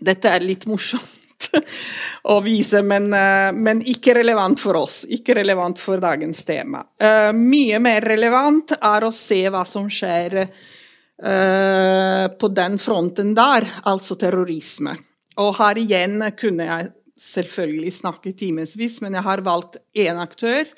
Dette 0.04 0.32
er 0.32 0.44
litt 0.44 0.66
morsomt 0.68 1.48
å 2.34 2.38
vise, 2.44 2.82
men, 2.82 3.10
eh, 3.14 3.50
men, 3.52 3.82
ikke 3.86 4.14
relevant 4.18 4.60
for 4.60 4.78
oss. 4.80 5.02
Ikke 5.12 5.36
relevant 5.38 5.80
for 5.80 6.02
dagens 6.02 6.44
tema. 6.46 6.84
Uh, 7.00 7.32
mye 7.36 7.80
mer 7.82 8.04
relevant 8.14 8.74
er 8.80 9.04
å 9.04 9.12
se 9.14 9.42
hva 9.52 9.64
som 9.68 9.90
skjer 9.92 10.40
uh, 10.44 12.26
på 12.32 12.52
den 12.56 12.78
fronten 12.82 13.34
der, 13.36 13.68
altså 13.84 14.16
terrorisme. 14.20 14.96
Og 15.42 15.56
her 15.58 15.80
igjen 15.80 16.20
kunne 16.38 16.68
jeg 16.68 16.92
selvfølgelig 17.20 17.94
snakke 17.94 18.34
timevis, 18.38 19.00
men 19.02 19.16
jeg 19.18 19.26
har 19.26 19.42
valgt 19.46 19.78
én 19.98 20.18
aktør. 20.22 20.68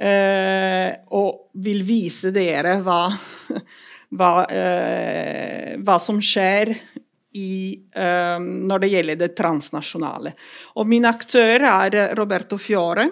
Uh, 0.00 0.96
og 1.12 1.50
vil 1.60 1.82
vise 1.84 2.30
dere 2.32 2.78
hva, 2.80 3.02
hva, 4.16 4.30
hva 5.76 5.96
som 6.00 6.22
skjer 6.24 6.72
i, 7.36 7.76
um, 8.00 8.46
når 8.70 8.80
det 8.80 8.90
gjelder 8.94 9.18
det 9.20 9.34
transnasjonale. 9.36 10.32
Og 10.80 10.88
min 10.88 11.04
aktør 11.10 11.66
er 11.68 11.98
Roberto 12.18 12.58
Fiore. 12.58 13.10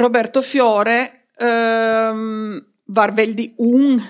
Roberto 0.00 0.40
Fiore 0.40 0.96
var 2.86 3.12
veldig 3.12 3.46
ung, 3.58 4.00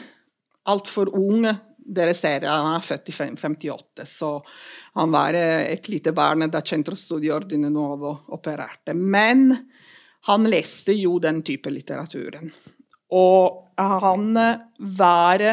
altfor 0.70 1.11
ung. 1.18 1.48
Dere 1.76 2.14
ser 2.14 2.46
han 2.46 2.76
er 2.76 2.84
født 2.86 3.11
i 3.11 3.14
58, 3.14 4.07
så 4.07 4.30
han 4.96 5.11
var 5.12 5.34
et 5.38 5.88
lite 5.88 6.12
barn 6.14 6.46
da 6.50 6.62
Centro 6.62 6.96
Studio 6.98 7.36
Ordine 7.36 7.70
Nuovo 7.70 8.14
opererte. 8.34 8.94
Men 8.94 9.50
han 10.26 10.46
leste 10.50 10.94
jo 10.96 11.18
den 11.22 11.42
type 11.46 11.70
litteraturen. 11.70 12.50
Og 13.14 13.62
han 13.78 14.32
var 14.98 15.44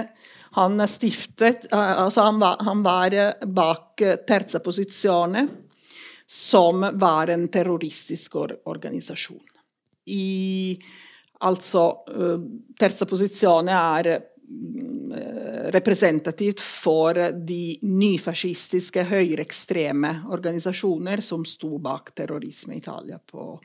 han 0.53 0.87
stiftet 0.87 1.65
eh, 1.73 2.01
altså 2.01 2.21
han 2.21 2.39
var, 2.39 2.57
han 2.59 2.83
var 2.83 3.13
eh, 3.13 3.45
bak 3.45 4.01
eh, 4.01 4.15
Terza 4.15 4.59
Posizione, 4.59 5.47
som 6.27 6.85
var 6.93 7.27
en 7.27 7.47
terroristisk 7.47 8.35
organisasjon. 8.35 9.49
I, 10.05 10.77
altså 11.39 11.83
Terza 12.79 13.05
Posizione 13.05 13.75
er 13.75 14.09
representativt 15.73 16.61
for 16.63 17.17
de 17.33 17.77
nyfascistiske, 17.83 19.03
høyreekstreme 19.09 20.13
organisasjoner 20.31 21.21
som 21.23 21.45
sto 21.47 21.77
bak 21.83 22.13
terrorisme 22.17 22.75
i 22.75 22.81
Italia 22.81 23.19
på, 23.19 23.57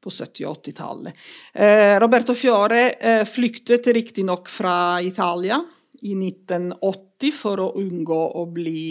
på 0.00 0.10
70- 0.10 0.46
og 0.48 0.60
80-tallet. 0.62 1.22
Eh, 1.52 1.94
Roberto 2.00 2.34
Fiore 2.38 2.82
eh, 2.94 3.24
flyktet 3.28 3.86
riktignok 3.94 4.50
fra 4.52 5.00
Italia 5.02 5.60
i 6.02 6.14
1980 6.14 7.34
for 7.34 7.62
å 7.62 7.72
unngå 7.80 8.20
å 8.38 8.44
bli 8.54 8.82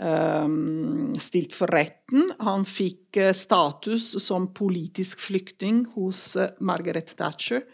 um, 0.00 1.12
stilt 1.20 1.52
for 1.56 1.72
retten. 1.72 2.30
Han 2.40 2.64
fikk 2.64 3.20
uh, 3.20 3.32
status 3.36 4.14
som 4.24 4.48
politisk 4.56 5.20
flyktning 5.20 5.84
hos 5.96 6.32
Margaret 6.64 7.12
Thatcher 7.18 7.66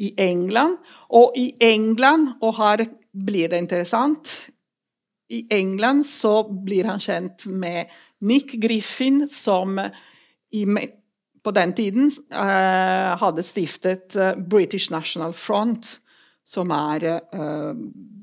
i 0.00 0.12
England. 0.18 0.80
Og 1.14 1.36
i 1.38 1.52
England, 1.62 2.34
og 2.42 2.56
her 2.58 2.86
blir 3.10 3.50
det 3.50 3.58
interessant 3.58 4.30
I 5.30 5.44
England 5.54 6.06
så 6.06 6.42
blir 6.50 6.88
han 6.90 6.98
kjent 7.02 7.44
med 7.46 7.90
Nick 8.26 8.56
Griffin, 8.58 9.28
som 9.30 9.78
i, 9.78 10.64
på 11.42 11.52
den 11.56 11.72
tiden 11.76 12.10
uh, 12.34 13.16
hadde 13.20 13.44
stiftet 13.46 14.16
British 14.50 14.92
National 14.92 15.32
Front 15.32 15.98
som 16.50 16.72
er 16.74 17.06
uh, 17.36 17.74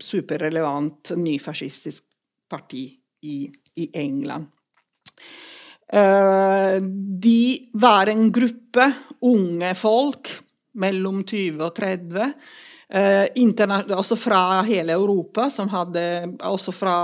superrelevant 0.03 1.13
nyfascistisk 1.15 2.03
parti 2.49 2.89
i, 3.24 3.45
i 3.80 3.89
England. 3.93 4.49
Uh, 5.88 6.84
de 7.24 7.70
var 7.80 8.11
en 8.11 8.28
gruppe 8.36 8.89
unge 9.24 9.72
folk 9.80 10.34
mellom 10.78 11.24
20 11.24 11.63
og 11.63 11.76
30. 11.78 12.34
Uh, 12.88 13.95
også 13.95 14.15
fra 14.20 14.61
hele 14.68 14.95
Europa, 14.95 15.49
som 15.51 15.72
hadde 15.72 16.03
Også 16.47 16.72
fra 16.72 16.97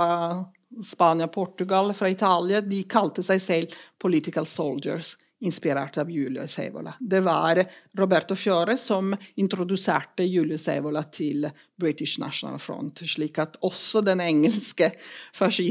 Spania, 0.84 1.28
Portugal, 1.28 1.92
fra 1.94 2.08
Italia. 2.08 2.60
De 2.60 2.82
kalte 2.84 3.22
seg 3.22 3.40
selv 3.40 3.74
'political 4.00 4.44
soldiers', 4.44 5.16
inspirert 5.44 5.98
av 6.00 6.10
Julius 6.10 6.58
Evola. 6.58 6.94
Det 7.00 7.20
var 7.24 7.60
Roberto 7.98 8.36
Fiore 8.36 8.76
som 8.80 9.14
introduserte 9.40 10.24
Julius 10.24 10.68
Evola 10.68 11.02
til 11.12 11.48
British 11.80 12.20
National 12.20 12.58
Front, 12.62 13.04
slik 13.08 13.38
at 13.42 13.58
også 13.64 14.02
den 14.06 14.22
engelske 14.24 14.92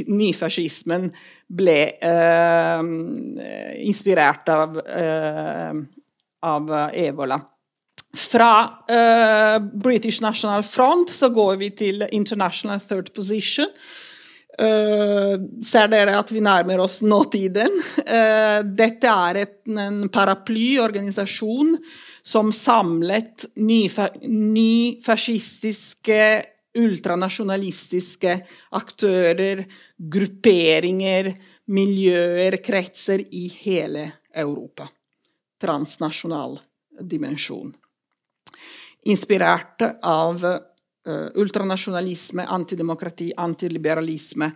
nyfascismen 0.08 1.10
ble 1.48 1.80
eh, 1.98 2.84
inspirert 3.88 4.54
av, 4.54 4.78
eh, 4.84 5.82
av 6.54 6.78
Evola. 6.94 7.42
Fra 8.14 8.54
eh, 8.90 9.60
British 9.60 10.22
National 10.22 10.64
Front 10.64 11.10
så 11.10 11.30
går 11.34 11.56
vi 11.62 11.70
til 11.74 12.06
International 12.12 12.82
Third 12.82 13.14
Position 13.16 13.70
ser 15.66 15.88
dere 15.92 16.18
at 16.20 16.32
vi 16.34 16.42
nærmer 16.44 16.80
oss 16.84 17.02
nåtiden? 17.06 17.74
Uh, 18.00 18.60
dette 18.66 19.08
er 19.08 19.36
et, 19.44 19.68
en 19.68 20.10
paraplyorganisasjon 20.14 21.78
som 22.24 22.52
samlet 22.56 23.46
nyfascistiske, 23.60 26.44
ultranasjonalistiske 26.74 28.42
aktører, 28.80 29.66
grupperinger, 29.98 31.34
miljøer, 31.70 32.58
kretser 32.64 33.20
i 33.30 33.48
hele 33.62 34.12
Europa. 34.34 34.88
Transnasjonal 35.62 36.60
dimensjon. 37.00 37.76
Inspirert 39.12 39.82
av 40.02 40.46
ultranasjonalisme, 41.36 42.46
antidemokrati, 42.48 43.32
antiliberalisme. 43.38 44.52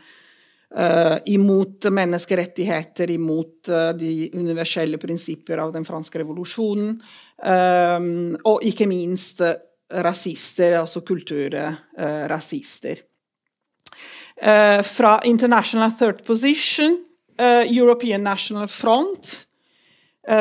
Uh, 0.67 1.15
imot 1.31 1.85
menneskerettigheter, 1.95 3.11
imot 3.11 3.69
uh, 3.71 3.93
de 3.95 4.29
universelle 4.35 4.97
prinsipper 4.99 5.61
av 5.63 5.71
den 5.71 5.85
franske 5.87 6.19
revolusjonen. 6.19 6.97
Og 8.43 8.63
ikke 8.65 8.87
minst 8.89 9.43
rasister, 10.03 10.79
altså 10.81 11.03
kulturrasister. 11.05 13.03
fra 14.83 15.11
International 15.23 15.91
Third 15.99 16.25
Position, 16.25 16.97
European 17.37 18.23
National 18.23 18.67
Front, 18.67 19.45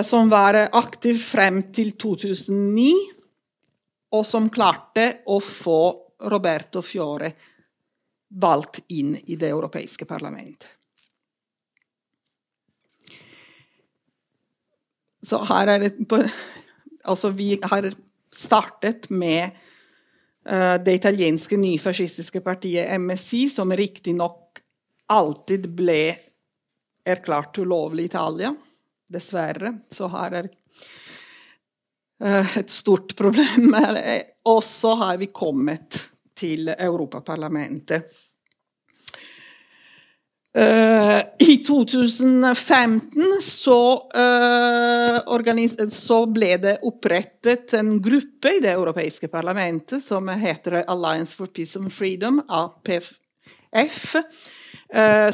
som 0.02 0.30
var 0.30 0.56
aktiv 0.72 1.20
frem 1.20 1.62
til 1.72 1.92
2009 1.92 3.15
og 4.14 4.26
som 4.26 4.48
klarte 4.52 5.06
å 5.26 5.38
få 5.42 5.80
Roberto 6.30 6.82
Fiore 6.84 7.32
valgt 8.28 8.80
inn 8.94 9.14
i 9.26 9.36
det 9.38 9.50
europeiske 9.50 10.06
parlamentet. 10.08 10.68
Så 15.26 15.42
her 15.48 15.74
er 15.74 15.88
det 15.88 16.22
Altså, 17.06 17.30
vi 17.30 17.54
har 17.62 17.86
startet 18.34 19.04
med 19.14 19.54
uh, 20.50 20.74
det 20.82 20.96
italienske 20.96 21.54
nyfascistiske 21.54 22.40
partiet 22.42 22.90
MSI, 22.98 23.44
som 23.48 23.70
riktignok 23.70 24.58
alltid 25.14 25.68
ble 25.70 26.16
erklært 27.06 27.60
ulovlig 27.62 28.08
i 28.08 28.10
Italia. 28.10 28.50
Dessverre. 29.06 29.70
Så 29.94 30.10
her 30.10 30.34
er 30.34 30.50
Eh, 30.50 30.65
et 32.16 32.70
stort 32.72 33.12
problem. 33.16 33.74
Og 34.48 34.62
så 34.64 34.94
har 35.02 35.18
vi 35.20 35.28
kommet 35.34 35.98
til 36.36 36.70
Europaparlamentet. 36.72 38.06
Uh, 40.56 41.20
I 41.38 41.58
2015 41.66 43.42
så, 43.42 43.80
uh, 44.16 45.88
så, 45.92 46.20
ble 46.32 46.48
det 46.62 46.78
opprettet 46.88 47.74
en 47.76 47.98
gruppe 48.00 48.54
i 48.56 48.62
det 48.64 48.72
europeiske 48.72 49.28
parlamentet 49.28 50.04
som 50.06 50.30
heter 50.32 50.78
Alliance 50.86 51.36
for 51.36 51.52
Peace 51.52 51.76
and 51.76 51.92
Freedom, 51.92 52.40
APF, 52.48 53.12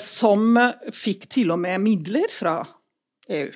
som 0.02 0.58
fikk 0.90 1.28
til 1.30 1.54
og 1.54 1.60
med 1.62 1.84
midler 1.84 2.32
fra 2.34 2.56
EU. 3.30 3.52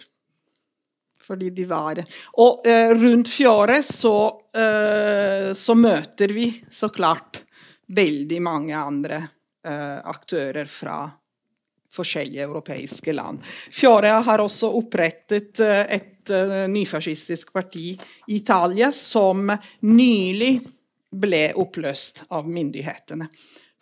Fordi 1.27 1.51
de 1.51 1.65
var 1.67 1.99
Og 2.43 2.67
eh, 2.69 2.93
rundt 2.95 3.31
fjøret 3.35 3.87
så, 3.87 4.17
eh, 4.55 5.51
så, 5.59 5.75
møter 5.75 6.35
vi 6.35 6.51
så 6.71 6.89
klart 6.95 7.43
veldig 7.87 8.41
mange 8.43 8.77
andre 8.79 9.23
eh, 9.67 9.99
aktører 10.07 10.71
fra 10.71 11.01
forskjellige 11.97 12.45
europeiske 12.45 13.13
land. 13.13 13.43
Fjøret 13.73 14.25
har 14.27 14.43
også 14.43 14.71
opprettet 14.79 15.61
eh, 15.65 15.83
et 15.99 16.33
uh, 16.35 16.65
nyfascistisk 16.71 17.53
parti 17.55 17.93
i 17.95 18.41
Italia 18.41 18.91
som 18.93 19.47
nylig 19.87 20.53
ble 21.17 21.45
oppløst 21.57 22.25
av 22.35 22.49
myndighetene 22.51 23.29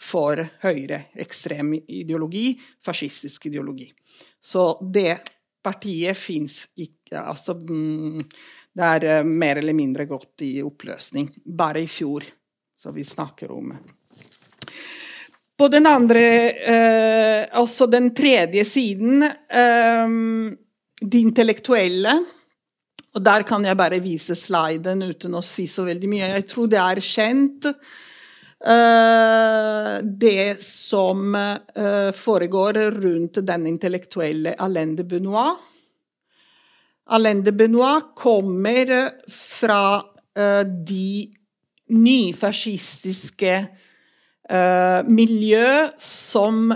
for 0.05 0.43
høyreekstrem 0.61 1.73
ideologi, 1.89 2.53
fascistisk 2.85 3.47
ideologi. 3.49 3.89
Så 4.45 4.75
det 4.93 5.34
partiet 5.65 6.19
fins 6.19 6.65
ikke 6.77 7.21
Altså 7.21 7.55
mm, 7.57 8.23
det 8.75 8.87
er 8.91 9.21
uh, 9.21 9.27
mer 9.27 9.61
eller 9.61 9.77
mindre 9.77 10.07
gått 10.11 10.43
i 10.43 10.57
oppløsning. 10.65 11.29
Bare 11.45 11.85
i 11.85 11.91
fjor, 11.91 12.25
så 12.75 12.91
vi 12.95 13.05
snakker 13.07 13.53
om. 13.55 13.71
På 15.55 15.69
den 15.71 15.87
andre, 15.87 16.25
eh, 16.51 17.43
altså 17.55 17.87
den 17.87 18.09
tredje 18.15 18.65
siden, 18.67 19.23
eh, 19.23 20.17
de 20.99 21.21
intellektuelle 21.21 22.17
og 23.15 23.23
Der 23.23 23.45
kan 23.47 23.63
jeg 23.65 23.79
bare 23.79 24.03
vise 24.03 24.35
sliden 24.35 25.05
uten 25.07 25.37
å 25.39 25.43
si 25.45 25.69
så 25.71 25.85
veldig 25.87 26.09
mye. 26.11 26.33
Jeg 26.33 26.47
tror 26.51 26.71
det 26.71 26.81
er 26.83 27.01
kjent. 27.05 27.69
Uh, 28.65 30.01
det 30.03 30.63
som 30.65 31.35
uh, 31.35 32.13
foregår 32.13 32.73
rundt 32.91 33.35
den 33.47 33.67
intellektuelle 33.67 34.55
Alain 34.59 34.95
de 34.97 35.05
Benoit. 35.05 35.59
Alain 37.07 37.43
de 37.45 37.53
Benoit 37.53 38.15
kommer 38.17 39.11
fra 39.29 40.01
uh, 40.01 40.65
de 40.65 41.35
nyfascistiske 41.89 43.67
miljø 45.09 45.69
som 45.97 46.67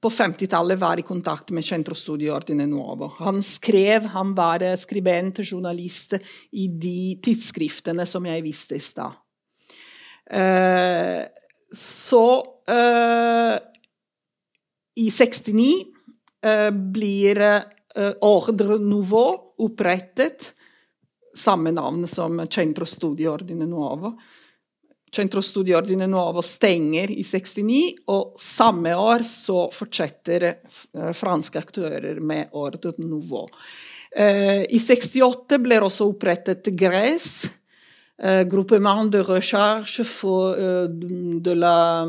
på 0.00 0.08
50-tallet 0.08 0.78
var 0.80 1.00
i 1.00 1.04
kontakt 1.04 1.50
med 1.52 1.64
Centro 1.64 1.94
Studio 1.94 2.32
Ordine 2.32 2.64
Nuovo. 2.66 3.10
Han 3.18 3.42
skrev, 3.44 4.06
han 4.14 4.32
var 4.34 4.64
skribent, 4.80 5.42
journalist, 5.44 6.16
i 6.56 6.64
de 6.68 7.18
tidsskriftene 7.20 8.08
som 8.08 8.24
jeg 8.24 8.46
viste 8.46 8.80
i 8.80 8.84
stad. 8.84 9.19
Eh, 10.32 11.22
så 11.72 12.42
eh, 12.68 13.58
I 14.94 15.10
69 15.10 15.84
eh, 16.42 16.70
blir 16.70 17.62
Ordre 18.20 18.78
Nouveau 18.78 19.54
opprettet. 19.58 20.52
Samme 21.36 21.72
navn 21.74 22.06
som 22.06 22.46
Centro 22.46 22.86
Studio 22.86 23.32
Ordine 23.32 23.66
Nuovo. 23.66 24.12
Centro 25.16 25.42
Studio 25.42 25.76
Ordine 25.78 26.06
Nuovo 26.06 26.42
stenger 26.42 27.10
i 27.10 27.24
69, 27.24 27.80
og 28.14 28.36
samme 28.38 28.94
år 28.94 29.24
så 29.26 29.64
fortsetter 29.74 30.52
franske 31.18 31.58
aktører 31.58 32.20
med 32.22 32.54
Ordre 32.54 32.92
Nouveau. 33.02 33.48
I 34.14 34.78
68 34.78 35.58
ble 35.58 35.80
også 35.82 36.06
opprettet 36.12 36.70
GRES, 36.78 37.48
groupement 38.44 39.06
de 39.06 39.18
recherche 39.18 40.02
for, 40.02 40.54
euh, 40.58 40.86
de 40.90 41.52
la 41.52 42.06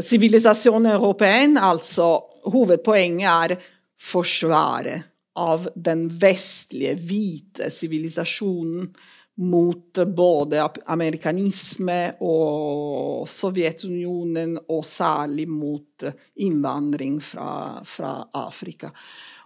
sivilisasjon 0.00 0.86
euh, 0.86 0.94
européen, 0.94 1.56
altså 1.56 2.24
hovedpoenget 2.48 3.52
er 3.52 3.58
forsvaret 4.00 5.04
av 5.36 5.68
den 5.74 6.06
vestlige, 6.08 6.94
hvite 6.96 7.70
sivilisasjonen 7.70 8.88
mot 9.34 9.98
både 10.14 10.62
amerikanisme 10.94 12.14
og 12.22 13.26
Sovjetunionen, 13.28 14.56
og 14.70 14.84
særlig 14.86 15.48
mot 15.50 16.04
innvandring 16.38 17.18
fra, 17.18 17.82
fra 17.82 18.20
Afrika. 18.44 18.92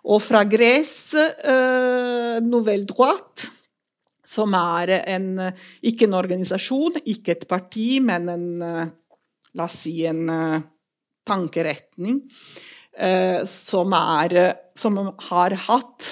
Og 0.04 0.20
fra 0.22 0.44
Gress, 0.44 1.14
eh, 1.16 2.36
Nouvelle 2.44 2.84
Droite, 2.86 3.57
som 4.28 4.52
er 4.58 4.92
en, 5.00 5.28
ikke 5.80 6.04
en 6.08 6.16
organisasjon, 6.18 7.00
ikke 7.08 7.36
et 7.36 7.46
parti, 7.48 7.96
men 8.04 8.28
en, 8.32 8.48
La 9.56 9.64
oss 9.64 9.80
si 9.86 10.04
en 10.06 10.28
uh, 10.28 10.60
tankeretning 11.26 12.20
uh, 13.00 13.40
som, 13.48 13.94
er, 13.96 14.38
som 14.76 14.98
har 15.30 15.56
hatt 15.68 16.08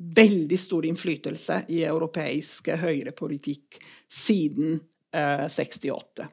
veldig 0.00 0.58
stor 0.58 0.86
innflytelse 0.88 1.58
i 1.76 1.82
europeisk 1.84 2.72
høyrepolitikk 2.80 3.76
siden 4.08 4.78
68. 5.12 6.24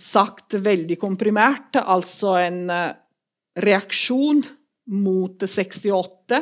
sagt 0.00 0.54
veldig 0.64 0.96
komprimert, 1.02 1.76
altså 1.76 2.36
en 2.40 2.62
reaksjon 3.60 4.40
mot 4.96 5.44
68 5.44 6.40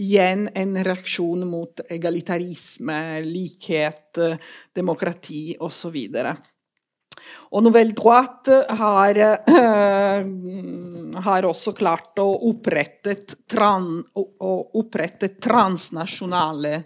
igjen 0.00 0.48
en 0.54 0.78
reaksjon 0.84 1.46
mot 1.48 1.80
egalitarisme, 1.90 2.98
likhet, 3.26 4.18
demokrati 4.74 5.56
osv. 5.62 5.96
Og 7.54 7.62
Nouvelle 7.62 7.94
Droite 7.94 8.64
har, 8.78 9.18
øh, 9.18 10.26
har, 11.26 11.42
også 11.46 11.72
klart 11.76 12.18
å 12.18 12.38
opprette, 12.50 13.14
tran, 13.46 14.04
å 14.14 14.70
opprette 14.80 15.28
transnasjonale 15.38 16.74
øh, 16.74 16.82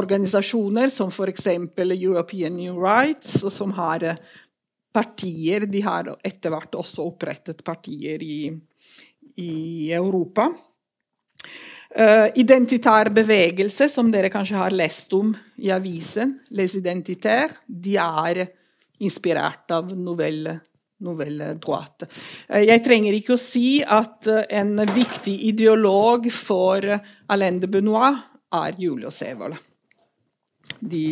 organisasjoner, 0.00 0.88
som 0.88 1.08
f.eks. 1.12 1.46
European 1.92 2.56
New 2.56 2.80
Rights, 2.80 3.44
som 3.52 3.72
har 3.76 4.00
partier. 4.92 5.66
De 5.68 5.80
har 5.84 6.16
etter 6.24 6.50
hvert 6.52 6.74
også 6.80 7.02
opprettet 7.12 7.64
partier 7.64 8.22
i 8.24 8.62
i 9.40 9.92
Europa. 9.94 10.48
Uh, 11.92 12.30
identitær 12.40 13.10
bevegelse, 13.12 13.88
som 13.92 14.08
dere 14.12 14.30
kanskje 14.32 14.56
har 14.56 14.72
lest 14.72 15.12
om 15.12 15.34
i 15.60 15.68
avisen, 15.74 16.38
Les 16.56 16.72
Identitaires, 16.78 17.58
de 17.68 17.98
er 18.00 18.46
inspirert 19.04 19.74
av 19.76 19.90
novelle, 19.92 20.54
novelle 21.04 21.50
droite. 21.60 22.08
Uh, 22.48 22.62
jeg 22.64 22.80
trenger 22.86 23.18
ikke 23.18 23.36
å 23.36 23.42
si 23.42 23.82
at 23.84 24.30
uh, 24.30 24.40
en 24.48 24.86
viktig 24.88 25.36
ideolog 25.50 26.30
for 26.32 26.88
Alain 27.28 27.60
de 27.60 27.68
Benoit 27.68 28.24
er 28.56 28.80
Julius 28.80 29.20
Evola. 29.28 29.60
De 30.80 31.04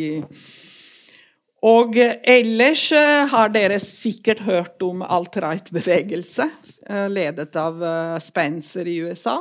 og 1.60 1.96
ellers 2.00 2.86
eh, 2.96 3.26
har 3.28 3.50
dere 3.52 3.76
sikkert 3.84 4.46
hørt 4.46 4.80
om 4.84 5.02
alt-right-bevegelse, 5.04 6.46
eh, 6.46 6.79
ledet 7.08 7.56
av 7.56 7.84
eh, 7.84 8.18
Spencer 8.18 8.88
i 8.88 8.96
USA. 8.96 9.36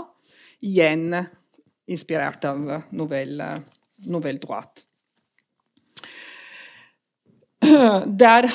Igjen 0.62 1.16
inspirert 1.90 2.46
av 2.46 2.82
Novelle, 2.90 3.62
Novelle 4.06 4.40
Droite. 4.40 4.86
Det 8.20 8.28
er 8.28 8.48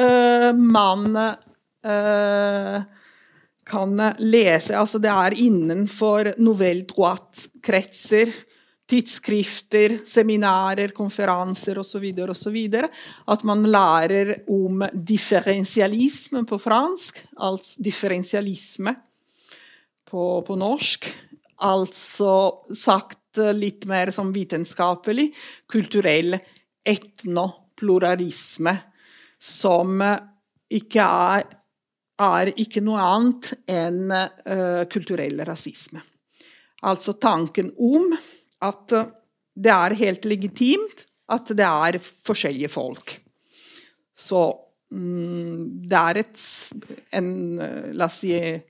uh, 0.00 0.50
man 0.56 1.16
uh, 1.16 2.78
kan 3.64 4.00
lese 4.18 4.76
Altså 4.76 4.98
det 4.98 5.12
er 5.12 5.36
innenfor 5.40 6.32
Novelle 6.42 6.86
Droite-kretser 6.88 8.32
tidsskrifter, 8.94 9.96
seminarer, 10.06 10.92
konferanser 10.94 11.78
osv. 11.82 12.04
osv. 12.28 12.58
At 13.26 13.42
man 13.46 13.66
lærer 13.66 14.34
om 14.50 14.84
differensialisme 14.94 16.44
på 16.46 16.58
fransk, 16.62 17.18
altså 17.36 17.82
differensialisme 17.82 18.94
på, 20.10 20.24
på 20.46 20.58
norsk. 20.60 21.10
Altså 21.64 22.30
sagt 22.76 23.42
litt 23.54 23.86
mer 23.90 24.12
som 24.14 24.30
vitenskapelig 24.34 25.26
kulturell 25.70 26.36
etnopluralisme, 26.86 28.76
som 29.42 30.02
ikke 30.74 31.08
er, 31.34 31.46
er 32.22 32.52
ikke 32.62 32.82
noe 32.84 33.02
annet 33.02 33.50
enn 33.70 34.06
uh, 34.14 34.86
kulturell 34.90 35.42
rasisme. 35.46 36.02
Altså 36.84 37.16
tanken 37.18 37.72
om 37.80 38.12
at 38.64 38.94
eh, 38.96 39.10
det 39.54 39.72
er 39.72 39.98
helt 40.00 40.26
legitimt 40.26 41.06
at 41.34 41.50
det 41.56 41.66
er 41.66 42.00
forskjellige 42.02 42.70
folk. 42.72 43.16
Så 44.14 44.42
mm, 44.92 45.88
det 45.88 46.00
er 46.00 46.22
et, 46.24 46.44
en 47.18 47.32
eh, 47.62 47.90
La 47.94 48.08
oss 48.10 48.20
si 48.24 48.34
eh, 48.34 48.60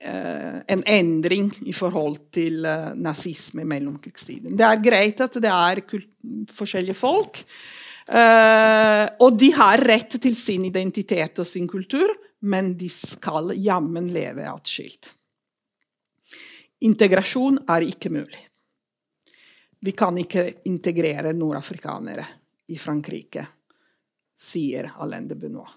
en 0.00 0.86
endring 0.86 1.50
i 1.66 1.74
forhold 1.76 2.20
til 2.36 2.64
nazisme 3.00 3.64
i 3.64 3.70
mellomkrigstiden. 3.72 4.56
Det 4.56 4.66
er 4.66 4.82
greit 4.84 5.20
at 5.24 5.40
det 5.42 5.52
er 5.52 5.84
forskjellige 6.56 6.96
folk. 6.96 7.44
og 9.20 9.36
de 9.38 9.50
har 9.54 9.78
rett 9.86 10.16
til 10.18 10.34
sin 10.34 10.64
identitet 10.64 11.38
og 11.38 11.46
sin 11.46 11.68
kultur, 11.68 12.10
men 12.40 12.72
de 12.74 12.88
skal 12.90 13.52
jammen 13.54 14.08
leve 14.10 14.48
atskilt. 14.50 15.12
Integrasjon 16.80 17.60
er 17.68 17.84
ikke 17.86 18.10
mulig. 18.10 18.49
Vi 19.80 19.92
kan 19.96 20.18
ikke 20.20 20.46
integrere 20.68 21.32
nordafrikanere 21.32 22.26
i 22.70 22.78
Frankrike, 22.78 23.46
sier 24.36 24.92
Alain 25.00 25.28
de 25.28 25.34
Benoit. 25.34 25.76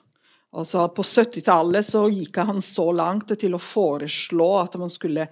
Altså, 0.54 0.86
på 0.94 1.02
70-tallet 1.02 1.88
gikk 2.14 2.38
han 2.38 2.62
så 2.62 2.92
langt 2.94 3.32
til 3.40 3.56
å 3.56 3.62
foreslå 3.62 4.50
at 4.60 4.76
man 4.78 4.92
skulle 4.94 5.26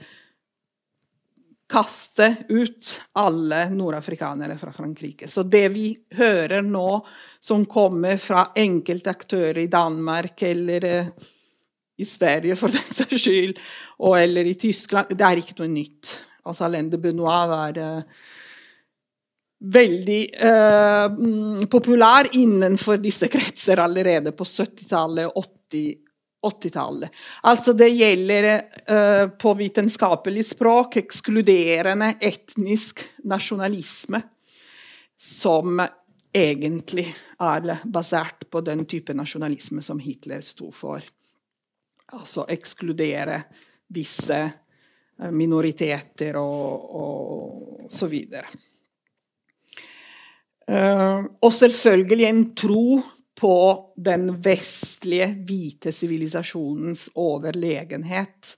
kaste 1.71 2.35
ut 2.49 3.01
alle 3.19 3.69
nordafrikanere 3.69 4.57
fra 4.57 4.73
Frankrike. 4.75 5.27
Så 5.27 5.43
det 5.43 5.67
vi 5.71 5.91
hører 6.17 6.65
nå, 6.65 7.05
som 7.39 7.63
kommer 7.65 8.17
fra 8.19 8.49
enkelte 8.55 9.13
aktører 9.13 9.61
i 9.61 9.69
Danmark 9.71 10.41
eller 10.43 10.87
eh, 10.89 11.13
i 12.01 12.05
Sverige 12.05 12.57
for 12.59 12.73
den 12.75 12.91
saks 12.95 13.21
skyld, 13.21 13.61
og, 14.01 14.17
eller 14.19 14.49
i 14.49 14.57
Tyskland, 14.59 15.13
det 15.15 15.27
er 15.27 15.43
ikke 15.43 15.59
noe 15.61 15.71
nytt. 15.71 16.11
Altså, 16.43 16.65
Alain 16.67 16.89
de 16.91 16.99
Benoit 16.99 17.49
var 17.51 17.77
uh, 17.77 18.21
veldig 19.61 20.29
eh, 20.33 21.11
mm, 21.11 21.67
populær 21.69 22.29
innenfor 22.33 22.97
disse 22.97 23.27
kretser 23.27 23.79
allerede 23.79 24.33
på 24.33 24.43
70-tallet 24.43 25.29
og 25.37 25.45
80-tallet. 26.41 27.09
altså 27.41 27.73
det 27.77 27.89
gjelder 27.89 28.47
eh, 28.49 29.27
på 29.29 29.53
vitenskapelig 29.53 30.47
språk 30.55 30.97
ekskluderende 31.03 32.15
etnisk 32.19 33.03
nasjonalisme, 33.29 34.23
som 35.21 35.83
egentlig 36.33 37.05
er 37.37 37.75
basert 37.85 38.49
på 38.49 38.63
den 38.65 38.85
type 38.89 39.13
nasjonalisme 39.13 39.85
som 39.85 40.01
Hitler 40.01 40.41
sto 40.41 40.71
for. 40.73 41.05
Altså 42.17 42.47
ekskludere 42.49 43.43
visse 43.93 44.41
eh, 44.41 45.31
minoriteter 45.31 46.41
og, 46.41 46.91
og 47.05 47.91
så 47.93 48.09
videre. 48.09 48.49
Uh, 50.71 51.27
og 51.43 51.51
selvfølgelig 51.51 52.27
en 52.29 52.43
tro 52.55 53.01
på 53.41 53.55
den 53.99 54.29
vestlige, 54.43 55.31
hvite 55.47 55.91
sivilisasjonens 55.95 57.09
overlegenhet 57.19 58.51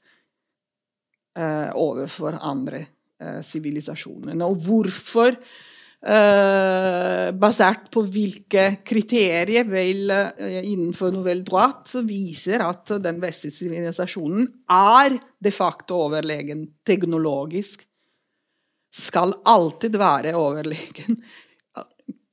uh, 1.39 1.72
overfor 1.80 2.36
andre 2.38 2.82
eh, 3.22 3.39
sivilisasjoner. 3.45 4.36
Og 4.45 4.59
hvorfor 4.66 5.38
basert 6.03 7.86
på 7.93 8.01
hvilke 8.11 8.64
kriterier 8.84 9.64
vel 9.72 10.11
innenfor 10.11 11.14
Nouvelle 11.16 11.45
droite 11.47 12.01
viser 12.03 12.59
at 12.66 12.91
den 12.99 13.22
vestlige 13.24 13.55
sivilisasjonen 13.55 14.49
er 14.68 15.16
de 15.16 15.53
facto 15.55 16.01
overlegen 16.09 16.66
teknologisk. 16.84 17.86
Skal 18.91 19.32
alltid 19.47 19.95
være 19.95 20.36
overlegen 20.36 21.22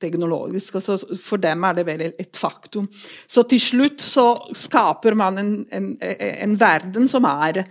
teknologisk. 0.01 0.79
Altså 0.79 0.97
for 1.21 1.41
dem 1.41 1.63
er 1.67 1.77
det 1.77 1.85
vel 1.87 2.03
et 2.09 2.37
faktum. 2.37 2.89
Så 3.29 3.45
til 3.49 3.61
slutt 3.61 4.03
så 4.03 4.27
skaper 4.57 5.17
man 5.17 5.39
en, 5.41 5.53
en, 5.71 5.93
en 6.01 6.57
verden 6.59 7.07
som 7.11 7.27
er 7.29 7.63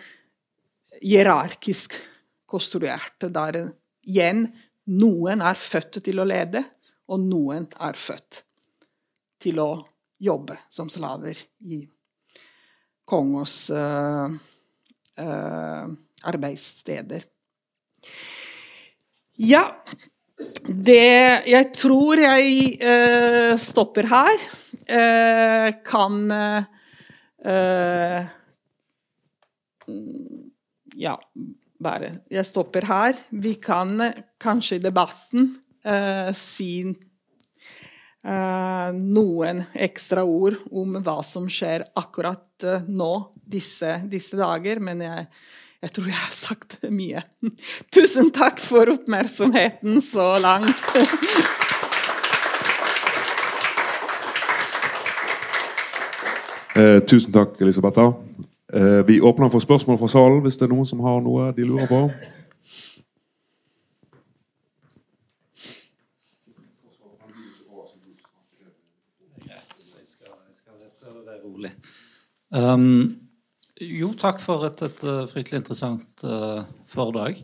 hierarkisk 1.01 1.99
konstruert. 2.51 3.29
Der 3.31 3.63
igjen 4.07 4.49
noen 4.91 5.45
er 5.47 5.59
født 5.59 6.01
til 6.05 6.21
å 6.23 6.27
lede, 6.27 6.65
og 7.11 7.23
noen 7.23 7.69
er 7.83 7.99
født 7.99 8.45
til 9.41 9.61
å 9.63 9.71
jobbe 10.21 10.57
som 10.71 10.91
slaver 10.93 11.39
i 11.65 11.81
kongos 13.09 13.55
uh, 13.75 14.31
uh, 15.19 15.87
arbeidssteder. 16.31 17.25
Ja, 19.41 19.63
det 20.65 21.47
Jeg 21.51 21.71
tror 21.77 22.21
jeg 22.23 22.77
uh, 22.83 23.55
stopper 23.61 24.09
her. 24.11 24.45
Uh, 24.91 25.69
kan 25.87 26.19
uh, 26.31 28.25
Ja, 31.01 31.17
bare 31.81 32.13
Jeg 32.31 32.47
stopper 32.49 32.89
her. 32.89 33.21
Vi 33.31 33.55
kan 33.63 33.97
kanskje 34.41 34.77
i 34.81 34.85
debatten 34.85 35.55
si 36.37 36.83
eh, 38.25 38.93
noen 38.93 39.65
ekstra 39.75 40.25
ord 40.25 40.59
om 40.71 40.99
hva 41.01 41.21
som 41.27 41.49
skjer 41.51 41.87
akkurat 41.99 42.65
eh, 42.67 42.87
nå, 42.89 43.13
disse, 43.35 44.01
disse 44.11 44.39
dager. 44.41 44.81
Men 44.85 45.05
jeg, 45.05 45.27
jeg, 45.83 45.93
tror 45.93 46.07
jeg 46.07 46.19
har 46.19 46.35
sagt 46.35 46.79
mye. 46.91 47.23
Tusen 47.95 48.31
takk 48.37 48.61
for 48.61 48.91
oppmerksomheten 48.93 50.03
så 50.03 50.37
langt. 50.43 50.87
Eh, 56.81 57.01
tusen 57.03 57.33
takk, 57.35 57.57
Elisabetta. 57.61 58.13
Eh, 58.73 59.01
vi 59.07 59.21
åpner 59.21 59.49
for 59.51 59.59
spørsmål 59.59 59.99
fra 59.99 60.09
salen 60.09 60.39
hvis 60.41 60.57
det 60.57 60.69
er 60.69 60.71
noen 60.71 60.87
som 60.87 61.01
har 61.03 61.19
noe 61.21 61.51
de 61.53 61.67
lurer 61.67 61.91
på. 61.91 62.05
Um, 72.51 73.30
jo, 73.81 74.13
takk 74.19 74.43
for 74.45 74.67
et, 74.69 74.83
et, 74.85 75.05
et 75.05 75.31
fryktelig 75.33 75.63
interessant 75.63 76.27
uh, 76.27 76.63
foredrag. 76.93 77.41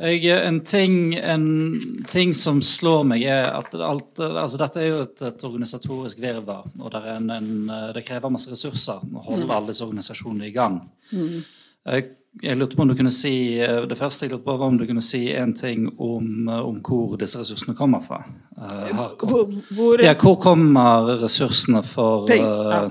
Jeg, 0.00 0.30
en, 0.46 0.60
ting, 0.64 1.14
en, 1.14 2.04
ting, 2.08 2.30
som 2.34 2.62
slår 2.64 3.02
meg, 3.04 3.24
er 3.28 3.50
at 3.52 3.74
alt, 3.76 4.16
altså 4.22 4.60
dette 4.62 4.80
er 4.80 4.86
jo 4.88 5.02
et, 5.04 5.20
et 5.28 5.42
organisatorisk 5.44 6.22
virvar. 6.22 6.70
Og 6.80 6.88
det, 6.94 7.02
en, 7.18 7.50
det, 7.92 8.06
krever 8.08 8.32
masse 8.32 8.48
ressurser 8.48 9.02
å 9.04 9.26
holde 9.26 9.44
mm. 9.44 9.52
alle 9.58 9.74
disse 9.74 9.84
organisasjonene 9.84 10.48
i 10.48 10.54
gang. 10.54 10.78
Mm. 11.12 11.42
Jeg, 11.90 12.06
jeg, 12.40 12.56
lurte 12.56 12.78
på 12.78 12.86
om 12.86 12.88
du 12.88 12.96
kunne 12.96 13.12
si, 13.12 13.34
Det 13.60 13.98
første 13.98 14.24
jeg 14.24 14.32
lurte 14.32 14.46
på, 14.46 14.56
var 14.56 14.72
om 14.72 14.80
du 14.80 14.86
kunne 14.88 15.04
si 15.04 15.26
en 15.36 15.52
ting 15.58 15.90
om, 15.90 16.48
om 16.48 16.80
hvor 16.86 17.20
disse 17.20 17.42
ressursene 17.42 17.76
kommer 17.76 18.00
fra. 18.00 18.22
Uh, 18.56 19.04
kom, 19.20 19.34
hvor, 19.34 19.54
hvor, 19.76 20.00
ja, 20.06 20.16
hvor 20.16 20.40
kommer 20.40 21.12
ressursene 21.26 21.84
for 21.84 22.24
uh, 22.32 22.88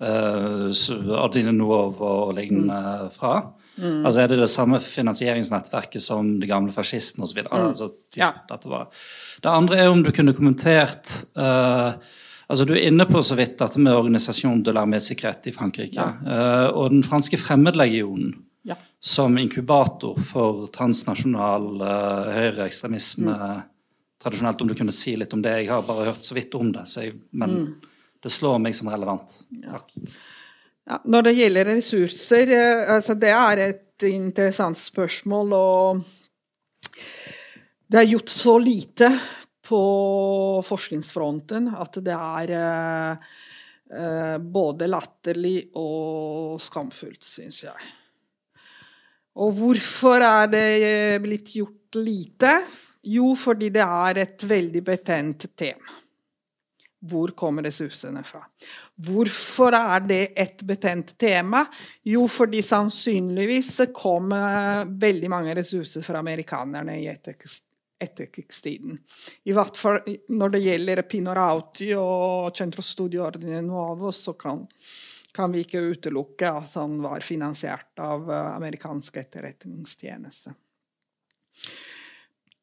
Adine 0.00 1.52
og 1.64 2.30
lignende 2.36 3.10
fra. 3.12 3.34
Mm. 3.80 4.04
Altså 4.04 4.20
Er 4.20 4.28
det 4.28 4.38
det 4.40 4.50
samme 4.50 4.80
finansieringsnettverket 4.82 6.02
som 6.02 6.34
de 6.40 6.48
gamle 6.48 6.72
fascistene 6.72 7.24
osv.? 7.24 7.42
Mm. 7.46 7.52
Altså, 7.68 7.90
ja. 8.16 8.32
Det 8.50 9.50
andre 9.50 9.78
er 9.78 9.90
om 9.90 10.02
du 10.04 10.10
kunne 10.12 10.34
kommentert 10.36 11.12
uh, 11.38 11.96
altså 12.48 12.66
Du 12.66 12.74
er 12.74 12.88
inne 12.88 13.06
på 13.08 13.22
så 13.22 13.38
vidt 13.38 13.58
dette 13.60 13.80
med 13.80 13.96
Organisasjon 13.96 14.62
de 14.62 14.74
l'armée 14.74 15.00
secrète 15.00 15.50
i 15.50 15.56
Frankrike. 15.56 15.96
Ja. 15.96 16.12
Uh, 16.20 16.68
og 16.76 16.90
den 16.90 17.04
franske 17.06 17.38
fremmedlegionen 17.40 18.34
ja. 18.68 18.76
som 19.00 19.38
inkubator 19.38 20.18
for 20.32 20.66
transnasjonal 20.74 21.70
uh, 21.80 22.32
høyreekstremisme. 22.34 23.36
Mm. 23.36 23.68
Tradisjonelt, 24.20 24.60
om 24.60 24.68
du 24.68 24.76
kunne 24.76 24.92
si 24.92 25.14
litt 25.16 25.32
om 25.32 25.40
det. 25.40 25.62
Jeg 25.62 25.70
har 25.72 25.86
bare 25.86 26.10
hørt 26.10 26.26
så 26.26 26.36
vidt 26.36 26.54
om 26.58 26.74
det. 26.74 26.84
Jeg, 26.96 27.16
men 27.32 27.56
mm 27.56 27.70
det 28.20 28.32
slår 28.32 28.60
meg 28.62 28.76
som 28.76 28.90
relevant. 28.92 29.40
Takk. 29.64 29.94
Ja, 30.90 30.98
når 31.04 31.28
det 31.28 31.36
gjelder 31.38 31.68
ressurser, 31.74 32.50
eh, 32.56 32.94
altså 32.96 33.14
det 33.18 33.30
er 33.34 33.62
et 33.66 34.06
interessant 34.08 34.78
spørsmål. 34.80 35.52
Og 35.56 36.02
det 37.90 38.00
er 38.00 38.10
gjort 38.10 38.32
så 38.32 38.56
lite 38.60 39.10
på 39.70 39.82
forskningsfronten 40.66 41.70
at 41.78 42.00
det 42.02 42.16
er 42.16 42.56
eh, 42.58 43.30
eh 43.90 44.36
både 44.38 44.86
latterlig 44.90 45.70
og 45.78 46.60
skamfullt, 46.62 47.24
syns 47.26 47.64
jeg. 47.64 47.88
Og 49.40 49.54
hvorfor 49.56 50.22
er 50.26 50.50
det 50.50 51.22
blitt 51.22 51.54
gjort 51.54 51.94
lite? 52.02 52.52
Jo, 53.06 53.32
fordi 53.38 53.70
det 53.72 53.86
er 53.86 54.18
et 54.24 54.42
veldig 54.44 54.82
betent 54.84 55.46
tema. 55.56 55.99
Hvor 57.00 57.32
kommer 57.32 57.64
ressursene 57.64 58.20
fra? 58.28 58.42
Hvorfor 59.00 59.72
er 59.72 60.02
det 60.04 60.20
et 60.36 60.60
betent 60.68 61.14
tema? 61.18 61.62
Jo, 62.04 62.26
fordi 62.28 62.60
sannsynligvis 62.64 63.78
kom 63.96 64.34
veldig 65.00 65.30
mange 65.32 65.54
ressurser 65.56 66.04
fra 66.04 66.20
amerikanerne 66.20 66.98
i 67.00 67.06
etterkrigstiden. 67.08 68.98
I 69.48 69.54
hvert 69.56 69.80
fall 69.80 70.02
når 70.28 70.54
det 70.56 70.64
gjelder 70.66 71.02
Pino 71.08 71.32
Rauti 71.36 71.88
og 71.96 72.52
Centro 72.56 72.84
Studio 72.84 73.24
Ordine 73.24 73.62
Nuovo, 73.64 74.12
så 74.12 74.36
kan, 74.36 74.66
kan, 75.32 75.52
vi 75.56 75.64
ikke 75.64 75.86
utelukke 75.94 76.52
at 76.52 76.76
han 76.76 77.00
var 77.00 77.24
finansiert 77.24 77.96
av 78.04 78.28
amerikansk 78.28 79.16
etterretningstjeneste. 79.24 80.52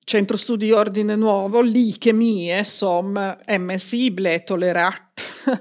Centro 0.09 0.37
Studi 0.37 0.71
Ordine 0.71 1.15
Nuovo 1.15 1.61
like 1.61 2.13
mye 2.15 2.61
som 2.63 3.17
eh, 3.19 3.57
MSI 3.59 4.05
ble 4.15 4.37
tolerert 4.47 5.23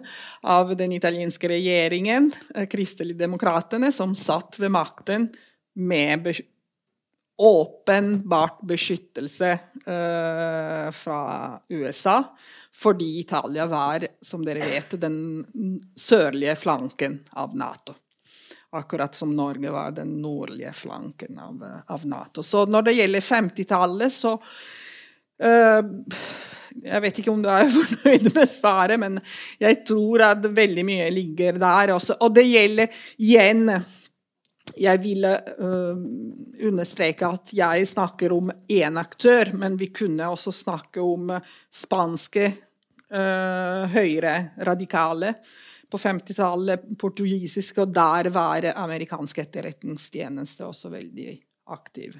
av 0.56 0.70
den 0.78 0.92
italienske 0.94 1.50
regjeringen, 1.50 2.30
eh, 2.54 2.68
Kristeligdemokratene, 2.70 3.90
som 3.92 4.14
satt 4.14 4.60
ved 4.62 4.70
makten 4.76 5.32
med 5.74 6.30
åpenbart 7.36 8.62
beskyttelse 8.64 9.50
uh, 9.84 10.86
fra 10.96 11.18
USA, 11.68 12.14
fordi 12.72 13.10
Italia 13.20 13.66
var, 13.68 14.06
som 14.24 14.40
dere 14.46 14.64
vet, 14.64 14.96
den 15.02 15.44
sørlige 16.00 16.54
flanken 16.56 17.18
av 17.36 17.52
Nato. 17.52 17.92
Akkurat 18.70 19.14
som 19.14 19.36
Norge 19.36 19.70
var 19.70 19.90
den 19.94 20.16
nordlige 20.22 20.72
flanken 20.72 21.38
av, 21.38 21.62
av 21.86 22.06
Nato. 22.06 22.42
Så 22.42 22.64
når 22.66 22.88
det 22.88 22.96
gjelder 22.98 23.20
50-tallet, 23.20 24.12
så 24.12 24.32
uh, 25.42 25.82
Jeg 26.76 27.02
vet 27.04 27.20
ikke 27.20 27.32
om 27.32 27.44
du 27.44 27.48
er 27.48 27.70
fornøyd 27.78 28.26
med 28.34 28.50
svaret, 28.50 29.00
men 29.00 29.20
jeg 29.62 29.84
tror 29.86 30.26
at 30.32 30.48
veldig 30.56 30.84
mye 30.84 31.06
ligger 31.14 31.60
der 31.62 31.94
også. 31.94 32.18
Og 32.20 32.34
det 32.36 32.44
gjelder 32.50 33.06
igjen 33.16 33.70
jeg 34.76 34.98
ville 35.00 35.30
uh, 35.62 35.96
understreke 36.66 37.28
at 37.38 37.52
jeg 37.54 37.86
snakker 37.86 38.34
om 38.34 38.50
én 38.50 38.98
aktør, 38.98 39.52
men 39.54 39.78
vi 39.78 39.92
kunne 39.94 40.26
også 40.26 40.52
snakke 40.52 41.00
om 41.00 41.30
spanske 41.72 42.48
uh, 43.14 43.86
høyre 43.94 44.34
radikale 44.66 45.36
på 45.90 46.00
50-tallet 46.00 46.86
portugisisk, 46.98 47.82
og 47.84 47.92
der 47.94 48.30
var 48.34 48.66
amerikansk 48.74 49.38
etterretningstjeneste 49.44 50.66
også 50.66 50.90
veldig 50.92 51.36
aktiv. 51.66 52.18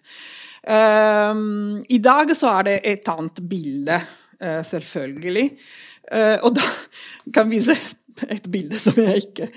Um, 0.67 1.85
I 1.89 1.99
dag 2.03 2.33
så 2.37 2.51
er 2.59 2.67
det 2.69 2.79
et 2.87 3.11
annet 3.11 3.43
bilde, 3.49 4.01
uh, 4.43 4.63
selvfølgelig. 4.67 5.47
Uh, 6.11 6.39
og 6.47 6.57
da 6.59 6.67
kan 7.37 7.51
vi 7.51 7.63
se 7.65 7.77
et 8.33 8.47
bilde 8.51 8.79
som 8.81 8.99
jeg 9.03 9.27
ikke 9.27 9.49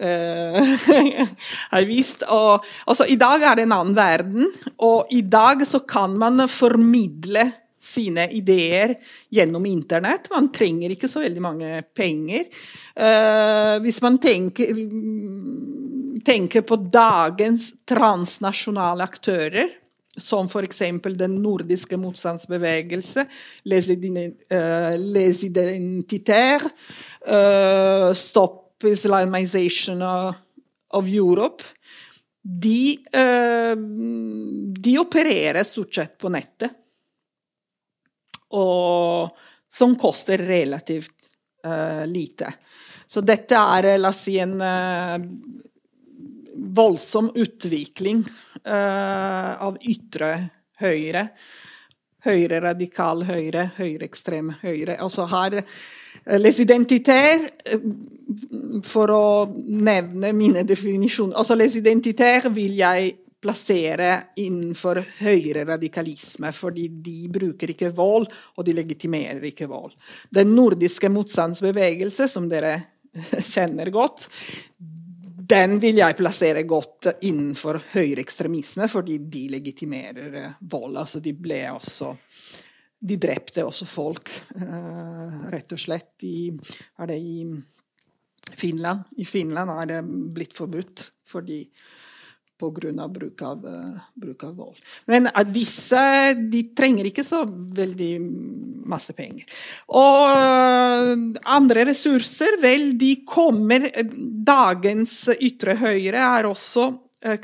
uh, 0.00 0.90
har 1.74 1.88
vist. 1.88 2.24
Og, 2.26 2.66
altså, 2.86 3.06
I 3.06 3.18
dag 3.20 3.46
er 3.46 3.58
det 3.58 3.68
en 3.68 3.76
annen 3.78 3.98
verden, 3.98 4.50
og 4.78 5.10
i 5.14 5.22
dag 5.22 5.66
så 5.68 5.82
kan 5.86 6.16
man 6.18 6.46
formidle 6.50 7.50
sine 7.80 8.26
ideer 8.32 8.94
gjennom 9.32 9.66
internett. 9.66 10.28
Man 10.30 10.50
trenger 10.52 10.92
ikke 10.92 11.08
så 11.08 11.24
veldig 11.24 11.42
mange 11.42 11.82
penger. 11.96 12.48
Uh, 12.94 13.80
hvis 13.84 14.00
man 14.04 14.18
tenker, 14.20 14.74
tenker, 16.26 16.66
på 16.68 16.78
dagens 16.92 17.72
transnasjonale 17.88 19.06
aktører, 19.08 19.76
som 20.20 20.50
f.eks. 20.50 20.82
den 21.16 21.38
nordiske 21.40 21.96
motstandsbevegelse, 22.00 23.24
Les, 23.70 23.90
uh, 23.90 24.94
les 25.00 25.44
Identitaires, 25.48 26.68
uh, 27.24 28.12
Stop 28.12 28.84
Islamization 28.84 30.02
of 30.04 31.08
Europe 31.08 31.64
de, 32.40 32.96
de 34.72 34.94
opererer 34.98 35.66
stort 35.68 35.94
sett 35.94 36.14
på 36.18 36.30
nettet 36.32 36.72
og 38.56 39.36
som 39.72 39.94
koster 39.98 40.38
relativt 40.38 41.14
uh, 41.66 42.06
lite. 42.06 42.52
Så 43.06 43.22
dette 43.26 43.58
er, 43.58 43.96
la 43.98 44.10
oss 44.10 44.24
si, 44.26 44.36
en 44.42 44.56
uh, 44.62 45.18
voldsom 46.54 47.32
utvikling 47.34 48.24
uh, 48.66 49.54
av 49.62 49.78
ytre 49.80 50.32
høyre. 50.82 51.28
Høyre 52.20 52.60
radikal 52.60 53.24
høyre, 53.24 53.70
høyreekstrem 53.78 54.52
høyre. 54.60 54.98
Altså 55.00 55.24
her 55.30 55.62
Les 56.40 56.58
identitaires, 56.60 57.46
for 58.84 59.12
å 59.14 59.24
nevne 59.56 60.34
mine 60.36 60.64
definisjoner 60.68 61.38
altså 61.38 61.56
Les 61.56 61.78
identitaires 61.78 62.52
vil 62.52 62.74
jeg 62.76 63.14
plassere 63.40 64.10
innenfor 64.42 65.00
høyere 65.22 65.64
radikalisme, 65.68 66.52
fordi 66.52 66.86
de 67.02 67.18
bruker 67.32 67.72
ikke 67.72 67.92
vold, 67.96 68.28
og 68.56 68.66
de 68.66 68.76
legitimerer 68.76 69.44
ikke 69.50 69.68
vold. 69.70 69.94
Den 70.34 70.54
nordiske 70.56 71.08
motstandsbevegelse, 71.12 72.28
som 72.28 72.48
dere 72.50 72.76
kjenner 73.52 73.90
godt, 73.94 74.28
den 75.50 75.80
vil 75.82 75.98
jeg 75.98 76.14
plassere 76.18 76.62
godt 76.68 77.08
innenfor 77.26 77.80
høyreekstremisme, 77.96 78.86
fordi 78.92 79.16
de 79.32 79.48
legitimerer 79.56 80.60
vold. 80.60 81.00
Altså 81.00 81.22
de 81.24 81.32
ble 81.34 81.64
også 81.72 82.12
de 83.00 83.16
drepte 83.16 83.64
også 83.64 83.86
folk, 83.88 84.28
rett 85.50 85.72
og 85.72 85.80
slett. 85.80 86.12
I, 86.28 86.50
er 87.00 87.08
det 87.08 87.16
i 87.16 87.46
Finland? 88.60 89.06
I 89.16 89.24
Finland 89.24 89.72
er 89.72 89.88
det 89.94 90.02
blitt 90.36 90.56
forbudt 90.58 91.06
fordi 91.30 91.62
pga. 92.60 93.08
Bruk, 93.10 93.42
av, 93.42 93.64
bruk 94.14 94.44
av 94.44 94.54
vold. 94.60 94.80
Men 95.10 95.28
disse 95.50 96.00
de 96.52 96.62
trenger 96.76 97.08
ikke 97.10 97.24
så 97.26 97.42
veldig 97.48 98.10
masse 98.90 99.14
penger. 99.16 99.48
Og 99.96 101.40
andre 101.56 101.86
ressurser, 101.90 102.60
vel, 102.62 102.92
de 103.00 103.14
kommer 103.28 103.88
Dagens 104.50 105.22
ytre 105.40 105.76
høyre 105.80 106.20
er 106.40 106.48
også 106.48 106.90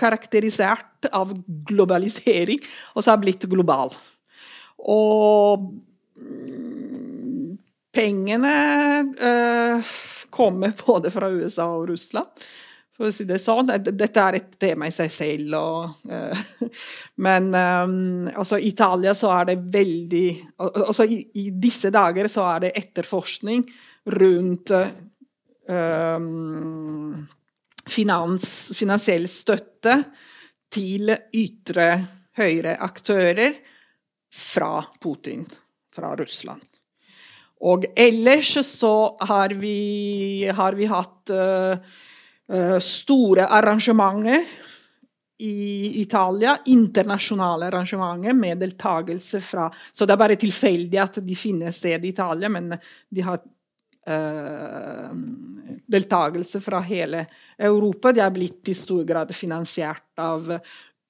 karakterisert 0.00 1.08
av 1.12 1.34
globalisering, 1.68 2.62
og 2.94 3.04
så 3.04 3.12
har 3.12 3.20
blitt 3.20 3.44
global. 3.50 3.92
Og 4.86 5.66
pengene 7.96 8.54
eh, 9.16 9.94
kommer 10.30 10.74
både 10.86 11.12
fra 11.14 11.30
USA 11.32 11.68
og 11.78 11.88
Russland, 11.92 12.46
for 12.96 13.08
å 13.08 13.12
si 13.12 13.26
det 13.28 13.38
sånn. 13.42 13.68
Dette 13.84 14.22
er 14.22 14.38
et 14.38 14.54
tema 14.60 14.88
i 14.88 14.94
seg 14.94 15.12
selv. 15.12 15.56
Og, 15.58 16.08
uh, 16.10 16.68
men 17.26 17.50
um, 17.52 18.28
altså, 18.32 18.58
i 18.58 18.70
Italia 18.72 19.14
så 19.16 19.32
er 19.36 19.50
det 19.52 19.58
veldig 19.74 20.26
altså, 20.64 21.04
i, 21.04 21.20
i, 21.42 21.50
disse 21.52 21.92
dager 21.94 22.30
så 22.32 22.46
er 22.54 22.66
det 22.66 22.76
etterforskning 22.80 23.66
rundt 24.16 24.70
eh, 24.70 26.20
finans, 27.90 28.52
finansiell 28.78 29.26
støtte 29.26 29.96
til 30.70 31.10
ytre 31.10 31.88
høyre 32.38 32.76
aktører 32.86 33.58
fra 34.30 34.84
Putin, 35.02 35.42
fra 35.90 36.14
Russland. 36.18 36.62
Og 37.66 37.86
ellers 37.96 38.52
så 38.68 39.16
har 39.26 39.54
vi, 39.58 40.46
har 40.54 40.76
vi 40.76 40.86
hatt 40.90 41.32
uh, 41.32 41.80
store 42.80 43.46
arrangementer 43.50 44.44
i 45.38 46.00
Italia. 46.00 46.58
Internasjonale 46.66 47.66
arrangementer 47.66 48.32
med 48.32 48.58
deltakelse 48.58 49.40
fra 49.40 49.74
Så 49.92 50.06
det 50.06 50.12
er 50.12 50.22
bare 50.22 50.38
tilfeldig 50.40 51.00
at 51.02 51.20
de 51.26 51.36
finner 51.36 51.74
sted 51.74 52.04
i 52.04 52.14
Italia, 52.14 52.48
men 52.48 52.72
de 53.08 53.24
har 53.26 53.40
uh, 54.08 55.10
deltakelse 55.86 56.60
fra 56.60 56.80
hele 56.80 57.26
Europa. 57.58 58.12
De 58.12 58.24
har 58.24 58.30
blitt 58.30 58.68
i 58.68 58.74
stor 58.74 59.04
grad 59.04 59.34
finansiert 59.34 60.18
av 60.18 60.54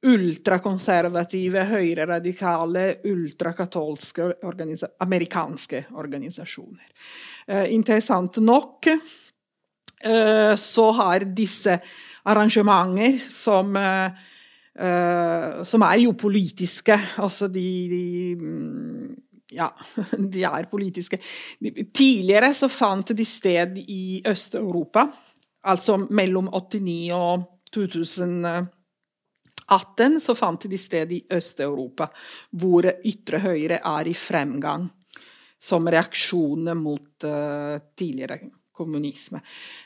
ultrakonservative, 0.06 1.62
høyreradikale, 1.70 2.88
ultrakatolske 3.08 4.26
organisa 4.46 4.90
amerikanske 5.02 5.86
organisasjoner. 5.94 6.90
Uh, 7.46 7.66
interessant 7.72 8.42
nok 8.42 8.90
eh, 8.90 9.14
så 9.96 10.90
har 10.92 11.24
disse 11.34 11.78
arrangementer 12.28 13.16
som 13.32 13.76
eh, 13.76 14.10
som 15.64 15.82
er 15.86 15.96
jo 16.04 16.12
politiske. 16.18 16.98
Altså 17.22 17.48
de, 17.48 17.88
de 17.90 18.04
ja, 19.56 19.70
de 20.34 20.44
er 20.44 20.66
politiske. 20.70 21.18
Tidligere 21.94 22.54
så 22.54 22.68
fant 22.72 23.16
de 23.16 23.24
sted 23.24 23.78
i 23.86 24.22
Øst-Europa, 24.26 25.06
altså 25.64 25.96
mellom 26.10 26.48
89 26.52 27.12
og 27.14 27.42
2018 27.72 30.20
så 30.22 30.34
fant 30.38 30.70
de 30.70 30.78
sted 30.78 31.12
i 31.12 31.26
Øst-Europa, 31.32 32.06
hvor 32.50 32.82
ytre 33.04 33.38
høyre 33.42 33.78
er 33.82 34.06
i 34.06 34.14
fremgang 34.14 34.90
som 35.66 35.88
reaksjoner 35.88 36.74
mot 36.78 37.24
uh, 37.24 37.78
tidligere 37.96 38.38
kommunisme. 38.76 39.40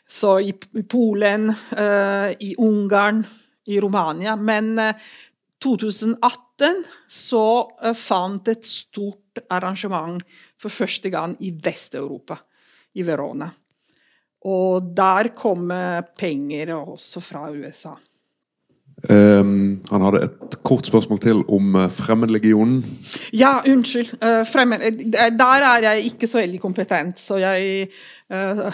Så 0.09 0.39
i, 0.43 0.53
i 0.77 0.83
Polen, 0.83 1.49
uh, 1.51 2.29
i 2.41 2.55
Ungarn, 2.59 3.25
i 3.71 3.81
Romania. 3.81 4.37
Men 4.37 4.75
uh, 4.79 4.91
eh, 4.91 5.09
2018 5.61 6.85
så 7.09 7.47
fant 7.97 8.49
et 8.49 8.65
stort 8.67 9.43
arrangement 9.53 10.23
for 10.61 10.73
første 10.73 11.13
gang 11.13 11.35
i 11.45 11.53
Vest-Europa, 11.53 12.39
i 12.97 13.05
Verona. 13.05 13.51
Og 14.49 14.93
der 14.97 15.35
kom 15.37 15.69
penger 16.17 16.73
også 16.79 17.21
fra 17.21 17.51
USA. 17.53 17.93
Um, 19.09 19.81
han 19.89 20.03
hadde 20.05 20.21
et 20.27 20.57
kort 20.67 20.85
spørsmål 20.85 21.21
til 21.25 21.39
om 21.49 21.77
uh, 21.79 21.87
Fremmedlegionen. 21.89 22.83
Ja, 23.33 23.63
unnskyld. 23.65 24.13
Uh, 24.21 24.43
fremmed, 24.45 24.85
eh, 24.85 25.31
der 25.33 25.65
er 25.65 25.87
jeg 25.87 26.11
ikke 26.11 26.29
så 26.29 26.43
veldig 26.43 26.61
kompetent, 26.61 27.21
så 27.21 27.39
jeg 27.41 27.89
uh, 28.35 28.69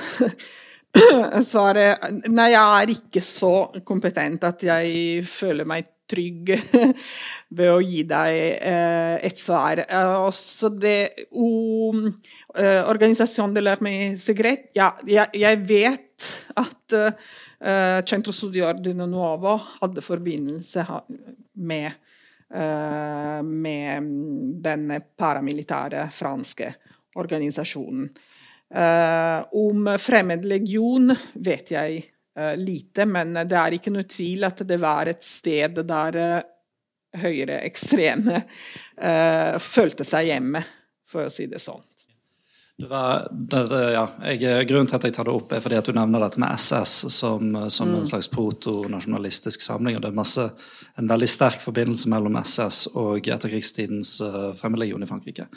svarer 1.46 1.94
Nei, 2.26 2.48
jeg 2.56 2.64
er 2.64 2.94
ikke 2.96 3.22
så 3.22 3.52
kompetent 3.86 4.44
at 4.48 4.66
jeg 4.66 5.22
føler 5.30 5.68
meg 5.68 5.92
trygg 6.10 6.56
ved 7.56 7.70
å 7.70 7.80
gi 7.82 8.02
deg 8.06 8.36
et 9.26 9.40
svar. 9.42 9.82
Også 10.22 10.70
det 10.70 11.26
um, 11.34 12.06
Organisasjon 12.54 13.54
de 13.56 13.64
l'Armée 13.64 14.14
Secret 14.22 14.70
Ja, 14.78 14.92
jeg, 15.06 15.26
jeg 15.34 15.58
vet 15.66 16.30
at 16.62 16.94
Uh, 17.56 18.04
Centro 18.04 18.32
Sudiordino 18.32 19.06
Nuovo 19.06 19.56
hadde 19.80 20.02
forbindelse 20.04 20.84
med, 21.56 21.86
eh, 22.54 23.42
med 23.42 24.02
den 24.62 24.90
paramilitære 25.16 26.10
franske 26.12 26.74
organisasjonen. 27.16 28.10
Eh, 28.74 29.44
om 29.52 29.88
Fremmedlegion 29.98 31.16
vet 31.34 31.70
jeg 31.70 32.04
lite, 32.60 33.06
men 33.08 33.32
det 33.32 33.56
er 33.56 33.78
ikke 33.78 33.90
noe 33.94 34.04
tvil 34.04 34.44
at 34.44 34.60
det 34.68 34.76
var 34.82 35.08
et 35.08 35.24
sted 35.24 35.78
der 35.88 36.18
høyreekstreme 37.16 38.42
følte 39.64 40.04
seg 40.04 40.28
hjemme, 40.28 40.60
for 41.08 41.30
å 41.30 41.32
si 41.32 41.46
det 41.48 41.62
sånn. 41.64 41.80
Det 41.80 41.86
var, 41.86 41.94
det, 41.96 42.04
det, 42.04 42.65
ja, 42.76 44.02
jeg, 44.36 44.66
grunnen 44.68 44.88
til 44.90 44.98
at 44.98 45.04
jeg 45.08 45.14
tar 45.16 45.24
det 45.24 45.32
opp, 45.32 45.52
er 45.56 45.62
fordi 45.64 45.78
at 45.78 45.86
du 45.88 45.94
nevner 45.96 46.20
dette 46.20 46.40
med 46.42 46.58
SS 46.60 47.06
som, 47.08 47.54
som 47.72 47.88
mm. 47.88 47.94
en 48.02 48.10
slags 48.10 48.28
protonasjonalistisk 48.28 49.64
samling. 49.64 49.96
og 49.96 50.02
Det 50.04 50.10
er 50.10 50.18
masse, 50.18 50.44
en 51.00 51.08
veldig 51.08 51.28
sterk 51.28 51.64
forbindelse 51.64 52.10
mellom 52.12 52.36
SS 52.42 52.82
og 52.92 53.30
etterkrigstidens 53.32 54.18
uh, 54.20 54.52
fremmedlegion 54.60 55.06
i 55.06 55.08
Frankrike. 55.08 55.48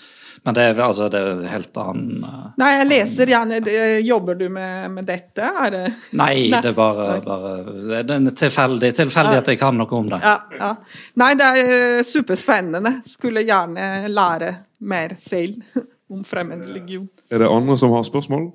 Men 0.47 0.55
det 0.55 0.69
er, 0.69 0.79
altså, 0.85 1.09
det 1.11 1.19
er 1.19 1.43
helt 1.51 1.81
annen 1.83 2.23
uh, 2.23 2.47
Nei, 2.61 2.71
jeg 2.77 2.87
leser 2.87 3.33
gjerne 3.33 3.59
Jobber 3.99 4.39
du 4.39 4.47
med, 4.55 4.87
med 4.95 5.07
dette? 5.11 5.51
Det 5.75 5.83
Nei, 6.15 6.47
Nei, 6.47 6.55
det 6.55 6.71
er 6.71 6.79
bare, 6.79 7.11
bare 7.25 7.53
det 7.99 8.15
er 8.15 8.31
tilfeldig, 8.31 8.95
tilfeldig 9.03 9.35
ja. 9.35 9.43
at 9.43 9.51
jeg 9.51 9.59
kan 9.59 9.75
noe 9.75 9.99
om 9.99 10.07
det. 10.15 10.23
Ja, 10.23 10.37
ja. 10.55 10.73
Nei, 11.19 11.33
det 11.35 11.51
er 11.51 12.03
superspennende. 12.07 13.01
Skulle 13.11 13.43
gjerne 13.43 14.07
lære 14.07 14.55
mer 14.87 15.19
selv 15.19 15.59
om 16.09 16.25
fremmedlegion. 16.25 17.09
Er 17.31 17.37
det 17.37 17.49
andre 17.49 17.77
som 17.77 17.91
har 17.91 18.03
spørsmål? 18.03 18.51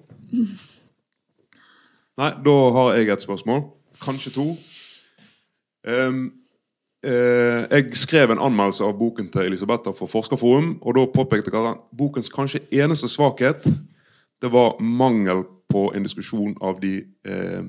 Nei, 2.19 2.31
da 2.47 2.55
har 2.77 2.95
jeg 2.95 3.11
et 3.11 3.23
spørsmål. 3.23 3.63
Kanskje 4.03 4.33
to. 4.35 4.47
Um, 5.89 6.33
uh, 7.07 7.11
jeg 7.71 7.91
skrev 7.99 8.31
en 8.31 8.43
anmeldelse 8.43 8.85
av 8.85 8.95
boken 8.99 9.31
til 9.33 9.49
Elisabetta 9.49 9.93
for 9.97 10.07
Forskerforum. 10.07 10.79
og 10.83 10.95
Da 10.95 11.07
påpekte 11.15 11.51
jeg 11.53 11.71
at 11.71 11.83
bokens 11.99 12.31
kanskje 12.31 12.65
eneste 12.73 13.09
svakhet 13.09 13.67
det 14.43 14.53
var 14.53 14.81
mangel 14.83 15.45
på 15.69 15.93
en 15.95 16.03
diskusjon 16.03 16.57
av 16.63 16.81
de 16.81 17.03
uh, 17.29 17.65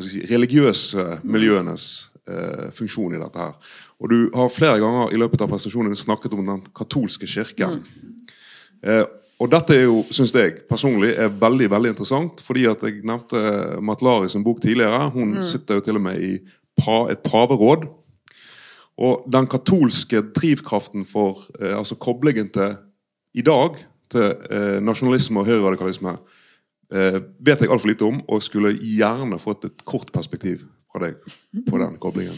si, 0.00 0.20
religiøse 0.30 1.20
miljøenes 1.22 2.08
uh, 2.28 2.70
funksjon 2.74 3.14
i 3.14 3.20
dette. 3.20 3.38
her. 3.38 3.52
Og 4.00 4.10
Du 4.10 4.30
har 4.34 4.48
flere 4.48 4.80
ganger 4.80 5.12
i 5.12 5.20
løpet 5.20 5.40
av 5.40 5.48
presentasjonen 5.48 5.96
snakket 5.96 6.32
om 6.32 6.46
den 6.46 6.64
katolske 6.76 7.26
kirken. 7.26 7.80
Mm. 7.80 8.11
Eh, 8.82 9.04
og 9.42 9.50
dette 9.50 9.74
er 9.74 9.86
jo, 9.88 10.02
synes 10.14 10.34
jeg 10.34 10.60
personlig 10.70 11.16
er 11.18 11.32
veldig 11.34 11.70
veldig 11.70 11.90
interessant. 11.94 12.40
fordi 12.40 12.66
at 12.66 12.82
Jeg 12.82 13.02
nevnte 13.02 13.80
Matlari 13.82 14.28
sin 14.28 14.44
bok 14.44 14.60
tidligere. 14.62 15.10
Hun 15.10 15.38
mm. 15.38 15.42
sitter 15.42 15.74
jo 15.74 15.80
til 15.80 15.98
og 15.98 16.02
med 16.02 16.20
i 16.20 16.34
et 17.10 17.22
paveråd. 17.24 17.88
Og 18.98 19.24
den 19.32 19.46
katolske 19.46 20.22
drivkraften 20.34 21.04
for 21.04 21.40
eh, 21.60 21.78
altså 21.78 21.94
koblingen 21.94 22.50
til 22.50 22.76
i 23.34 23.42
dag 23.42 23.76
til 24.12 24.34
eh, 24.50 24.78
nasjonalisme 24.84 25.40
og 25.40 25.46
høyreradikalisme 25.46 26.16
eh, 26.92 27.18
vet 27.40 27.60
jeg 27.60 27.70
altfor 27.70 27.88
lite 27.88 28.04
om, 28.04 28.20
og 28.28 28.42
skulle 28.42 28.76
gjerne 28.76 29.38
fått 29.40 29.64
et 29.64 29.84
kort 29.84 30.12
perspektiv 30.12 30.66
fra 30.92 31.06
deg 31.06 31.16
på 31.66 31.80
den 31.80 31.96
koblingen. 31.98 32.36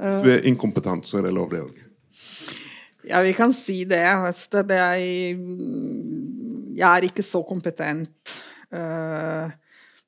Hvis 0.00 0.22
du 0.24 0.30
er 0.32 0.46
inkompetent, 0.48 1.04
så 1.04 1.18
er 1.18 1.26
det 1.26 1.34
lov, 1.34 1.50
det 1.50 1.60
òg. 1.60 1.89
Ja, 3.08 3.22
vi 3.24 3.32
kan 3.36 3.52
si 3.56 3.82
det. 3.88 4.02
det 4.68 4.76
er, 4.76 5.00
jeg 6.76 6.86
er 6.90 7.06
ikke 7.06 7.24
så 7.24 7.42
kompetent 7.46 8.34
uh, 8.74 9.48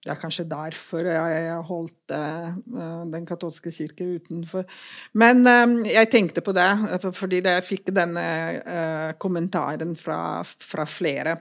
det 0.02 0.10
er 0.10 0.18
kanskje 0.18 0.48
derfor 0.50 1.06
jeg 1.06 1.58
holdt 1.68 2.10
uh, 2.10 3.04
Den 3.12 3.26
katolske 3.26 3.70
kirke 3.70 4.16
utenfor. 4.16 4.66
Men 5.14 5.46
um, 5.46 5.76
jeg 5.86 6.10
tenkte 6.10 6.42
på 6.42 6.54
det 6.56 6.68
fordi 7.14 7.38
jeg 7.44 7.64
fikk 7.64 7.92
denne 7.94 9.14
kommentaren 9.22 9.94
fra, 9.96 10.42
fra 10.42 10.84
flere. 10.84 11.36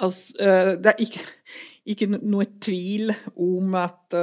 Altså, 0.00 0.76
det 0.80 0.92
er 0.92 1.00
ikke, 1.00 1.24
ikke, 1.92 2.06
noe 2.20 2.46
tvil 2.60 3.12
om 3.36 3.74
at 3.76 4.16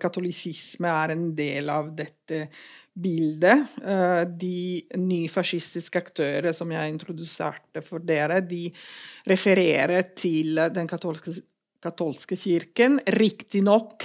katolisisme 0.00 0.88
er 0.88 1.12
en 1.12 1.26
del 1.36 1.68
av 1.72 1.90
dette 1.96 2.46
bildet. 2.98 3.76
de 4.40 4.82
nyfascistiske 4.98 6.00
aktører 6.02 6.52
som 6.56 6.70
jeg 6.74 6.90
introduserte 6.92 7.82
for 7.86 8.02
dere, 8.02 8.40
de 8.40 8.66
refererer 9.28 10.10
til 10.18 10.58
den 10.74 10.90
katolske 10.90 11.38
katolske 11.82 12.36
kirken. 12.36 12.98
Riktignok 13.06 14.04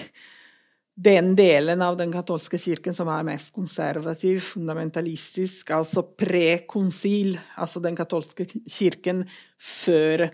den 0.93 1.35
delen 1.35 1.81
av 1.81 1.97
den 1.97 2.11
katolske 2.13 2.59
kirken 2.61 2.93
som 2.93 3.09
er 3.09 3.23
mest 3.25 3.49
konservativ, 3.53 4.39
fundamentalistisk, 4.45 5.71
altså 5.73 6.03
prekonsil, 6.05 7.39
altså 7.57 7.81
den 7.81 7.97
katolske 7.97 8.45
kirken 8.69 9.25
før 9.57 10.29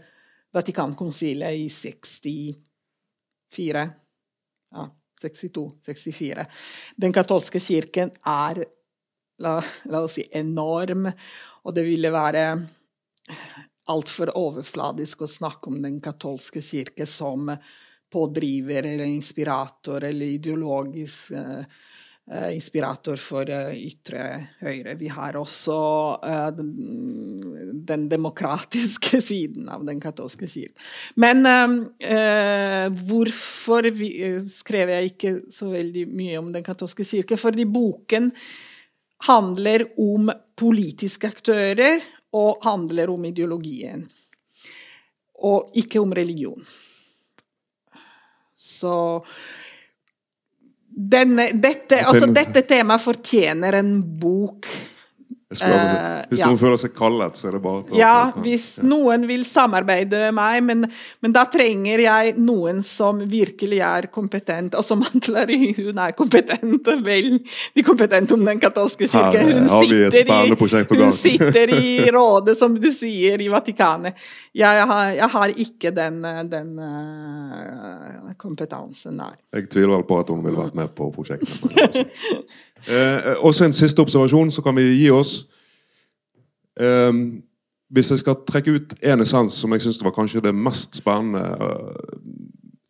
Vatikankonsilet 0.49 1.53
i 1.61 1.69
64 1.69 2.57
Ja, 4.69 4.83
62-64. 5.23 6.45
Den 6.97 7.15
katolske 7.15 7.61
kirken 7.63 8.13
er, 8.25 8.63
la, 9.43 9.55
la 9.91 10.03
oss 10.05 10.17
si, 10.19 10.25
enorm, 10.35 11.09
og 11.63 11.75
det 11.75 11.85
ville 11.87 12.11
være 12.13 12.45
altfor 13.89 14.31
overfladisk 14.37 15.23
å 15.25 15.29
snakke 15.29 15.71
om 15.71 15.79
den 15.81 15.99
katolske 16.03 16.61
kirke 16.61 17.07
som 17.09 17.49
pådriver 18.09 18.85
eller 18.85 19.05
inspirator 19.05 20.03
eller 20.03 20.35
ideologisk 20.37 21.31
uh, 21.37 21.63
inspirator 22.53 23.17
for 23.17 23.49
uh, 23.49 23.71
ytre 23.73 24.25
høyre. 24.59 24.93
Vi 24.99 25.09
har 25.09 25.37
også 25.39 25.77
den, 26.57 26.73
den, 27.87 28.07
demokratiske 28.11 29.21
siden 29.31 29.69
av 29.73 29.85
den 29.87 30.01
katolske 30.03 30.45
kirken. 30.49 30.77
Men 31.17 31.41
hvorfor 33.05 33.89
vi, 33.97 34.11
skrev 34.53 34.93
jeg 34.93 35.13
ikke 35.13 35.33
så 35.53 35.71
veldig 35.73 36.05
mye 36.13 36.37
om 36.41 36.53
den 36.53 36.65
katolske 36.65 37.07
kirke? 37.07 37.37
Fordi 37.39 37.65
boken 37.65 38.29
handler 39.27 39.87
om 39.99 40.29
politiske 40.59 41.27
aktører 41.33 42.03
og 42.35 42.61
handler 42.63 43.11
om 43.11 43.25
ideologien. 43.25 44.05
Og 45.39 45.71
ikke 45.79 46.01
om 46.03 46.13
religion. 46.13 46.63
Så 48.59 48.93
denne, 50.99 51.49
dette, 51.55 52.01
altså, 52.03 52.27
dette 52.35 52.65
temaet 52.67 53.03
fortjener 53.03 53.79
en 53.79 53.93
bok 54.19 54.67
Uh, 55.49 56.19
hvis 56.29 56.43
noen 56.45 56.59
føler 56.61 56.77
seg 56.77 56.91
kallet, 56.93 57.37
så 57.39 57.47
er 57.49 57.55
det 57.55 57.59
bare 57.63 57.81
å 57.81 57.95
Ja, 57.97 58.29
hvis 58.37 58.75
noen 58.85 59.23
vil 59.25 59.41
samarbeide 59.49 60.19
med 60.27 60.35
meg, 60.37 60.59
men, 60.67 60.85
men, 61.25 61.33
da 61.33 61.47
trenger 61.49 62.03
jeg 62.03 62.35
noen 62.37 62.83
som 62.85 63.23
virkelig 63.31 63.79
er 63.81 64.07
kompetent. 64.13 64.77
Og 64.77 64.85
som 64.85 65.01
Antler, 65.07 65.49
hun 65.79 65.97
er 66.05 66.13
kompetent, 66.13 66.91
Vel, 67.09 67.39
de 67.73 67.85
kompetente 67.87 68.37
om 68.37 68.45
den 68.45 68.61
katolske 68.61 69.09
kirke. 69.09 69.41
Hun, 69.41 69.65
sitter 69.89 70.29
i, 70.29 70.93
hun 70.99 71.17
sitter 71.17 71.73
i 71.73 71.89
rådet, 72.13 72.53
som 72.59 72.77
du 72.77 72.91
sier, 72.93 73.41
i 73.41 73.49
Vatikanet. 73.49 74.21
Jeg 74.53 74.85
har, 74.93 75.15
jeg 75.17 75.33
har 75.33 75.57
ikke 75.65 75.95
den, 75.97 76.21
den 76.53 76.75
uh, 76.77 78.29
kompetansen 78.37 79.17
der. 79.17 79.33
Jeg 79.57 79.71
tviler 79.73 79.95
vel 79.97 80.05
på 80.13 80.21
at 80.21 80.29
hun 80.29 80.45
ville 80.45 80.61
vært 80.61 80.77
med 80.77 80.93
på 80.93 81.09
prosjektet. 81.17 82.05
Eh, 82.87 83.35
også 83.45 83.65
en 83.65 83.73
siste 83.73 84.01
observasjon, 84.01 84.51
så 84.51 84.61
kan 84.61 84.75
vi 84.75 84.87
gi 85.01 85.09
oss. 85.11 85.47
Eh, 86.79 87.13
hvis 87.89 88.11
jeg 88.11 88.21
skal 88.21 88.43
trekke 88.47 88.75
ut 88.77 88.93
én 89.01 89.21
essens 89.21 89.57
som 89.57 89.73
jeg 89.73 89.81
syns 89.81 90.03
var 90.03 90.13
kanskje 90.13 90.43
det 90.45 90.53
mest 90.55 90.99
spennende 91.01 91.41
uh, 91.41 91.95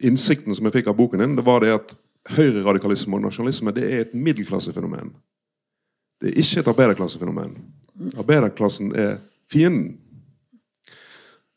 innsikten 0.04 0.56
som 0.56 0.68
jeg 0.68 0.76
fikk 0.76 0.90
av 0.92 0.98
boken 0.98 1.24
din, 1.24 1.38
det 1.38 1.46
var 1.48 1.64
det 1.64 1.72
at 1.72 1.94
høyreradikalisme 2.36 3.16
og 3.16 3.24
nasjonalisme 3.24 3.72
det 3.76 3.86
er 3.88 4.04
et 4.04 4.14
middelklassefenomen. 4.14 5.14
Det 6.20 6.34
er 6.34 6.42
ikke 6.44 6.60
et 6.60 6.72
arbeiderklassefenomen. 6.74 7.56
Arbeiderklassen 8.20 8.92
er 8.92 9.18
fienden. 9.52 9.96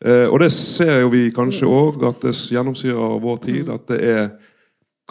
Eh, 0.04 0.26
og 0.30 0.40
det 0.42 0.52
ser 0.54 1.00
jo 1.00 1.10
vi 1.12 1.28
kanskje 1.34 1.66
òg, 1.66 2.02
at 2.06 2.22
det 2.22 2.34
gjennomsyrer 2.50 3.18
vår 3.22 3.42
tid. 3.42 3.70
At 3.70 3.86
det 3.90 3.98
er 4.06 4.22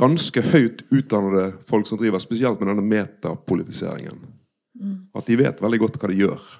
ganske 0.02 0.44
høyt 0.52 0.84
utdannede 0.90 1.52
folk 1.70 1.88
som 1.90 2.00
driver 2.02 2.22
spesielt 2.24 2.60
med 2.62 2.74
denne 2.74 2.86
metapolitiseringen. 2.86 4.20
Mm. 4.82 4.98
At 5.16 5.30
de 5.30 5.38
vet 5.40 5.62
veldig 5.62 5.82
godt 5.84 6.02
hva 6.02 6.10
de 6.12 6.20
gjør. 6.24 6.52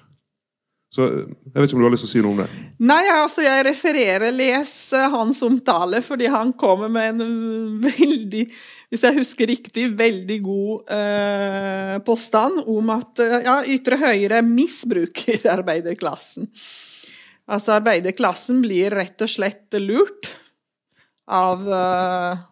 Så 0.92 1.06
Jeg 1.08 1.56
vet 1.56 1.70
ikke 1.70 1.78
om 1.78 1.80
du 1.80 1.86
har 1.86 1.94
lyst 1.94 2.04
til 2.04 2.10
å 2.10 2.12
si 2.12 2.22
noe 2.22 2.34
om 2.34 2.40
det? 2.42 2.50
Nei, 2.84 3.00
altså 3.14 3.44
jeg 3.44 3.64
refererer, 3.64 4.28
les 4.36 4.74
hans 5.14 5.40
omtale, 5.46 6.02
fordi 6.04 6.28
han 6.28 6.52
kommer 6.60 6.92
med 6.92 7.22
en 7.24 7.80
veldig 7.86 8.46
hvis 8.92 9.06
jeg 9.06 9.16
husker 9.16 9.48
riktig, 9.48 9.86
veldig 9.96 10.36
god 10.44 10.90
eh, 10.92 11.94
påstand 12.04 12.66
om 12.68 12.90
at 12.92 13.22
ja, 13.24 13.54
ytre 13.64 13.96
høyre 13.96 14.42
misbruker 14.44 15.46
arbeiderklassen. 15.56 16.50
Altså 17.48 17.78
arbeiderklassen 17.78 18.60
blir 18.60 18.92
rett 18.92 19.24
og 19.24 19.32
slett 19.32 19.80
lurt 19.80 20.28
av 21.32 21.64
eh, 21.72 22.44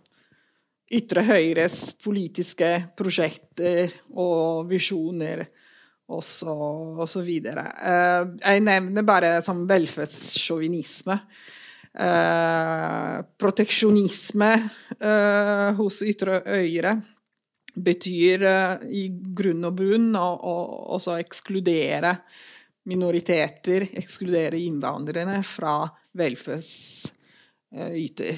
ytre 0.91 1.23
høyres 1.27 1.93
politiske 2.03 2.87
prosjekter 2.99 3.93
og 4.19 4.69
visjoner 4.71 5.45
og 6.11 6.25
så, 6.27 6.51
og 6.51 7.09
så 7.09 7.21
videre. 7.23 7.63
Uh, 7.79 8.35
jeg 8.43 8.61
nevner 8.67 9.03
bare 9.07 9.43
sånn 9.47 9.69
velferdssjåvinisme. 9.71 11.21
Uh, 11.91 13.23
proteksjonisme 13.39 14.51
uh, 15.03 15.71
hos 15.79 16.03
ytre 16.07 16.43
høyre 16.47 17.03
betyr 17.71 18.43
i 18.91 19.11
grunn 19.35 19.65
og 19.67 19.75
bunn 19.79 20.17
å 20.19 20.27
også 20.97 21.19
ekskludere 21.23 22.13
minoriteter, 22.91 23.87
ekskludere 24.01 24.59
innvandrerne 24.59 25.43
fra 25.47 25.75
velferdsyter. 26.19 28.37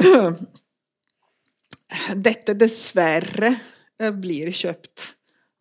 dette 2.16 2.54
dessverre 2.58 3.54
eh, 3.98 4.12
blir 4.14 4.50
kjøpt 4.54 5.06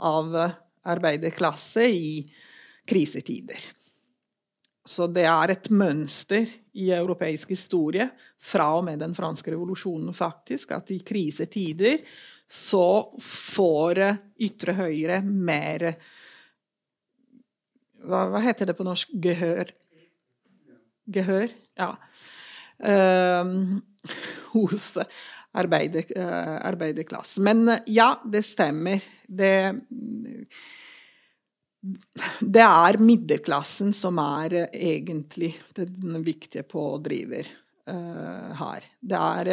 av 0.06 0.36
eh, 0.36 0.56
arbeiderklasse 0.90 1.86
i 1.90 2.14
krisetider. 2.90 3.60
Så 4.90 5.10
det 5.14 5.26
er 5.30 5.54
et 5.54 5.70
mønster 5.70 6.48
i 6.80 6.90
europeisk 6.96 7.52
historie, 7.54 8.08
fra 8.40 8.70
og 8.78 8.86
med 8.88 9.02
den 9.04 9.14
franske 9.18 9.52
revolusjonen, 9.52 10.14
faktisk, 10.16 10.72
at 10.74 10.94
i 10.96 11.02
krisetider 11.06 12.00
så 12.50 13.10
får 13.22 14.04
eh, 14.06 14.24
ytre 14.50 14.78
høyre 14.80 15.22
mer 15.26 15.92
hva, 18.00 18.24
hva, 18.32 18.40
heter 18.40 18.70
det 18.70 18.78
på 18.78 18.86
norsk? 18.88 19.10
Gehør? 19.22 19.74
Gehør? 21.12 21.52
Ja. 21.78 21.92
Um, 22.80 23.82
hos 24.54 24.94
arbeider, 25.58 26.06
eh, 26.16 26.56
arbeiderklassen. 26.68 27.44
Men 27.44 27.70
eh, 27.70 27.80
ja, 27.86 28.22
det 28.26 28.44
stemmer. 28.46 29.04
Det, 29.28 29.80
det 32.40 32.66
er 32.66 33.00
middelklassen 33.02 33.94
som 33.96 34.20
er 34.22 34.58
eh, 34.64 34.84
egentlig 34.94 35.56
den 35.78 36.22
viktige 36.26 36.68
pådriver 36.68 37.56
her. 37.90 38.84
Det 39.02 39.18
er 39.18 39.48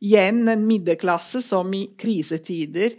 igjen 0.00 0.46
en 0.48 0.62
middelklasse 0.64 1.42
som 1.44 1.68
i 1.76 1.82
krisetider 2.00 2.94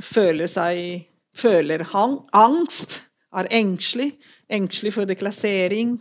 føler 0.00 0.48
seg 0.48 1.10
Føler 1.34 1.82
angst, 1.92 2.94
er 3.34 3.48
engstelig. 3.50 4.14
Engstelig 4.48 4.94
for 4.94 5.04
deklassering, 5.10 5.98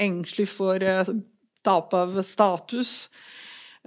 engstelig 0.00 0.46
for 0.48 0.78
tap 1.66 1.92
av 1.98 2.16
status. 2.22 3.10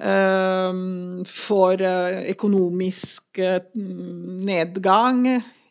Ehm, 0.02 1.26
får 1.26 1.82
eh, 1.82 2.32
økonomisk 2.34 3.38
eh, 3.38 3.62
nedgang. 3.76 5.28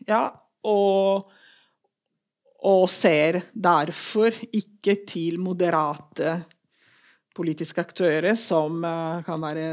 Ja, 0.07 0.23
og, 0.63 1.33
og 2.63 2.85
ser 2.91 3.41
derfor 3.53 4.37
ikke 4.53 5.01
til 5.09 5.41
moderate 5.43 6.37
politiske 7.35 7.81
aktører 7.81 8.37
som 8.37 8.83
uh, 8.85 9.23
kan 9.25 9.41
være 9.41 9.71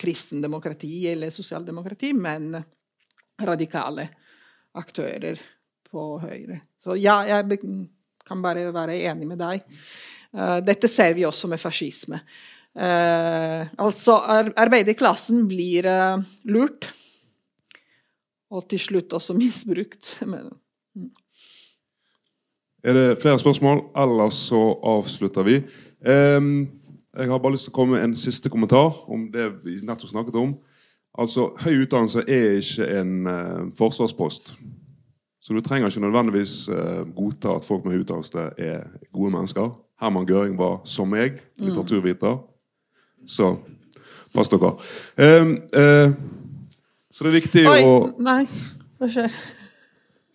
kristendemokrati 0.00 1.10
eller 1.10 1.28
sosialdemokrati, 1.34 2.14
men 2.16 2.54
radikale 3.44 4.06
aktører 4.80 5.42
på 5.90 6.06
høyre. 6.22 6.56
Så 6.80 6.96
ja, 6.96 7.18
jeg 7.28 7.60
kan 8.24 8.40
bare 8.40 8.70
være 8.72 8.96
enig 9.12 9.28
med 9.28 9.42
deg. 9.42 9.66
Dette 10.64 10.88
ser 10.88 11.12
vi 11.18 11.26
også 11.28 11.50
med 11.52 11.60
fascisme. 11.60 12.22
Eh, 12.78 13.66
altså, 13.78 14.14
ar 14.14 14.52
arbeiderklassen 14.56 15.48
blir 15.50 15.86
eh, 15.90 16.22
lurt. 16.44 16.90
Og 18.50 18.66
til 18.70 18.78
slutt 18.78 19.12
også 19.12 19.34
misbrukt. 19.42 20.18
Men, 20.26 20.50
Er 22.84 22.92
det 22.94 23.18
flere 23.22 23.38
spørsmål? 23.38 23.82
Ellers 23.96 24.34
så 24.34 24.78
avslutter 24.82 25.42
vi. 25.42 25.62
Jeg 26.00 27.28
har 27.28 27.38
bare 27.38 27.52
lyst 27.52 27.66
til 27.68 27.74
å 27.74 27.76
komme 27.76 27.98
med 27.98 28.04
en 28.04 28.16
siste 28.16 28.48
kommentar 28.48 29.02
om 29.10 29.26
det 29.32 29.50
vi 29.64 29.80
nettopp 29.84 30.14
snakket 30.14 30.38
om. 30.40 30.54
Altså, 31.18 31.50
Høy 31.60 31.82
utdannelse 31.82 32.22
er 32.24 32.60
ikke 32.62 32.86
en 33.00 33.26
eh, 33.26 33.66
forsvarspost. 33.76 34.54
Så 35.40 35.56
du 35.56 35.60
trenger 35.60 35.88
ikke 35.88 36.04
nødvendigvis 36.04 36.68
godta 37.16 37.54
at 37.56 37.64
folk 37.64 37.84
med 37.84 37.94
høy 37.94 38.02
utdannelse 38.02 38.42
er 38.60 38.82
gode 39.08 39.30
mennesker. 39.32 39.70
Herman 40.00 40.26
Gøring 40.28 40.58
var, 40.58 40.82
som 40.84 41.08
meg, 41.08 41.40
litteraturviter. 41.56 42.36
Så 43.26 43.54
pass 44.34 44.50
dere. 44.52 44.74
Ehm, 45.18 45.56
uh, 45.74 46.12
så 47.10 47.24
det 47.26 47.32
er 47.32 47.38
viktig 47.40 47.64
Oi! 47.68 47.80
å 47.84 47.94
Nei, 48.22 48.44
hva 49.00 49.08
skjer? 49.10 49.32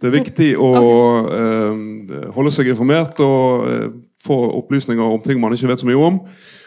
det 0.01 0.09
er 0.09 0.17
viktig 0.17 0.49
å 0.59 0.71
uh, 0.75 2.33
holde 2.35 2.51
seg 2.53 2.69
informert 2.73 3.21
og 3.23 3.69
uh, 3.69 3.87
få 4.25 4.37
opplysninger 4.59 5.03
om 5.03 5.23
ting 5.23 5.39
man 5.41 5.55
ikke 5.55 5.69
vet 5.71 5.81
så 5.81 5.89
mye 5.89 6.03
om. 6.11 6.19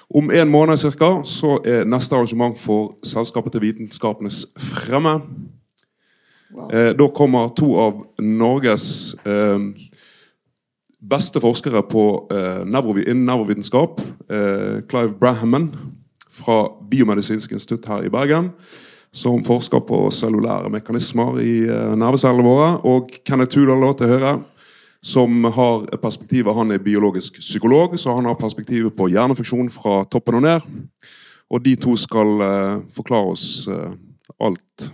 Om 0.08 0.30
en 0.32 0.48
måned 0.48 0.80
cirka, 0.80 1.18
så 1.24 1.58
er 1.68 1.84
neste 1.84 2.16
arrangement 2.16 2.56
for 2.58 2.94
Selskapet 3.04 3.52
til 3.52 3.66
vitenskapenes 3.66 4.46
fremme. 4.56 5.18
Wow. 6.48 6.70
Eh, 6.72 6.94
da 6.96 7.08
kommer 7.12 7.50
to 7.52 7.74
av 7.76 7.98
Norges 8.24 9.12
eh, 9.28 9.58
beste 11.10 11.42
forskere 11.44 11.82
på 11.84 12.04
eh, 12.32 12.64
innen 12.64 13.26
nevrovitenskap, 13.28 14.00
eh, 14.30 14.80
Clive 14.88 15.12
Brahaman 15.20 15.68
fra 16.39 16.62
Biomedisinsk 16.90 17.52
institutt 17.52 17.89
her 17.90 18.06
i 18.06 18.12
Bergen, 18.12 18.52
som 19.12 19.44
forsker 19.44 19.81
på 19.89 20.06
cellulære 20.12 20.70
mekanismer 20.73 21.40
i 21.40 21.56
eh, 21.66 21.97
nervecellene 21.98 22.44
våre, 22.44 22.70
og 22.86 23.12
Kenneth 23.27 23.56
Tudal 23.56 23.82
da 23.82 23.93
til 23.98 24.12
høyre, 24.12 24.35
som 25.02 25.44
har 25.44 25.86
perspektivet 26.02 26.55
Han 26.55 26.70
er 26.74 26.82
biologisk 26.82 27.39
psykolog, 27.39 27.98
så 27.98 28.16
han 28.16 28.27
har 28.27 28.35
perspektivet 28.35 28.97
på 28.97 29.09
hjernefunksjon 29.09 29.70
fra 29.70 30.02
toppen 30.10 30.40
og 30.40 30.43
ned. 30.43 30.60
Og 31.51 31.65
de 31.65 31.77
to 31.77 31.94
skal 31.97 32.43
uh, 32.43 32.81
forklare 32.93 33.31
oss 33.31 33.69
uh, 33.70 33.94
alt. 34.43 34.89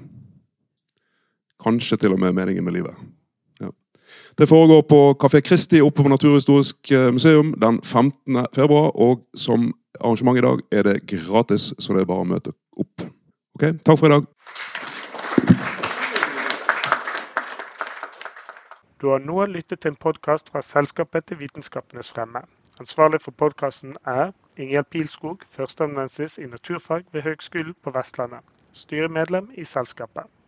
Kanskje 1.65 1.97
til 1.97 2.12
og 2.12 2.21
med 2.21 2.37
meningen 2.37 2.65
med 2.65 2.77
livet. 2.77 2.95
Ja. 3.61 3.73
Det 4.39 4.49
foregår 4.49 4.83
på 4.83 5.01
Kafé 5.25 5.41
Kristi 5.41 5.81
oppe 5.81 6.03
på 6.03 6.12
Naturhistorisk 6.12 6.93
museum 7.12 7.55
den 7.61 7.81
15. 7.83 8.47
februar. 8.55 8.93
Og 8.95 9.25
som 9.35 9.73
arrangement 10.01 10.39
i 10.39 10.45
dag 10.45 10.62
er 10.73 10.83
det 10.83 11.07
gratis, 11.07 11.73
så 11.79 11.93
det 11.93 12.05
er 12.05 12.11
bare 12.11 12.25
å 12.25 12.29
møte 12.29 12.55
opp. 12.77 13.07
Ok, 13.55 13.69
Takk 13.87 13.99
for 14.01 14.07
i 14.09 14.15
dag. 14.15 14.27
Du 19.01 19.11
har 19.11 19.21
nå 19.21 19.45
lyttet 19.47 19.81
til 19.81 19.93
en 19.93 20.01
podkast 20.01 20.49
fra 20.51 20.62
Selskapet 20.65 21.27
til 21.29 21.39
Vitenskapenes 21.43 22.09
fremme. 22.11 22.41
Ansvarlig 22.81 23.21
for 23.23 23.37
podkasten 23.37 23.97
er 24.09 24.33
Ingjerd 24.57 24.89
Pilskog, 24.91 25.45
førsteamanuensis 25.51 26.39
i 26.39 26.47
naturfag 26.47 27.05
ved 27.12 27.23
Høgskolen 27.23 27.77
på 27.85 27.93
Vestlandet. 27.95 28.41
Styremedlem 28.73 29.51
i 29.55 29.65
selskapet. 29.65 30.25